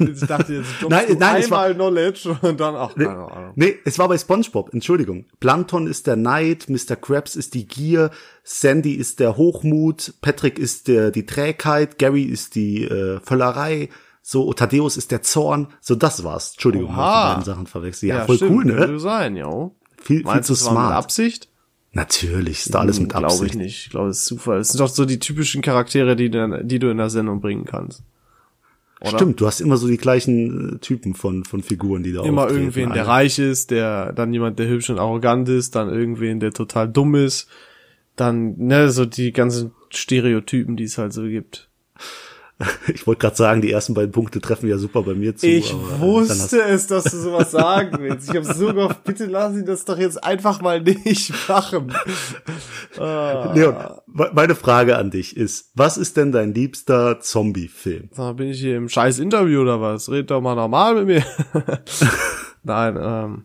Ich 0.00 0.20
dachte 0.20 0.52
jetzt 0.54 0.68
Nein, 0.88 1.06
du 1.08 1.14
nein, 1.16 1.40
es 1.42 1.50
war- 1.50 1.62
einmal 1.64 1.74
Knowledge 1.74 2.36
und 2.42 2.60
dann 2.60 2.76
ach 2.76 2.94
keine 2.94 3.10
Ahnung. 3.32 3.52
Nee, 3.56 3.76
es 3.84 3.98
war 3.98 4.06
bei 4.06 4.16
SpongeBob, 4.16 4.72
Entschuldigung. 4.72 5.24
Plankton 5.40 5.88
ist 5.88 6.06
der 6.06 6.14
Neid, 6.14 6.66
Mr. 6.68 6.94
Krabs 6.94 7.34
ist 7.34 7.54
die 7.54 7.66
Gier, 7.66 8.10
Sandy 8.44 8.92
ist 8.94 9.18
der 9.18 9.36
Hochmut, 9.36 10.14
Patrick 10.20 10.58
ist 10.60 10.86
der 10.86 11.10
die 11.10 11.26
Trägheit, 11.26 11.98
Gary 11.98 12.22
ist 12.22 12.54
die 12.54 12.84
äh, 12.84 13.18
Völlerei, 13.24 13.88
so 14.22 14.52
Thaddeus 14.52 14.96
ist 14.96 15.10
der 15.10 15.22
Zorn. 15.22 15.68
So 15.80 15.96
das 15.96 16.22
war's. 16.22 16.52
Entschuldigung, 16.52 16.90
Oha. 16.90 16.94
ich 16.94 17.22
die 17.24 17.28
beiden 17.30 17.44
Sachen 17.44 17.66
verwechselt. 17.66 18.10
Ja, 18.10 18.24
voll 18.26 18.36
stimmt, 18.36 18.52
cool, 18.52 18.64
ne? 18.66 19.00
sein, 19.00 19.34
ja. 19.34 19.70
Viel, 20.00 20.24
viel 20.24 20.44
zu 20.44 20.54
smart. 20.54 20.94
Absicht? 20.94 21.48
Natürlich, 21.98 22.58
ist 22.60 22.74
da 22.74 22.78
alles 22.80 23.00
mit 23.00 23.10
Glaube 23.10 23.26
Absicht. 23.26 23.54
ich 23.54 23.56
nicht. 23.58 23.84
Ich 23.86 23.90
glaube, 23.90 24.08
es 24.10 24.18
ist 24.18 24.26
Zufall. 24.26 24.58
Es 24.60 24.68
sind 24.68 24.80
doch 24.80 24.88
so 24.88 25.04
die 25.04 25.18
typischen 25.18 25.62
Charaktere, 25.62 26.14
die, 26.16 26.30
du- 26.30 26.64
die 26.64 26.78
du 26.78 26.90
in 26.90 26.98
der 26.98 27.10
Sendung 27.10 27.40
bringen 27.40 27.64
kannst. 27.64 28.02
Oder? 29.00 29.10
Stimmt, 29.10 29.40
du 29.40 29.46
hast 29.46 29.60
immer 29.60 29.76
so 29.76 29.86
die 29.88 29.96
gleichen 29.96 30.74
äh, 30.74 30.78
Typen 30.78 31.14
von 31.14 31.44
von 31.44 31.62
Figuren, 31.62 32.02
die 32.02 32.12
da 32.12 32.24
Immer 32.24 32.42
auftreten. 32.42 32.60
irgendwen, 32.62 32.92
der 32.92 33.06
reich 33.06 33.38
ist, 33.38 33.70
der, 33.70 34.12
dann 34.12 34.32
jemand, 34.32 34.58
der 34.58 34.68
hübsch 34.68 34.90
und 34.90 34.98
arrogant 34.98 35.48
ist, 35.48 35.74
dann 35.76 35.88
irgendwen, 35.88 36.40
der 36.40 36.52
total 36.52 36.88
dumm 36.88 37.14
ist, 37.14 37.48
dann, 38.16 38.56
ne, 38.58 38.90
so 38.90 39.04
die 39.06 39.32
ganzen 39.32 39.70
Stereotypen, 39.90 40.76
die 40.76 40.84
es 40.84 40.98
halt 40.98 41.12
so 41.12 41.22
gibt. 41.22 41.68
Ich 42.92 43.06
wollte 43.06 43.20
gerade 43.20 43.36
sagen, 43.36 43.60
die 43.62 43.70
ersten 43.70 43.94
beiden 43.94 44.10
Punkte 44.12 44.40
treffen 44.40 44.68
ja 44.68 44.78
super 44.78 45.02
bei 45.02 45.14
mir 45.14 45.36
zu. 45.36 45.46
Ich 45.46 45.72
äh, 45.72 46.00
wusste 46.00 46.60
es, 46.62 46.86
dass 46.88 47.04
du 47.04 47.16
sowas 47.18 47.50
sagen 47.52 47.98
willst. 48.00 48.28
Ich 48.28 48.34
habe 48.36 48.44
so 48.52 48.72
gehofft, 48.74 49.04
bitte 49.04 49.26
lass 49.26 49.54
ihn 49.54 49.64
das 49.66 49.84
doch 49.84 49.96
jetzt 49.98 50.22
einfach 50.24 50.60
mal 50.60 50.80
nicht 50.80 51.32
machen. 51.48 51.92
hast- 51.92 53.54
Leon, 53.54 53.76
me- 54.06 54.30
meine 54.34 54.54
Frage 54.54 54.96
an 54.98 55.10
dich 55.10 55.36
ist, 55.36 55.70
was 55.74 55.96
ist 55.98 56.16
denn 56.16 56.32
dein 56.32 56.52
liebster 56.54 57.20
Zombie-Film? 57.20 58.10
Da 58.16 58.32
bin 58.32 58.48
ich 58.48 58.58
hier 58.60 58.76
im 58.76 58.88
scheiß 58.88 59.18
Interview 59.20 59.60
oder 59.60 59.80
was? 59.80 60.10
Red 60.10 60.30
doch 60.30 60.40
mal 60.40 60.54
normal 60.56 60.96
mit 61.04 61.06
mir. 61.06 61.24
Nein, 62.64 62.98
ähm, 63.00 63.44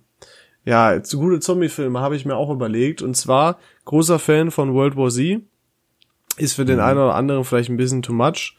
ja, 0.66 1.04
zu 1.04 1.20
gute 1.20 1.40
Zombie-Filme 1.40 2.00
habe 2.00 2.16
ich 2.16 2.26
mir 2.26 2.36
auch 2.36 2.50
überlegt. 2.50 3.02
Und 3.02 3.16
zwar, 3.16 3.58
großer 3.86 4.18
Fan 4.20 4.50
von 4.52 4.74
World 4.74 4.96
War 4.96 5.10
Z. 5.10 5.42
Ist 6.38 6.54
für 6.56 6.66
den 6.66 6.80
einen 6.80 6.98
oder 6.98 7.14
anderen 7.14 7.44
vielleicht 7.44 7.70
ein 7.70 7.78
bisschen 7.78 8.02
too 8.02 8.14
much, 8.14 8.58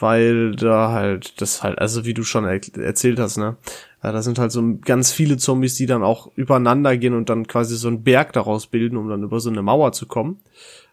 weil 0.00 0.52
da 0.56 0.90
halt, 0.92 1.40
das 1.40 1.62
halt, 1.62 1.78
also 1.78 2.04
wie 2.04 2.14
du 2.14 2.22
schon 2.22 2.44
er 2.44 2.60
erzählt 2.78 3.18
hast, 3.18 3.36
ne? 3.38 3.56
Ja, 4.02 4.12
da 4.12 4.22
sind 4.22 4.38
halt 4.38 4.50
so 4.50 4.62
ganz 4.80 5.12
viele 5.12 5.36
Zombies, 5.36 5.74
die 5.74 5.86
dann 5.86 6.02
auch 6.02 6.30
übereinander 6.34 6.96
gehen 6.96 7.14
und 7.14 7.28
dann 7.28 7.46
quasi 7.46 7.76
so 7.76 7.88
einen 7.88 8.02
Berg 8.02 8.32
daraus 8.32 8.66
bilden, 8.66 8.96
um 8.96 9.08
dann 9.08 9.22
über 9.22 9.40
so 9.40 9.50
eine 9.50 9.62
Mauer 9.62 9.92
zu 9.92 10.06
kommen. 10.06 10.40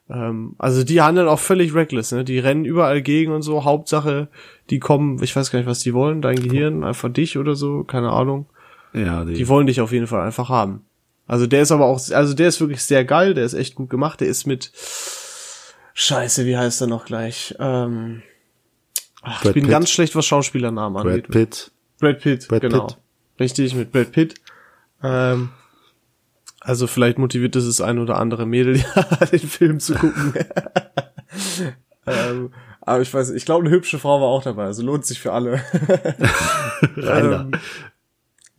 Ähm, 0.10 0.56
also 0.58 0.84
die 0.84 1.02
handeln 1.02 1.28
auch 1.28 1.40
völlig 1.40 1.74
reckless, 1.74 2.12
ne? 2.12 2.24
Die 2.24 2.40
rennen 2.40 2.66
überall 2.66 3.02
gegen 3.02 3.32
und 3.32 3.44
so. 3.44 3.64
Hauptsache, 3.64 4.28
die 4.70 4.80
kommen, 4.80 5.22
ich 5.24 5.36
weiß 5.36 5.52
gar 5.52 5.60
nicht, 5.60 5.70
was 5.70 5.80
die 5.80 5.94
wollen, 5.94 6.22
dein 6.22 6.42
Gehirn, 6.42 6.84
einfach 6.84 7.12
dich 7.12 7.38
oder 7.38 7.56
so, 7.56 7.84
keine 7.84 8.12
Ahnung. 8.12 8.46
Ja, 8.94 9.26
die, 9.26 9.34
Die 9.34 9.48
wollen 9.48 9.68
dich 9.68 9.82
auf 9.82 9.92
jeden 9.92 10.08
Fall 10.08 10.22
einfach 10.22 10.50
haben. 10.50 10.82
Also 11.28 11.46
der 11.46 11.62
ist 11.62 11.72
aber 11.72 11.86
auch, 11.86 12.00
also 12.12 12.34
der 12.34 12.48
ist 12.48 12.62
wirklich 12.62 12.82
sehr 12.84 13.04
geil, 13.04 13.34
der 13.34 13.44
ist 13.44 13.54
echt 13.54 13.76
gut 13.76 13.90
gemacht, 13.90 14.22
der 14.22 14.28
ist 14.28 14.48
mit 14.48 14.72
Scheiße, 15.94 16.46
wie 16.46 16.58
heißt 16.58 16.80
er 16.82 16.88
noch 16.88 17.06
gleich? 17.06 17.56
Ähm, 17.60 18.22
ach, 19.28 19.38
ich 19.38 19.44
Brad 19.44 19.54
bin 19.54 19.64
Pitt. 19.64 19.72
ganz 19.72 19.90
schlecht, 19.90 20.16
was 20.16 20.26
Schauspielernamen 20.26 21.04
Brad 21.04 21.14
angeht. 21.14 21.30
Pitt. 21.30 21.72
Brad 22.00 22.20
Pitt, 22.20 22.48
Brad 22.48 22.62
genau. 22.62 22.88
Pitt. 22.88 22.98
Richtig, 23.40 23.76
mit 23.76 23.92
Brad 23.92 24.12
Pitt. 24.12 24.36
Ähm, 25.04 25.50
also 26.62 26.88
vielleicht 26.88 27.18
motiviert 27.18 27.56
es 27.56 27.66
das 27.66 27.82
ein 27.82 28.00
oder 28.00 28.18
andere 28.20 28.46
Mädel, 28.46 28.78
ja, 28.96 29.26
den 29.26 29.40
Film 29.40 29.80
zu 29.80 29.96
gucken. 29.96 30.34
ähm, 32.08 32.52
aber 32.82 33.02
ich 33.02 33.14
weiß, 33.14 33.32
ich 33.32 33.46
glaube, 33.46 33.66
eine 33.66 33.76
hübsche 33.76 34.00
Frau 34.00 34.22
war 34.22 34.28
auch 34.28 34.44
dabei, 34.44 34.66
also 34.66 34.84
lohnt 34.84 35.06
sich 35.06 35.20
für 35.20 35.34
alle. 35.34 35.62
Ähm, 36.96 37.54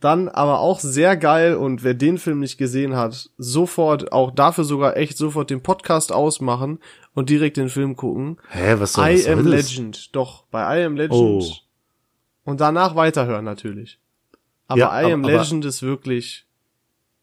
dann 0.01 0.27
aber 0.27 0.59
auch 0.59 0.81
sehr 0.81 1.15
geil 1.15 1.55
und 1.55 1.83
wer 1.83 1.93
den 1.93 2.17
Film 2.17 2.39
nicht 2.39 2.57
gesehen 2.57 2.97
hat, 2.97 3.29
sofort, 3.37 4.11
auch 4.11 4.31
dafür 4.31 4.65
sogar 4.65 4.97
echt 4.97 5.17
sofort 5.17 5.49
den 5.49 5.63
Podcast 5.63 6.11
ausmachen 6.11 6.79
und 7.13 7.29
direkt 7.29 7.57
den 7.57 7.69
Film 7.69 7.95
gucken. 7.95 8.37
Hä, 8.49 8.75
was 8.77 8.93
soll, 8.93 9.05
was 9.05 9.13
I 9.13 9.17
soll 9.23 9.33
Am 9.33 9.45
das? 9.51 9.69
Legend, 9.75 10.15
doch, 10.15 10.45
bei 10.51 10.81
I 10.81 10.85
Am 10.85 10.95
Legend. 10.95 11.13
Oh. 11.13 11.45
Und 12.45 12.61
danach 12.61 12.95
weiterhören 12.95 13.45
natürlich. 13.45 13.99
Aber 14.67 14.79
Ja, 14.79 15.01
I 15.07 15.11
Am 15.13 15.23
aber- 15.25 15.33
Legend 15.33 15.65
ist 15.65 15.81
wirklich, 15.81 16.45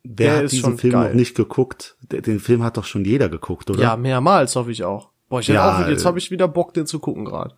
Wer 0.02 0.36
hat 0.36 0.44
ist 0.44 0.52
diesen 0.52 0.78
Film 0.78 0.92
geil. 0.92 1.08
noch 1.08 1.14
nicht 1.14 1.34
geguckt? 1.36 1.96
Den 2.02 2.38
Film 2.40 2.62
hat 2.62 2.76
doch 2.76 2.84
schon 2.84 3.04
jeder 3.04 3.28
geguckt, 3.28 3.70
oder? 3.70 3.80
ja, 3.82 3.96
mehrmals 3.96 4.54
hoffe 4.56 4.70
ich 4.70 4.84
auch. 4.84 5.11
Boah, 5.28 5.40
ich 5.40 5.48
Ja, 5.48 5.84
auch, 5.84 5.88
jetzt 5.88 6.02
äh, 6.02 6.06
habe 6.06 6.18
ich 6.18 6.30
wieder 6.30 6.46
Bock, 6.46 6.72
den 6.74 6.86
zu 6.86 7.00
gucken 7.00 7.24
gerade. 7.24 7.54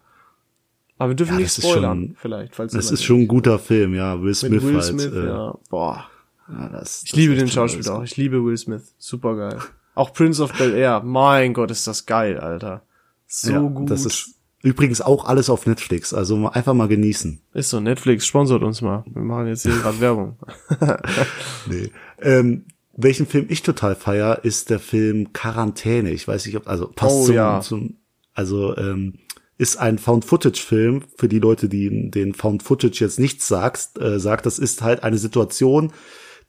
Aber 0.96 1.10
wir 1.10 1.14
dürfen 1.16 1.34
Ja, 1.34 1.40
nicht 1.40 1.56
das 1.58 1.64
spoilern, 1.64 2.06
schon- 2.06 2.16
vielleicht, 2.16 2.54
falls 2.54 2.72
Das 2.72 2.90
ist 2.90 3.04
schon 3.04 3.20
ein 3.20 3.28
guter 3.28 3.58
Film, 3.58 3.94
ja. 3.94 4.18
Will 4.20 4.28
mit 4.28 4.36
Smith 4.36 4.62
Will 4.62 4.74
halt. 4.74 4.84
Smith, 4.84 5.12
äh, 5.12 5.26
ja. 5.26 5.58
Boah. 5.68 6.06
ja, 6.48 6.68
das, 6.70 7.02
Ich 7.04 7.10
das 7.10 7.18
liebe 7.18 7.34
den 7.36 7.48
Schauspieler 7.48 7.98
auch. 7.98 8.02
Ich 8.02 8.16
liebe 8.16 8.42
Will 8.44 8.56
Smith. 8.56 8.94
Super 8.98 9.36
geil. 9.36 9.58
Auch 9.98 10.12
Prince 10.12 10.42
of 10.42 10.52
Bel 10.52 10.74
Air. 10.74 11.02
Mein 11.04 11.54
Gott, 11.54 11.70
ist 11.70 11.86
das 11.86 12.06
geil, 12.06 12.38
Alter. 12.38 12.82
So 13.26 13.50
ja, 13.50 13.60
gut. 13.60 13.90
Das 13.90 14.04
ist, 14.04 14.34
Übrigens 14.60 15.00
auch 15.00 15.24
alles 15.24 15.50
auf 15.50 15.66
Netflix, 15.66 16.12
also 16.12 16.48
einfach 16.48 16.74
mal 16.74 16.88
genießen. 16.88 17.40
Ist 17.54 17.70
so, 17.70 17.78
Netflix 17.78 18.26
sponsort 18.26 18.64
uns 18.64 18.80
mal. 18.80 19.04
Wir 19.06 19.22
machen 19.22 19.46
jetzt 19.46 19.62
hier 19.62 19.72
gerade 19.82 20.00
Werbung. 20.00 20.36
Nee. 21.66 21.90
Ähm, 22.20 22.64
welchen 22.96 23.26
Film 23.26 23.46
ich 23.48 23.62
total 23.62 23.94
feier, 23.94 24.40
ist 24.42 24.70
der 24.70 24.80
Film 24.80 25.32
Quarantäne. 25.32 26.10
Ich 26.10 26.26
weiß 26.26 26.46
nicht, 26.46 26.56
ob, 26.56 26.66
also 26.66 26.88
passt 26.88 27.14
Oh, 27.14 27.26
zum, 27.26 27.34
ja. 27.34 27.60
zum, 27.60 27.96
also 28.34 28.76
ähm, 28.76 29.14
ist 29.58 29.78
ein 29.78 29.98
Found-Footage-Film 29.98 31.02
für 31.16 31.28
die 31.28 31.38
Leute, 31.38 31.68
die 31.68 32.10
den 32.10 32.34
Found-Footage 32.34 33.00
jetzt 33.04 33.20
nichts 33.20 33.46
sagt, 33.46 33.98
äh, 34.00 34.18
sagt, 34.18 34.46
das 34.46 34.58
ist 34.58 34.82
halt 34.82 35.04
eine 35.04 35.18
Situation, 35.18 35.92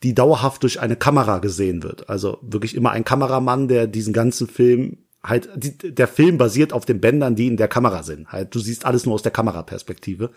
die 0.03 0.15
dauerhaft 0.15 0.63
durch 0.63 0.79
eine 0.79 0.95
Kamera 0.95 1.39
gesehen 1.39 1.83
wird. 1.83 2.09
Also 2.09 2.37
wirklich 2.41 2.75
immer 2.75 2.91
ein 2.91 3.03
Kameramann, 3.03 3.67
der 3.67 3.87
diesen 3.87 4.13
ganzen 4.13 4.47
Film 4.47 4.97
halt, 5.23 5.49
die, 5.55 5.77
der 5.93 6.07
Film 6.07 6.37
basiert 6.37 6.71
auf 6.71 6.85
den 6.85 7.01
Bändern, 7.01 7.35
die 7.35 7.47
in 7.47 7.57
der 7.57 7.67
Kamera 7.67 8.03
sind. 8.03 8.31
Halt, 8.31 8.55
du 8.55 8.59
siehst 8.59 8.85
alles 8.85 9.05
nur 9.05 9.15
aus 9.15 9.21
der 9.23 9.31
Kameraperspektive. 9.33 10.31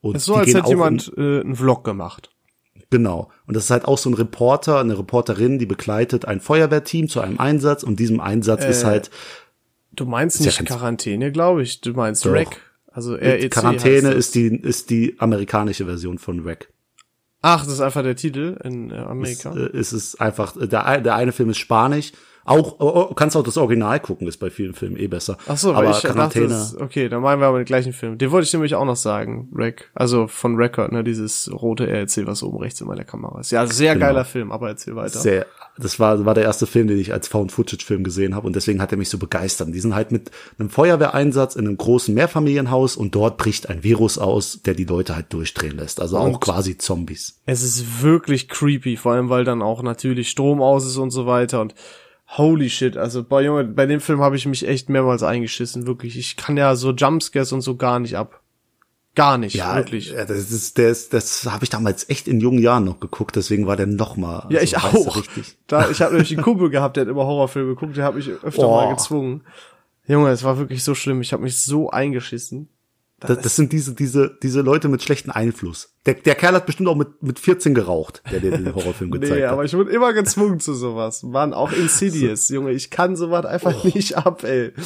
Und 0.00 0.16
Ist 0.16 0.24
so, 0.24 0.34
als 0.34 0.48
hätte 0.48 0.64
auch 0.64 0.70
in- 0.70 0.76
jemand 0.76 1.12
äh, 1.16 1.40
einen 1.40 1.54
Vlog 1.56 1.84
gemacht. 1.84 2.30
Genau. 2.90 3.30
Und 3.46 3.54
das 3.56 3.64
ist 3.64 3.70
halt 3.70 3.84
auch 3.84 3.98
so 3.98 4.10
ein 4.10 4.14
Reporter, 4.14 4.80
eine 4.80 4.98
Reporterin, 4.98 5.58
die 5.58 5.66
begleitet 5.66 6.24
ein 6.24 6.40
Feuerwehrteam 6.40 7.08
zu 7.08 7.20
einem 7.20 7.38
Einsatz 7.38 7.82
und 7.82 8.00
diesem 8.00 8.18
Einsatz 8.20 8.64
ist 8.64 8.82
Äh, 8.82 8.86
halt 8.86 9.10
Du 9.92 10.04
meinst 10.06 10.40
ja 10.40 10.46
nicht 10.46 10.58
ganz- 10.58 10.68
Quarantäne, 10.70 11.30
glaube 11.32 11.62
ich. 11.62 11.80
Du 11.80 11.92
meinst. 11.92 12.24
REC. 12.26 12.60
Also 12.90 13.14
REC. 13.14 13.50
Quarantäne 13.50 14.10
ist 14.12 14.34
die 14.34 14.46
ist 14.56 14.90
die 14.90 15.16
amerikanische 15.18 15.84
Version 15.86 16.18
von 16.18 16.40
REC. 16.40 16.68
Ach, 17.40 17.64
das 17.64 17.74
ist 17.74 17.80
einfach 17.80 18.02
der 18.02 18.16
Titel 18.16 18.56
in 18.64 18.90
äh, 18.90 18.96
Amerika. 18.96 19.52
Äh, 19.54 19.76
Es 19.76 19.92
ist 19.92 20.20
einfach 20.20 20.54
der 20.56 20.84
ein- 20.86 21.04
der 21.04 21.14
eine 21.14 21.32
Film 21.32 21.50
ist 21.50 21.58
Spanisch. 21.58 22.12
Auch 22.48 22.76
oh, 22.78 23.06
oh, 23.10 23.14
kannst 23.14 23.36
auch 23.36 23.42
das 23.42 23.56
Original 23.56 24.00
gucken, 24.00 24.26
ist 24.26 24.38
bei 24.38 24.50
vielen 24.50 24.74
Filmen 24.74 24.96
eh 24.96 25.06
besser. 25.06 25.36
Ach 25.46 25.56
so, 25.56 25.72
aber 25.74 25.90
ich 25.90 25.96
dachte, 25.96 26.08
Quarantäne. 26.14 26.48
das, 26.48 26.76
okay, 26.76 27.08
dann 27.08 27.22
meinen 27.22 27.40
wir 27.40 27.46
aber 27.46 27.58
den 27.58 27.64
gleichen 27.66 27.92
Film. 27.92 28.18
Den 28.18 28.30
wollte 28.30 28.46
ich 28.46 28.52
nämlich 28.52 28.74
auch 28.74 28.84
noch 28.84 28.96
sagen, 28.96 29.48
Rec. 29.54 29.90
Also 29.94 30.26
von 30.26 30.56
Record, 30.56 30.92
ne, 30.92 31.04
dieses 31.04 31.50
rote 31.52 31.84
RLC, 31.86 32.26
was 32.26 32.42
oben 32.42 32.58
rechts 32.58 32.80
in 32.80 32.86
meiner 32.86 33.04
Kamera 33.04 33.40
ist. 33.40 33.50
Ja, 33.50 33.66
sehr 33.66 33.94
Genau. 33.94 34.06
geiler 34.06 34.24
Film, 34.24 34.50
aber 34.52 34.68
erzähl 34.68 34.96
weiter. 34.96 35.18
sehr, 35.18 35.46
das 35.78 36.00
war, 36.00 36.24
war 36.24 36.34
der 36.34 36.44
erste 36.44 36.66
Film, 36.66 36.88
den 36.88 36.98
ich 36.98 37.12
als 37.12 37.28
Found-Footage-Film 37.28 38.02
gesehen 38.02 38.34
habe 38.34 38.46
und 38.46 38.56
deswegen 38.56 38.80
hat 38.82 38.90
er 38.92 38.98
mich 38.98 39.08
so 39.10 39.18
begeistert. 39.18 39.68
Die 39.72 39.80
sind 39.80 39.94
halt 39.94 40.10
mit 40.10 40.30
einem 40.58 40.70
Feuerwehreinsatz 40.70 41.54
in 41.54 41.66
einem 41.66 41.76
großen 41.76 42.14
Mehrfamilienhaus 42.14 42.96
und 42.96 43.14
dort 43.14 43.36
bricht 43.36 43.68
ein 43.68 43.84
Virus 43.84 44.18
aus, 44.18 44.60
der 44.62 44.74
die 44.74 44.84
Leute 44.84 45.14
halt 45.14 45.32
durchdrehen 45.32 45.76
lässt. 45.76 46.00
Also 46.00 46.18
auch 46.18 46.24
Und- 46.26 46.40
quasi 46.40 46.78
Zombies. 46.78 47.40
Es 47.46 47.62
ist 47.62 48.02
wirklich 48.02 48.48
creepy, 48.48 48.96
vor 48.96 49.12
allem 49.12 49.28
weil 49.28 49.44
dann 49.44 49.62
auch 49.62 49.82
natürlich 49.82 50.30
Strom 50.30 50.60
aus 50.62 50.84
ist 50.86 50.96
und 50.96 51.10
so 51.10 51.26
weiter 51.26 51.60
und 51.60 51.74
holy 52.36 52.68
shit, 52.70 52.96
also 52.96 53.24
bei 53.24 53.42
Junge, 53.42 53.64
bei 53.64 53.86
dem 53.86 54.00
Film 54.00 54.20
habe 54.20 54.36
ich 54.36 54.46
mich 54.46 54.66
echt 54.68 54.88
mehrmals 54.88 55.22
eingeschissen, 55.22 55.86
wirklich. 55.86 56.18
Ich 56.18 56.36
kann 56.36 56.56
ja 56.56 56.74
so 56.76 56.92
Jumpscares 56.92 57.52
und 57.52 57.62
so 57.62 57.76
gar 57.76 57.98
nicht 57.98 58.16
ab. 58.16 58.40
Gar 59.14 59.38
nicht, 59.38 59.54
Ja, 59.56 59.74
wirklich. 59.74 60.10
ja, 60.10 60.24
das 60.24 60.50
ist, 60.52 60.78
ist, 60.78 61.12
das 61.12 61.44
habe 61.46 61.64
ich 61.64 61.70
damals 61.70 62.08
echt 62.08 62.28
in 62.28 62.38
jungen 62.40 62.60
Jahren 62.62 62.84
noch 62.84 63.00
geguckt, 63.00 63.34
deswegen 63.34 63.66
war 63.66 63.76
der 63.76 63.86
noch 63.88 64.16
mal. 64.16 64.46
Ja, 64.50 64.60
ich 64.60 64.76
auch. 64.76 65.16
Richtig. 65.16 65.56
Da, 65.66 65.90
ich 65.90 66.00
habe 66.00 66.12
nämlich 66.12 66.30
einen 66.32 66.42
Kumpel 66.44 66.70
gehabt, 66.70 66.96
der 66.96 67.02
hat 67.04 67.08
immer 67.10 67.24
Horrorfilme 67.26 67.70
geguckt, 67.70 67.96
der 67.96 68.04
hat 68.04 68.14
mich 68.14 68.28
öfter 68.28 68.68
Oh. 68.68 68.76
mal 68.76 68.90
gezwungen. 68.94 69.42
Junge, 70.06 70.30
es 70.30 70.44
war 70.44 70.56
wirklich 70.58 70.84
so 70.84 70.94
schlimm. 70.94 71.20
Ich 71.20 71.32
habe 71.32 71.42
mich 71.42 71.56
so 71.58 71.90
eingeschissen. 71.90 72.68
Das, 73.20 73.40
das 73.40 73.56
sind 73.56 73.72
diese, 73.72 73.94
diese, 73.94 74.38
diese 74.42 74.60
Leute 74.60 74.88
mit 74.88 75.02
schlechtem 75.02 75.32
Einfluss. 75.32 75.92
Der, 76.06 76.14
der 76.14 76.36
Kerl 76.36 76.54
hat 76.54 76.66
bestimmt 76.66 76.88
auch 76.88 76.94
mit, 76.94 77.20
mit 77.22 77.40
14 77.40 77.74
geraucht, 77.74 78.22
der 78.30 78.38
dir 78.38 78.52
den 78.52 78.72
Horrorfilm 78.74 79.10
gezeigt 79.12 79.34
Nee, 79.40 79.42
hat. 79.44 79.52
aber 79.52 79.64
ich 79.64 79.74
wurde 79.74 79.90
immer 79.90 80.12
gezwungen 80.12 80.60
zu 80.60 80.72
sowas. 80.74 81.24
Mann, 81.24 81.52
auch 81.52 81.72
Insidious, 81.76 82.48
Junge, 82.48 82.70
ich 82.70 82.90
kann 82.90 83.16
sowas 83.16 83.44
einfach 83.44 83.84
Oh. 83.84 83.88
nicht 83.92 84.16
ab, 84.16 84.44
ey. 84.44 84.72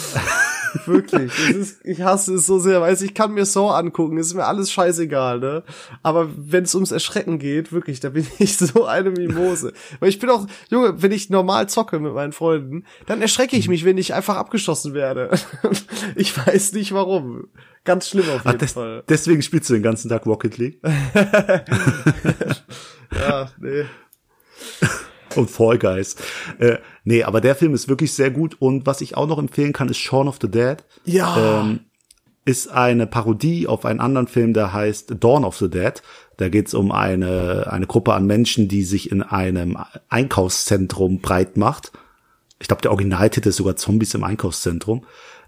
Wirklich. 0.87 1.33
Ist, 1.51 1.85
ich 1.85 2.03
hasse 2.03 2.35
es 2.35 2.47
so 2.47 2.59
sehr, 2.59 2.81
weil 2.81 2.95
ich 2.95 3.15
kann 3.15 3.33
mir 3.33 3.45
Saw 3.45 3.71
angucken, 3.73 4.17
ist 4.19 4.35
mir 4.35 4.45
alles 4.45 4.71
scheißegal, 4.73 5.41
ne? 5.41 5.63
Aber 6.03 6.31
wenn 6.37 6.65
es 6.65 6.75
ums 6.75 6.93
Erschrecken 6.93 7.39
geht, 7.39 7.73
wirklich, 7.73 8.01
da 8.01 8.11
bin 8.11 8.27
ich 8.39 8.57
so 8.57 8.87
eine 8.87 9.11
Mimose. 9.11 9.73
Weil 10.01 10.09
ich 10.09 10.19
bin 10.19 10.31
auch, 10.31 10.47
Junge, 10.71 11.03
wenn 11.03 11.13
ich 11.13 11.31
normal 11.31 11.69
zocke 11.69 11.99
mit 11.99 12.15
meinen 12.15 12.33
Freunden, 12.33 12.85
dann 13.07 13.21
erschrecke 13.23 13.57
ich 13.57 13.69
mich, 13.69 13.85
wenn 13.85 13.99
ich 13.99 14.15
einfach 14.15 14.37
abgeschossen 14.37 14.95
werde. 14.95 15.31
ich 16.17 16.37
weiß 16.37 16.73
nicht 16.73 16.93
warum. 16.93 17.49
Ganz 17.85 18.09
schlimm 18.09 18.29
auf 18.31 18.43
Ach, 18.45 18.53
jeden 18.53 18.59
des, 18.59 18.73
Fall. 18.73 19.03
deswegen 19.09 19.43
spielst 19.43 19.69
du 19.69 19.75
den 19.75 19.83
ganzen 19.83 20.09
Tag 20.09 20.25
Rocket 20.27 20.57
League 20.57 20.79
Ja, 23.13 23.51
nee. 23.59 23.85
Und 25.37 25.51
Fall 25.51 25.79
Guys. 25.79 26.17
Äh, 26.59 26.79
nee, 27.05 27.23
aber 27.23 27.41
der 27.41 27.55
Film 27.55 27.75
ist 27.75 27.89
wirklich 27.89 28.13
sehr 28.13 28.31
gut 28.31 28.57
und 28.61 28.87
was 28.87 29.01
ich 29.01 29.17
auch 29.17 29.27
noch 29.27 29.39
empfehlen 29.39 29.73
kann, 29.73 29.89
ist 29.89 29.99
Shaun 29.99 30.29
of 30.29 30.39
the 30.41 30.51
Dead. 30.51 30.79
Ja. 31.05 31.61
Ähm, 31.61 31.81
ist 32.45 32.73
eine 32.73 33.07
Parodie 33.07 33.69
auf 33.69 33.85
einen 33.85 34.01
anderen 34.01 34.27
Film, 34.27 34.53
der 34.53 34.73
heißt 34.73 35.15
Dawn 35.21 35.45
of 35.45 35.57
the 35.57 35.71
Dead. 35.71 36.03
Da 36.39 36.49
geht's 36.49 36.75
um 36.75 36.91
eine, 36.91 37.69
eine 37.71 37.87
Gruppe 37.87 38.15
an 38.15 38.27
Menschen, 38.27 38.67
die 38.67 38.83
sich 38.83 39.13
in 39.13 39.23
einem 39.23 39.79
Einkaufszentrum 40.09 41.21
breit 41.21 41.57
macht. 41.57 41.93
Ich 42.59 42.69
glaube, 42.69 42.83
der 42.83 42.91
Originaltitel 42.91 43.49
ist 43.49 43.57
sogar 43.57 43.77
Zombies 43.77 44.15
im 44.15 44.25
Einkaufszentrum. 44.25 45.05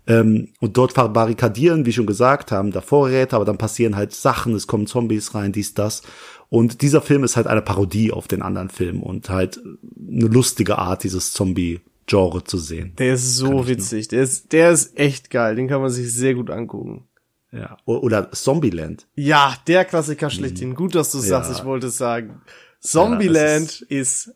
Ähm, 0.07 0.49
und 0.61 0.77
dort 0.77 0.93
verbarrikadieren, 0.93 1.87
wie 1.87 1.93
schon 1.93 2.07
gesagt 2.07 2.53
haben, 2.53 2.73
da 2.73 2.81
Vorräte, 2.83 3.37
aber 3.37 3.45
dann 3.47 3.57
passieren 3.59 3.97
halt 3.97 4.13
Sachen, 4.15 4.55
es 4.55 4.67
kommen 4.67 4.87
Zombies 4.87 5.35
rein, 5.35 5.53
dies, 5.53 5.73
das. 5.75 6.03
Und 6.51 6.83
dieser 6.83 7.01
Film 7.01 7.25
ist 7.25 7.37
halt 7.37 7.47
eine 7.47 7.63
Parodie 7.63 8.13
auf 8.13 8.29
den 8.29 8.43
anderen 8.43 8.69
Film 8.69 9.03
und 9.03 9.31
halt 9.31 9.61
eine 9.99 10.27
lustige 10.27 10.79
Art, 10.79 11.03
dieses 11.05 11.33
Zombie-Genre 11.33 12.45
zu 12.45 12.59
sehen. 12.59 12.93
Der 12.99 13.15
ist 13.15 13.37
so 13.37 13.67
witzig. 13.67 14.09
Der 14.09 14.23
ist, 14.23 14.53
der 14.53 14.71
ist 14.73 14.97
echt 14.99 15.31
geil. 15.31 15.57
Den 15.57 15.69
kann 15.69 15.81
man 15.81 15.91
sich 15.91 16.13
sehr 16.13 16.35
gut 16.35 16.51
angucken. 16.51 17.05
Ja. 17.51 17.79
Oder 17.87 18.31
Zombieland. 18.33 19.07
Ja, 19.15 19.55
der 19.67 19.85
Klassiker 19.85 20.29
schlechthin. 20.29 20.75
Gut, 20.75 20.95
dass 20.95 21.11
du 21.13 21.19
sagst, 21.19 21.51
Ja. 21.51 21.57
ich 21.57 21.65
wollte 21.65 21.87
es 21.87 21.97
sagen. 21.97 22.43
Zombieland 22.81 23.81
ist 23.89 24.35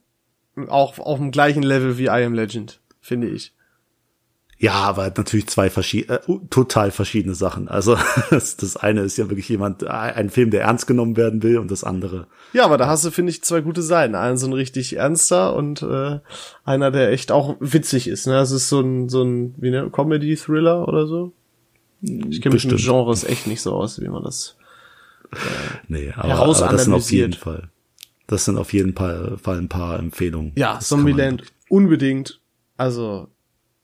auch 0.69 0.99
auf 0.99 1.19
dem 1.19 1.31
gleichen 1.31 1.63
Level 1.63 1.99
wie 1.99 2.05
I 2.07 2.25
Am 2.25 2.33
Legend, 2.35 2.81
finde 3.01 3.29
ich. 3.29 3.53
Ja, 4.61 4.73
aber 4.73 5.13
natürlich 5.17 5.47
zwei 5.47 5.71
verschiedene, 5.71 6.21
äh, 6.27 6.39
total 6.51 6.91
verschiedene 6.91 7.37
Sachen. 7.37 7.69
Also 7.69 7.97
das, 8.31 8.57
das 8.57 8.77
eine 8.77 9.03
ist 9.03 9.17
ja 9.17 9.31
wirklich 9.31 9.49
jemand, 9.49 9.85
äh, 9.85 9.89
ein 9.89 10.31
Film, 10.31 10.51
der 10.51 10.63
ernst 10.63 10.87
genommen 10.89 11.17
werden 11.17 11.43
will, 11.45 11.59
und 11.59 11.71
das 11.71 11.85
andere. 11.85 12.27
Ja, 12.53 12.65
aber 12.65 12.77
da 12.77 12.89
hast 12.89 13.05
du, 13.05 13.13
finde 13.13 13.31
ich, 13.31 13.43
zwei 13.45 13.61
gute 13.61 13.83
Seiten. 13.83 14.17
Einen 14.17 14.37
so 14.37 14.47
ein 14.49 14.53
richtig 14.53 14.97
ernster 14.97 15.55
und 15.55 15.83
äh, 15.83 16.19
einer, 16.65 16.91
der 16.91 17.13
echt 17.13 17.31
auch 17.31 17.57
witzig 17.61 18.09
ist. 18.09 18.27
Ne? 18.27 18.33
Das 18.33 18.51
ist 18.51 18.69
so 18.69 18.81
ein, 18.81 19.09
so 19.09 19.23
ein, 19.23 19.55
wie 19.59 19.71
ne, 19.71 19.91
Comedy-Thriller 19.91 20.89
oder 20.89 21.07
so. 21.07 21.33
Ich 22.01 22.41
kenne 22.43 22.55
mich 22.55 22.65
mit. 22.65 22.79
Genres 22.79 23.25
echt 23.25 23.47
nicht 23.47 23.61
so 23.61 23.75
aus, 23.75 24.01
wie 24.01 24.09
man 24.09 24.25
das. 24.25 24.57
Nee, 25.89 26.13
aber, 26.17 26.35
aber 26.35 26.69
das 26.71 26.85
sind 26.85 26.95
auf 26.95 27.11
jeden 27.11 27.33
Fall. 27.33 27.71
Das 28.27 28.45
sind 28.45 28.57
auf 28.57 28.73
jeden 28.73 28.95
Fall, 28.95 29.39
Fall 29.39 29.59
ein 29.59 29.69
paar 29.69 29.99
Empfehlungen. 29.99 30.53
Ja, 30.57 30.75
Das 30.75 30.89
Zombieland 30.89 31.45
unbedingt. 31.69 32.41
Also, 32.77 33.29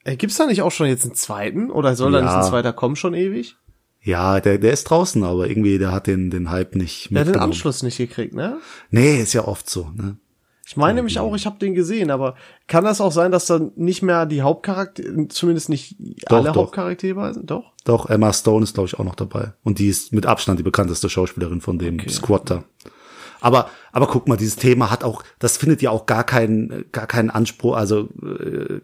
äh, 0.05 0.16
gibt's 0.16 0.36
da 0.36 0.46
nicht 0.46 0.62
auch 0.62 0.72
schon 0.72 0.86
jetzt 0.86 1.05
einen 1.05 1.14
zweiten? 1.14 1.70
Oder 1.70 1.96
soll 1.96 2.12
da 2.12 2.18
Ja. 2.20 2.24
nicht 2.24 2.34
ein 2.34 2.42
zweiter 2.44 2.72
kommen 2.72 2.96
schon 2.96 3.14
ewig? 3.14 3.57
Ja, 4.00 4.40
der, 4.40 4.59
der 4.59 4.72
ist 4.72 4.84
draußen, 4.84 5.24
aber 5.24 5.48
irgendwie, 5.48 5.78
der 5.78 5.90
hat 5.92 6.07
den, 6.07 6.28
den 6.30 6.50
Hype 6.50 6.76
nicht 6.76 7.11
Der 7.11 7.20
hat 7.20 7.28
den. 7.28 7.36
Anschluss 7.36 7.82
nicht 7.82 7.96
gekriegt, 7.96 8.34
ne? 8.34 8.59
Nee, 8.90 9.20
ist 9.22 9.32
ja 9.32 9.46
oft 9.46 9.68
so, 9.68 9.90
ne? 9.94 10.18
Ich 10.66 10.76
meine 10.78 10.94
nämlich 10.94 11.18
auch, 11.18 11.34
ich 11.36 11.44
habe 11.44 11.59
den 11.59 11.74
gesehen, 11.74 12.11
aber 12.11 12.36
kann 12.68 12.84
das 12.84 13.00
auch 13.02 13.12
sein, 13.12 13.30
dass 13.30 13.44
dann 13.46 13.72
nicht 13.76 14.02
mehr 14.02 14.24
die 14.24 14.40
Hauptcharaktere, 14.40 15.28
zumindest 15.28 15.68
nicht 15.68 15.96
Doch, 16.28 16.38
alle 16.38 16.52
doch. 16.52 16.57
Hauptcharaktere 16.62 17.34
sind? 17.34 17.50
Doch? 17.50 17.72
Doch, 17.84 18.09
Emma 18.09 18.32
Stone 18.32 18.64
ist, 18.64 18.72
glaube 18.74 18.86
ich, 18.88 18.98
auch 18.98 19.05
noch 19.05 19.14
dabei. 19.14 19.52
Und 19.62 19.78
die 19.78 19.88
ist 19.88 20.12
mit 20.14 20.24
Abstand 20.24 20.59
die 20.59 20.62
bekannteste 20.62 21.11
Schauspielerin 21.11 21.61
von 21.61 21.78
dem 21.78 22.00
Squad 22.09 22.48
da. 22.50 22.64
Aber, 23.42 23.68
aber 23.92 24.07
guck 24.07 24.26
mal, 24.26 24.36
dieses 24.38 24.57
Thema 24.57 24.90
hat 24.90 25.05
auch, 25.05 25.22
das 25.38 25.59
findet 25.59 25.82
ja 25.82 25.90
auch 25.90 26.07
gar 26.07 26.24
keinen, 26.24 26.86
gar 26.92 27.07
keinen 27.07 27.28
Anspruch, 27.28 27.76
also 27.76 28.09
äh, 28.22 28.80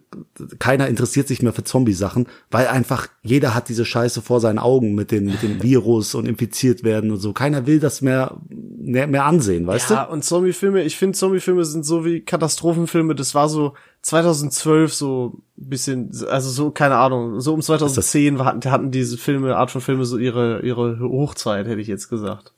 keiner 0.59 0.89
interessiert 0.89 1.29
sich 1.29 1.43
mehr 1.43 1.53
für 1.53 1.65
Zombie-Sachen, 1.65 2.27
weil 2.51 2.67
einfach 2.69 3.09
jeder 3.23 3.55
hat 3.55 3.69
diese 3.69 3.85
Scheiße 3.85 4.23
vor 4.23 4.41
seinen 4.41 4.59
Augen 4.59 4.95
mit 4.95 5.11
dem, 5.11 5.27
mit 5.27 5.43
dem 5.43 5.63
Virus 5.63 6.15
und 6.15 6.27
infiziert 6.27 6.85
werden 6.85 7.11
und 7.11 7.19
so. 7.19 7.33
Keiner 7.33 7.67
will 7.67 7.81
das 7.81 8.01
mehr, 8.03 8.37
mehr, 8.49 9.07
mehr 9.07 9.25
ansehen, 9.25 9.67
weißt 9.67 9.91
Ja, 9.91 10.05
du? 10.05 10.13
und 10.13 10.25
Zombiefilme, 10.25 10.83
ich 10.83 10.97
finde 10.97 11.17
Zombiefilme 11.19 11.65
sind 11.65 11.85
so 11.85 12.05
wie 12.05 12.21
Katastrophenfilme, 12.21 13.15
das 13.15 13.35
war 13.35 13.49
so 13.49 13.75
2012 14.03 14.95
so 14.95 15.43
ein 15.59 15.69
bisschen, 15.69 16.11
also 16.29 16.51
so, 16.51 16.71
keine 16.71 16.97
Ahnung, 16.97 17.41
so 17.41 17.55
um 17.55 17.61
2010 17.63 18.43
hatten, 18.45 18.71
hatten 18.71 18.91
diese 18.91 19.19
Filme, 19.19 19.57
Art 19.57 19.71
von 19.71 19.81
Filme 19.81 20.05
so 20.05 20.19
ihre, 20.19 20.61
ihre 20.63 20.99
Hochzeit, 21.01 21.67
hätte 21.67 21.81
ich 21.81 21.89
jetzt 21.89 22.09
gesagt. 22.09 22.53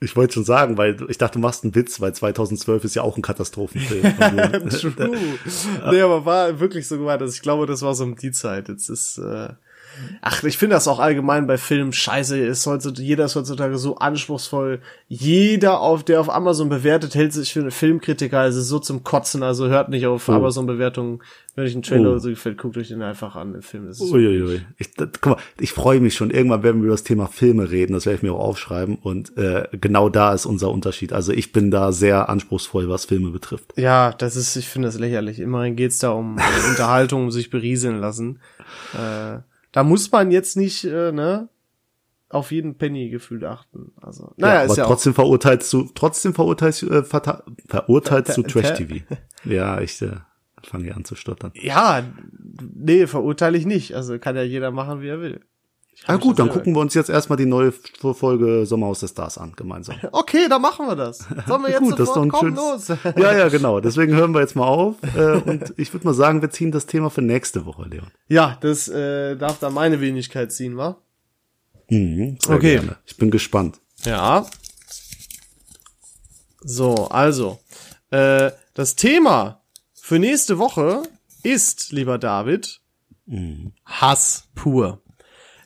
Ich 0.00 0.14
wollte 0.14 0.34
schon 0.34 0.44
sagen, 0.44 0.78
weil 0.78 0.96
ich 1.08 1.18
dachte, 1.18 1.34
du 1.34 1.38
machst 1.40 1.64
einen 1.64 1.74
Witz, 1.74 2.00
weil 2.00 2.14
2012 2.14 2.84
ist 2.84 2.94
ja 2.94 3.02
auch 3.02 3.16
ein 3.16 3.22
Katastrophenfilm. 3.22 4.02
True. 4.70 5.18
nee, 5.90 6.00
aber 6.00 6.24
war 6.24 6.60
wirklich 6.60 6.86
so 6.86 6.98
gemeint, 6.98 7.20
also 7.20 7.34
ich 7.34 7.42
glaube, 7.42 7.66
das 7.66 7.82
war 7.82 7.94
so 7.94 8.04
um 8.04 8.14
die 8.14 8.30
Zeit. 8.30 8.68
Jetzt 8.68 8.88
ist, 8.88 9.18
äh, 9.18 9.48
Ach, 10.20 10.42
ich 10.44 10.58
finde 10.58 10.74
das 10.76 10.88
auch 10.88 10.98
allgemein 10.98 11.46
bei 11.46 11.58
Filmen 11.58 11.92
scheiße. 11.92 12.38
Ist 12.38 12.66
heutzutage, 12.66 13.02
jeder 13.06 13.24
ist 13.26 13.36
heutzutage 13.36 13.78
so 13.78 13.96
anspruchsvoll. 13.96 14.80
Jeder, 15.08 15.80
auf 15.80 16.04
der 16.04 16.20
auf 16.20 16.30
Amazon 16.30 16.68
bewertet, 16.68 17.14
hält 17.14 17.32
sich 17.32 17.52
für 17.52 17.60
einen 17.60 17.70
Filmkritiker. 17.70 18.38
Also 18.40 18.60
so 18.60 18.78
zum 18.78 19.04
Kotzen. 19.04 19.42
Also 19.42 19.68
hört 19.68 19.88
nicht 19.88 20.06
auf 20.06 20.28
Oh. 20.28 20.32
Amazon-Bewertungen. 20.32 21.20
Wenn 21.54 21.64
euch 21.64 21.74
ein 21.74 21.82
Trailer 21.82 22.08
Oh. 22.08 22.12
oder 22.12 22.20
so 22.20 22.28
gefällt, 22.28 22.58
guckt 22.58 22.76
euch 22.76 22.88
den 22.88 23.02
einfach 23.02 23.34
an, 23.34 23.52
den 23.52 23.62
Film. 23.62 23.88
Ist 23.88 24.00
Uiuiui. 24.00 24.60
Ich, 24.76 24.94
das, 24.94 25.08
guck 25.20 25.36
mal, 25.36 25.42
ich 25.58 25.72
freue 25.72 25.98
mich 26.00 26.14
schon. 26.14 26.30
Irgendwann 26.30 26.62
werden 26.62 26.80
wir 26.82 26.86
über 26.86 26.94
das 26.94 27.02
Thema 27.04 27.26
Filme 27.26 27.70
reden. 27.70 27.94
Das 27.94 28.06
werde 28.06 28.16
ich 28.18 28.22
mir 28.22 28.32
auch 28.32 28.40
aufschreiben. 28.40 28.96
Und 28.96 29.36
äh, 29.36 29.66
genau 29.72 30.08
da 30.08 30.32
ist 30.34 30.46
unser 30.46 30.70
Unterschied. 30.70 31.12
Also 31.12 31.32
ich 31.32 31.52
bin 31.52 31.70
da 31.70 31.90
sehr 31.92 32.28
anspruchsvoll, 32.28 32.88
was 32.88 33.06
Filme 33.06 33.30
betrifft. 33.30 33.72
Ja, 33.76 34.12
das 34.12 34.36
ist, 34.36 34.54
ich 34.56 34.68
finde 34.68 34.88
das 34.88 34.98
lächerlich. 34.98 35.40
Immerhin 35.40 35.74
geht's 35.76 35.98
da 35.98 36.10
um 36.10 36.38
äh, 36.38 36.68
Unterhaltung, 36.70 37.24
um 37.24 37.30
sich 37.30 37.50
berieseln 37.50 38.00
lassen. 38.00 38.38
Äh, 38.94 39.38
da 39.72 39.82
muss 39.84 40.10
man 40.12 40.30
jetzt 40.30 40.56
nicht, 40.56 40.84
äh, 40.84 41.12
ne, 41.12 41.48
auf 42.30 42.52
jeden 42.52 42.76
Penny 42.76 43.08
gefühlt 43.10 43.44
achten. 43.44 43.92
Also, 44.02 44.32
naja, 44.36 44.54
ja, 44.54 44.60
ist 44.62 44.70
aber 44.72 44.78
ja 44.78 44.84
auch, 44.84 44.88
trotzdem 44.88 45.14
verurteilst 45.14 45.72
du, 45.72 45.88
trotzdem 45.94 46.34
verurteilst, 46.34 46.82
äh, 46.82 47.02
du 47.02 47.02
Ver- 47.04 47.44
ver- 48.52 48.62
Trash-TV. 48.62 49.04
Ja, 49.44 49.80
ich 49.80 50.00
äh, 50.02 50.16
fange 50.62 50.84
hier 50.84 50.96
an 50.96 51.04
zu 51.04 51.14
stottern. 51.14 51.52
ja, 51.54 52.02
nee, 52.74 53.06
verurteile 53.06 53.56
ich 53.56 53.64
nicht. 53.66 53.94
Also 53.94 54.18
kann 54.18 54.36
ja 54.36 54.42
jeder 54.42 54.70
machen, 54.72 55.00
wie 55.00 55.08
er 55.08 55.20
will. 55.20 55.40
Ah 56.06 56.16
gut, 56.16 56.38
dann 56.38 56.48
gucken 56.48 56.74
wir 56.74 56.80
uns 56.80 56.94
jetzt 56.94 57.10
erstmal 57.10 57.36
die 57.36 57.44
neue 57.44 57.70
Folge 57.72 58.64
Sommerhaus 58.64 59.00
der 59.00 59.08
Stars 59.08 59.36
an, 59.36 59.52
gemeinsam. 59.56 59.96
Okay, 60.12 60.46
dann 60.48 60.62
machen 60.62 60.86
wir 60.86 60.96
das. 60.96 61.18
Sollen 61.46 61.62
wir 61.62 61.68
jetzt 61.70 61.80
Gut, 61.80 61.92
das 61.98 62.08
ist 62.08 62.14
doch 62.16 62.24
sofort 62.24 62.26
ein 62.26 62.30
kommen 62.30 62.56
schönes. 62.56 62.88
los? 62.88 62.98
Ja, 63.16 63.36
ja, 63.36 63.48
genau. 63.48 63.80
Deswegen 63.80 64.14
hören 64.14 64.32
wir 64.32 64.40
jetzt 64.40 64.56
mal 64.56 64.66
auf. 64.66 64.96
Äh, 65.14 65.38
und 65.38 65.74
ich 65.76 65.92
würde 65.92 66.06
mal 66.06 66.14
sagen, 66.14 66.40
wir 66.40 66.50
ziehen 66.50 66.72
das 66.72 66.86
Thema 66.86 67.10
für 67.10 67.20
nächste 67.20 67.66
Woche, 67.66 67.86
Leon. 67.88 68.06
ja, 68.28 68.56
das 68.62 68.88
äh, 68.88 69.36
darf 69.36 69.58
da 69.58 69.68
meine 69.70 70.00
Wenigkeit 70.00 70.50
ziehen, 70.52 70.76
wa? 70.78 70.96
Mhm, 71.90 72.38
Okay. 72.48 72.76
Gerne. 72.76 72.96
Ich 73.04 73.16
bin 73.18 73.30
gespannt. 73.30 73.80
Ja. 74.04 74.46
So, 76.62 77.08
also, 77.08 77.58
äh, 78.10 78.50
das 78.74 78.96
Thema 78.96 79.62
für 79.94 80.18
nächste 80.18 80.58
Woche 80.58 81.02
ist, 81.42 81.92
lieber 81.92 82.18
David, 82.18 82.80
Hass 83.84 84.44
pur. 84.54 85.02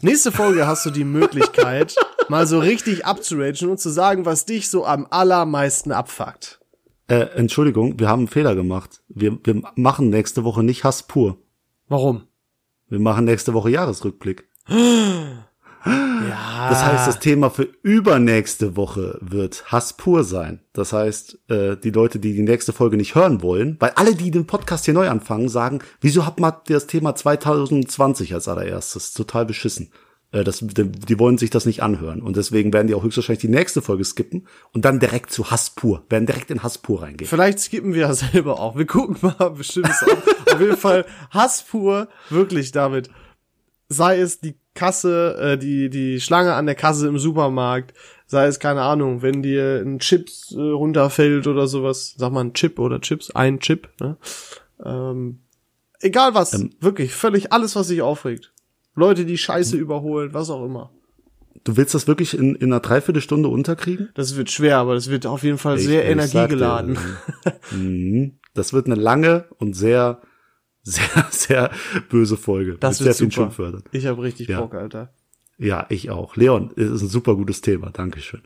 Nächste 0.05 0.33
Folge 0.33 0.67
hast 0.67 0.85
du 0.85 0.91
die 0.91 1.05
Möglichkeit, 1.05 1.95
mal 2.29 2.45
so 2.45 2.59
richtig 2.59 3.07
abzuragen 3.07 3.71
und 3.71 3.79
zu 3.79 3.89
sagen, 3.89 4.27
was 4.27 4.45
dich 4.45 4.69
so 4.69 4.85
am 4.85 5.07
allermeisten 5.11 5.93
abfuckt. 5.93 6.61
Äh, 7.07 7.29
Entschuldigung, 7.37 8.01
wir 8.01 8.09
haben 8.09 8.23
einen 8.23 8.29
Fehler 8.29 8.57
gemacht. 8.57 9.01
Wir, 9.09 9.39
wir 9.45 9.63
machen 9.77 10.11
nächste 10.11 10.43
Woche 10.43 10.65
nicht 10.65 10.83
Hass 10.83 11.05
pur. 11.05 11.39
Warum? 11.87 12.27
Wir 12.89 12.99
machen 12.99 13.27
nächste 13.27 13.55
Woche 13.55 13.71
Jahresrückblick. 13.71 14.49
Ja. 15.85 16.69
Das 16.71 16.85
heißt, 16.85 17.09
das 17.09 17.19
Thema 17.19 17.51
für 17.51 17.69
übernächste 17.83 18.77
Woche 18.77 19.19
wird 19.21 19.65
Hass 19.73 19.95
pur 19.97 20.25
sein. 20.25 20.61
Das 20.73 20.93
heißt, 20.93 21.51
äh, 21.51 21.77
die 21.77 21.91
Leute, 21.91 22.19
die 22.19 22.35
die 22.35 22.43
nächste 22.43 22.73
Folge 22.73 22.97
nicht 22.97 23.15
hören 23.15 23.43
wollen, 23.43 23.77
weil 23.81 23.91
alle, 23.97 24.15
die 24.15 24.31
den 24.31 24.47
Podcast 24.47 24.85
hier 24.85 24.95
neu 24.95 25.09
anfangen, 25.09 25.49
sagen, 25.49 25.81
wieso 26.01 26.25
habt 26.25 26.41
man 26.41 26.55
das 26.67 26.87
Thema 26.87 27.15
2020 27.15 28.35
als 28.35 28.49
allererstes? 28.49 29.13
Total 29.13 29.45
beschissen. 29.45 29.91
Äh, 30.33 30.45
das, 30.45 30.59
die, 30.61 31.19
wollen 31.19 31.39
sich 31.39 31.51
das 31.51 31.67
nicht 31.67 31.83
anhören. 31.83 32.23
Und 32.23 32.37
deswegen 32.37 32.73
werden 32.73 32.89
die 32.89 32.95
auch 32.95 33.05
höchstwahrscheinlich 33.05 33.43
die 33.43 33.49
nächste 33.49 33.83
Folge 33.83 34.05
skippen 34.05 34.47
und 34.73 34.85
dann 34.85 34.99
direkt 34.99 35.31
zu 35.31 35.51
Hass 35.51 35.71
pur, 35.71 36.05
werden 36.09 36.27
direkt 36.27 36.51
in 36.51 36.63
Hass 36.63 36.79
pur 36.79 37.03
reingehen. 37.03 37.29
Vielleicht 37.29 37.61
skippen 37.61 37.95
wir 37.95 38.03
ja 38.03 38.15
selber 38.15 38.59
auch. 38.59 38.77
Wir 38.77 38.87
gucken 38.87 39.17
mal, 39.21 39.51
bestimmt. 39.51 39.91
Auf 40.53 40.61
jeden 40.61 40.77
Fall 40.77 41.05
Hass 41.31 41.63
pur, 41.63 42.09
wirklich, 42.31 42.73
David. 42.73 43.11
Sei 43.89 44.19
es 44.19 44.41
die 44.41 44.55
Kasse, 44.75 45.37
äh, 45.41 45.59
die, 45.59 45.91
die 45.91 46.21
Schlange 46.21 46.55
an 46.55 46.67
der 46.67 46.75
Kasse 46.75 47.07
im 47.09 47.19
Supermarkt, 47.19 47.95
sei 48.27 48.47
es, 48.47 48.59
keine 48.59 48.83
Ahnung, 48.83 49.21
wenn 49.23 49.43
dir 49.43 49.83
ein 49.85 49.99
Chips 49.99 50.53
äh, 50.57 50.61
runterfällt 50.61 51.47
oder 51.47 51.67
sowas, 51.67 52.15
sag 52.17 52.33
mal 52.33 52.41
ein 52.45 52.55
Chip 52.55 52.79
oder 52.79 53.01
Chips, 53.01 53.31
ein 53.33 53.61
Chip, 53.61 53.89
ne? 54.01 54.17
Ähm, 54.85 55.41
egal 56.01 56.35
was, 56.35 56.59
wirklich, 56.81 57.13
völlig 57.15 57.53
alles, 57.53 57.77
was 57.77 57.89
sich 57.89 58.03
aufregt. 58.03 58.53
Leute, 58.95 59.25
die 59.25 59.39
Scheiße 59.39 59.77
überholen, 59.77 60.35
was 60.35 60.51
auch 60.51 60.65
immer. 60.65 60.91
Du 61.65 61.77
willst 61.77 61.95
das 61.95 62.09
wirklich 62.09 62.37
in, 62.37 62.55
in 62.57 62.73
einer 62.73 62.81
Dreiviertelstunde 62.81 63.49
unterkriegen? 63.49 64.09
Das 64.15 64.37
wird 64.37 64.51
schwer, 64.51 64.79
aber 64.79 64.95
das 64.95 65.09
wird 65.11 65.27
auf 65.27 65.45
jeden 65.45 65.59
Fall 65.59 65.79
sehr 65.79 66.01
Ich- 66.01 66.07
dir, 66.07 66.11
energiegeladen. 66.13 66.99
Mhm. 67.71 68.39
Das 68.55 68.73
wird 68.73 68.87
eine 68.87 68.97
lange 68.97 69.45
und 69.59 69.75
sehr, 69.75 70.21
sehr, 70.83 71.27
sehr 71.31 71.71
böse 72.09 72.37
Folge. 72.37 72.77
Das 72.79 73.01
wird 73.01 73.15
sehr 73.15 73.27
super. 73.27 73.43
Schimpfwörtern. 73.45 73.85
Ich 73.93 74.07
habe 74.07 74.23
richtig 74.23 74.49
Ja. 74.49 74.61
Bock, 74.61 74.75
Alter. 74.75 75.13
Ja, 75.59 75.87
ich 75.91 76.11
auch. 76.11 76.35
Leon, 76.37 76.73
es 76.77 76.91
ist 76.91 77.03
ein 77.03 77.09
super 77.09 77.37
gutes 77.37 77.61
Thema. 77.61 77.91
Dankeschön. 77.91 78.43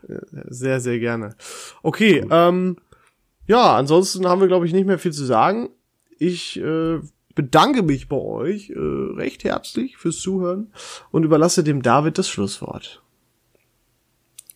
Sehr, 0.49 0.79
sehr 0.79 0.99
gerne. 0.99 1.35
Okay, 1.81 2.23
ähm, 2.29 2.77
ja, 3.47 3.75
ansonsten 3.75 4.27
haben 4.27 4.41
wir, 4.41 4.47
glaube 4.47 4.67
ich, 4.67 4.73
nicht 4.73 4.85
mehr 4.85 4.99
viel 4.99 5.13
zu 5.13 5.25
sagen. 5.25 5.69
Ich 6.19 6.59
äh, 6.59 6.99
bedanke 7.33 7.81
mich 7.81 8.09
bei 8.09 8.17
euch 8.17 8.69
äh, 8.71 8.77
recht 8.77 9.45
herzlich 9.45 9.97
fürs 9.97 10.19
Zuhören 10.19 10.73
und 11.11 11.23
überlasse 11.23 11.63
dem 11.63 11.81
David 11.81 12.17
das 12.17 12.29
Schlusswort. 12.29 13.01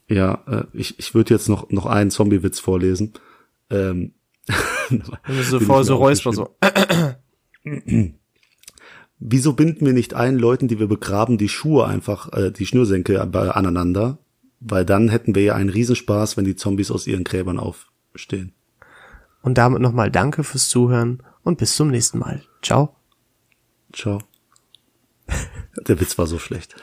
Ja, 0.08 0.44
äh, 0.46 0.64
ich, 0.74 1.00
ich 1.00 1.16
würde 1.16 1.34
jetzt 1.34 1.48
noch, 1.48 1.70
noch 1.70 1.86
einen 1.86 2.12
Zombie-Witz 2.12 2.60
vorlesen. 2.60 3.14
Ähm, 3.70 4.14
Wenn 4.90 5.38
du 5.38 5.44
so 5.44 5.60
voll 5.60 5.84
so 5.84 5.94
mir 5.94 6.00
räusper 6.00 6.34
so. 6.34 6.50
Wieso 9.20 9.54
binden 9.54 9.86
wir 9.86 9.94
nicht 9.94 10.14
allen 10.14 10.38
Leuten, 10.38 10.68
die 10.68 10.80
wir 10.80 10.88
begraben, 10.88 11.38
die 11.38 11.50
Schuhe 11.50 11.86
einfach, 11.86 12.32
äh, 12.34 12.52
die 12.52 12.66
Schnürsenkel 12.66 13.18
aneinander? 13.20 14.18
Weil 14.60 14.86
dann 14.86 15.10
hätten 15.10 15.34
wir 15.34 15.44
ja 15.44 15.56
einen 15.56 15.70
Riesenspaß, 15.70 16.38
wenn 16.38 16.46
die 16.46 16.56
Zombies 16.56 16.92
aus 16.92 17.08
ihren 17.08 17.24
Gräbern 17.24 17.60
aufstehen. 17.60 18.54
Und 19.42 19.58
damit 19.58 19.82
nochmal 19.82 20.12
danke 20.12 20.44
fürs 20.44 20.70
Zuhören 20.70 21.24
und 21.44 21.58
bis 21.58 21.76
zum 21.76 21.90
nächsten 21.90 22.20
Mal. 22.20 22.44
Ciao. 22.62 22.96
Ciao. 23.92 24.20
Der 25.88 26.00
Witz 26.00 26.18
war 26.18 26.28
so 26.28 26.38
schlecht. 26.38 26.76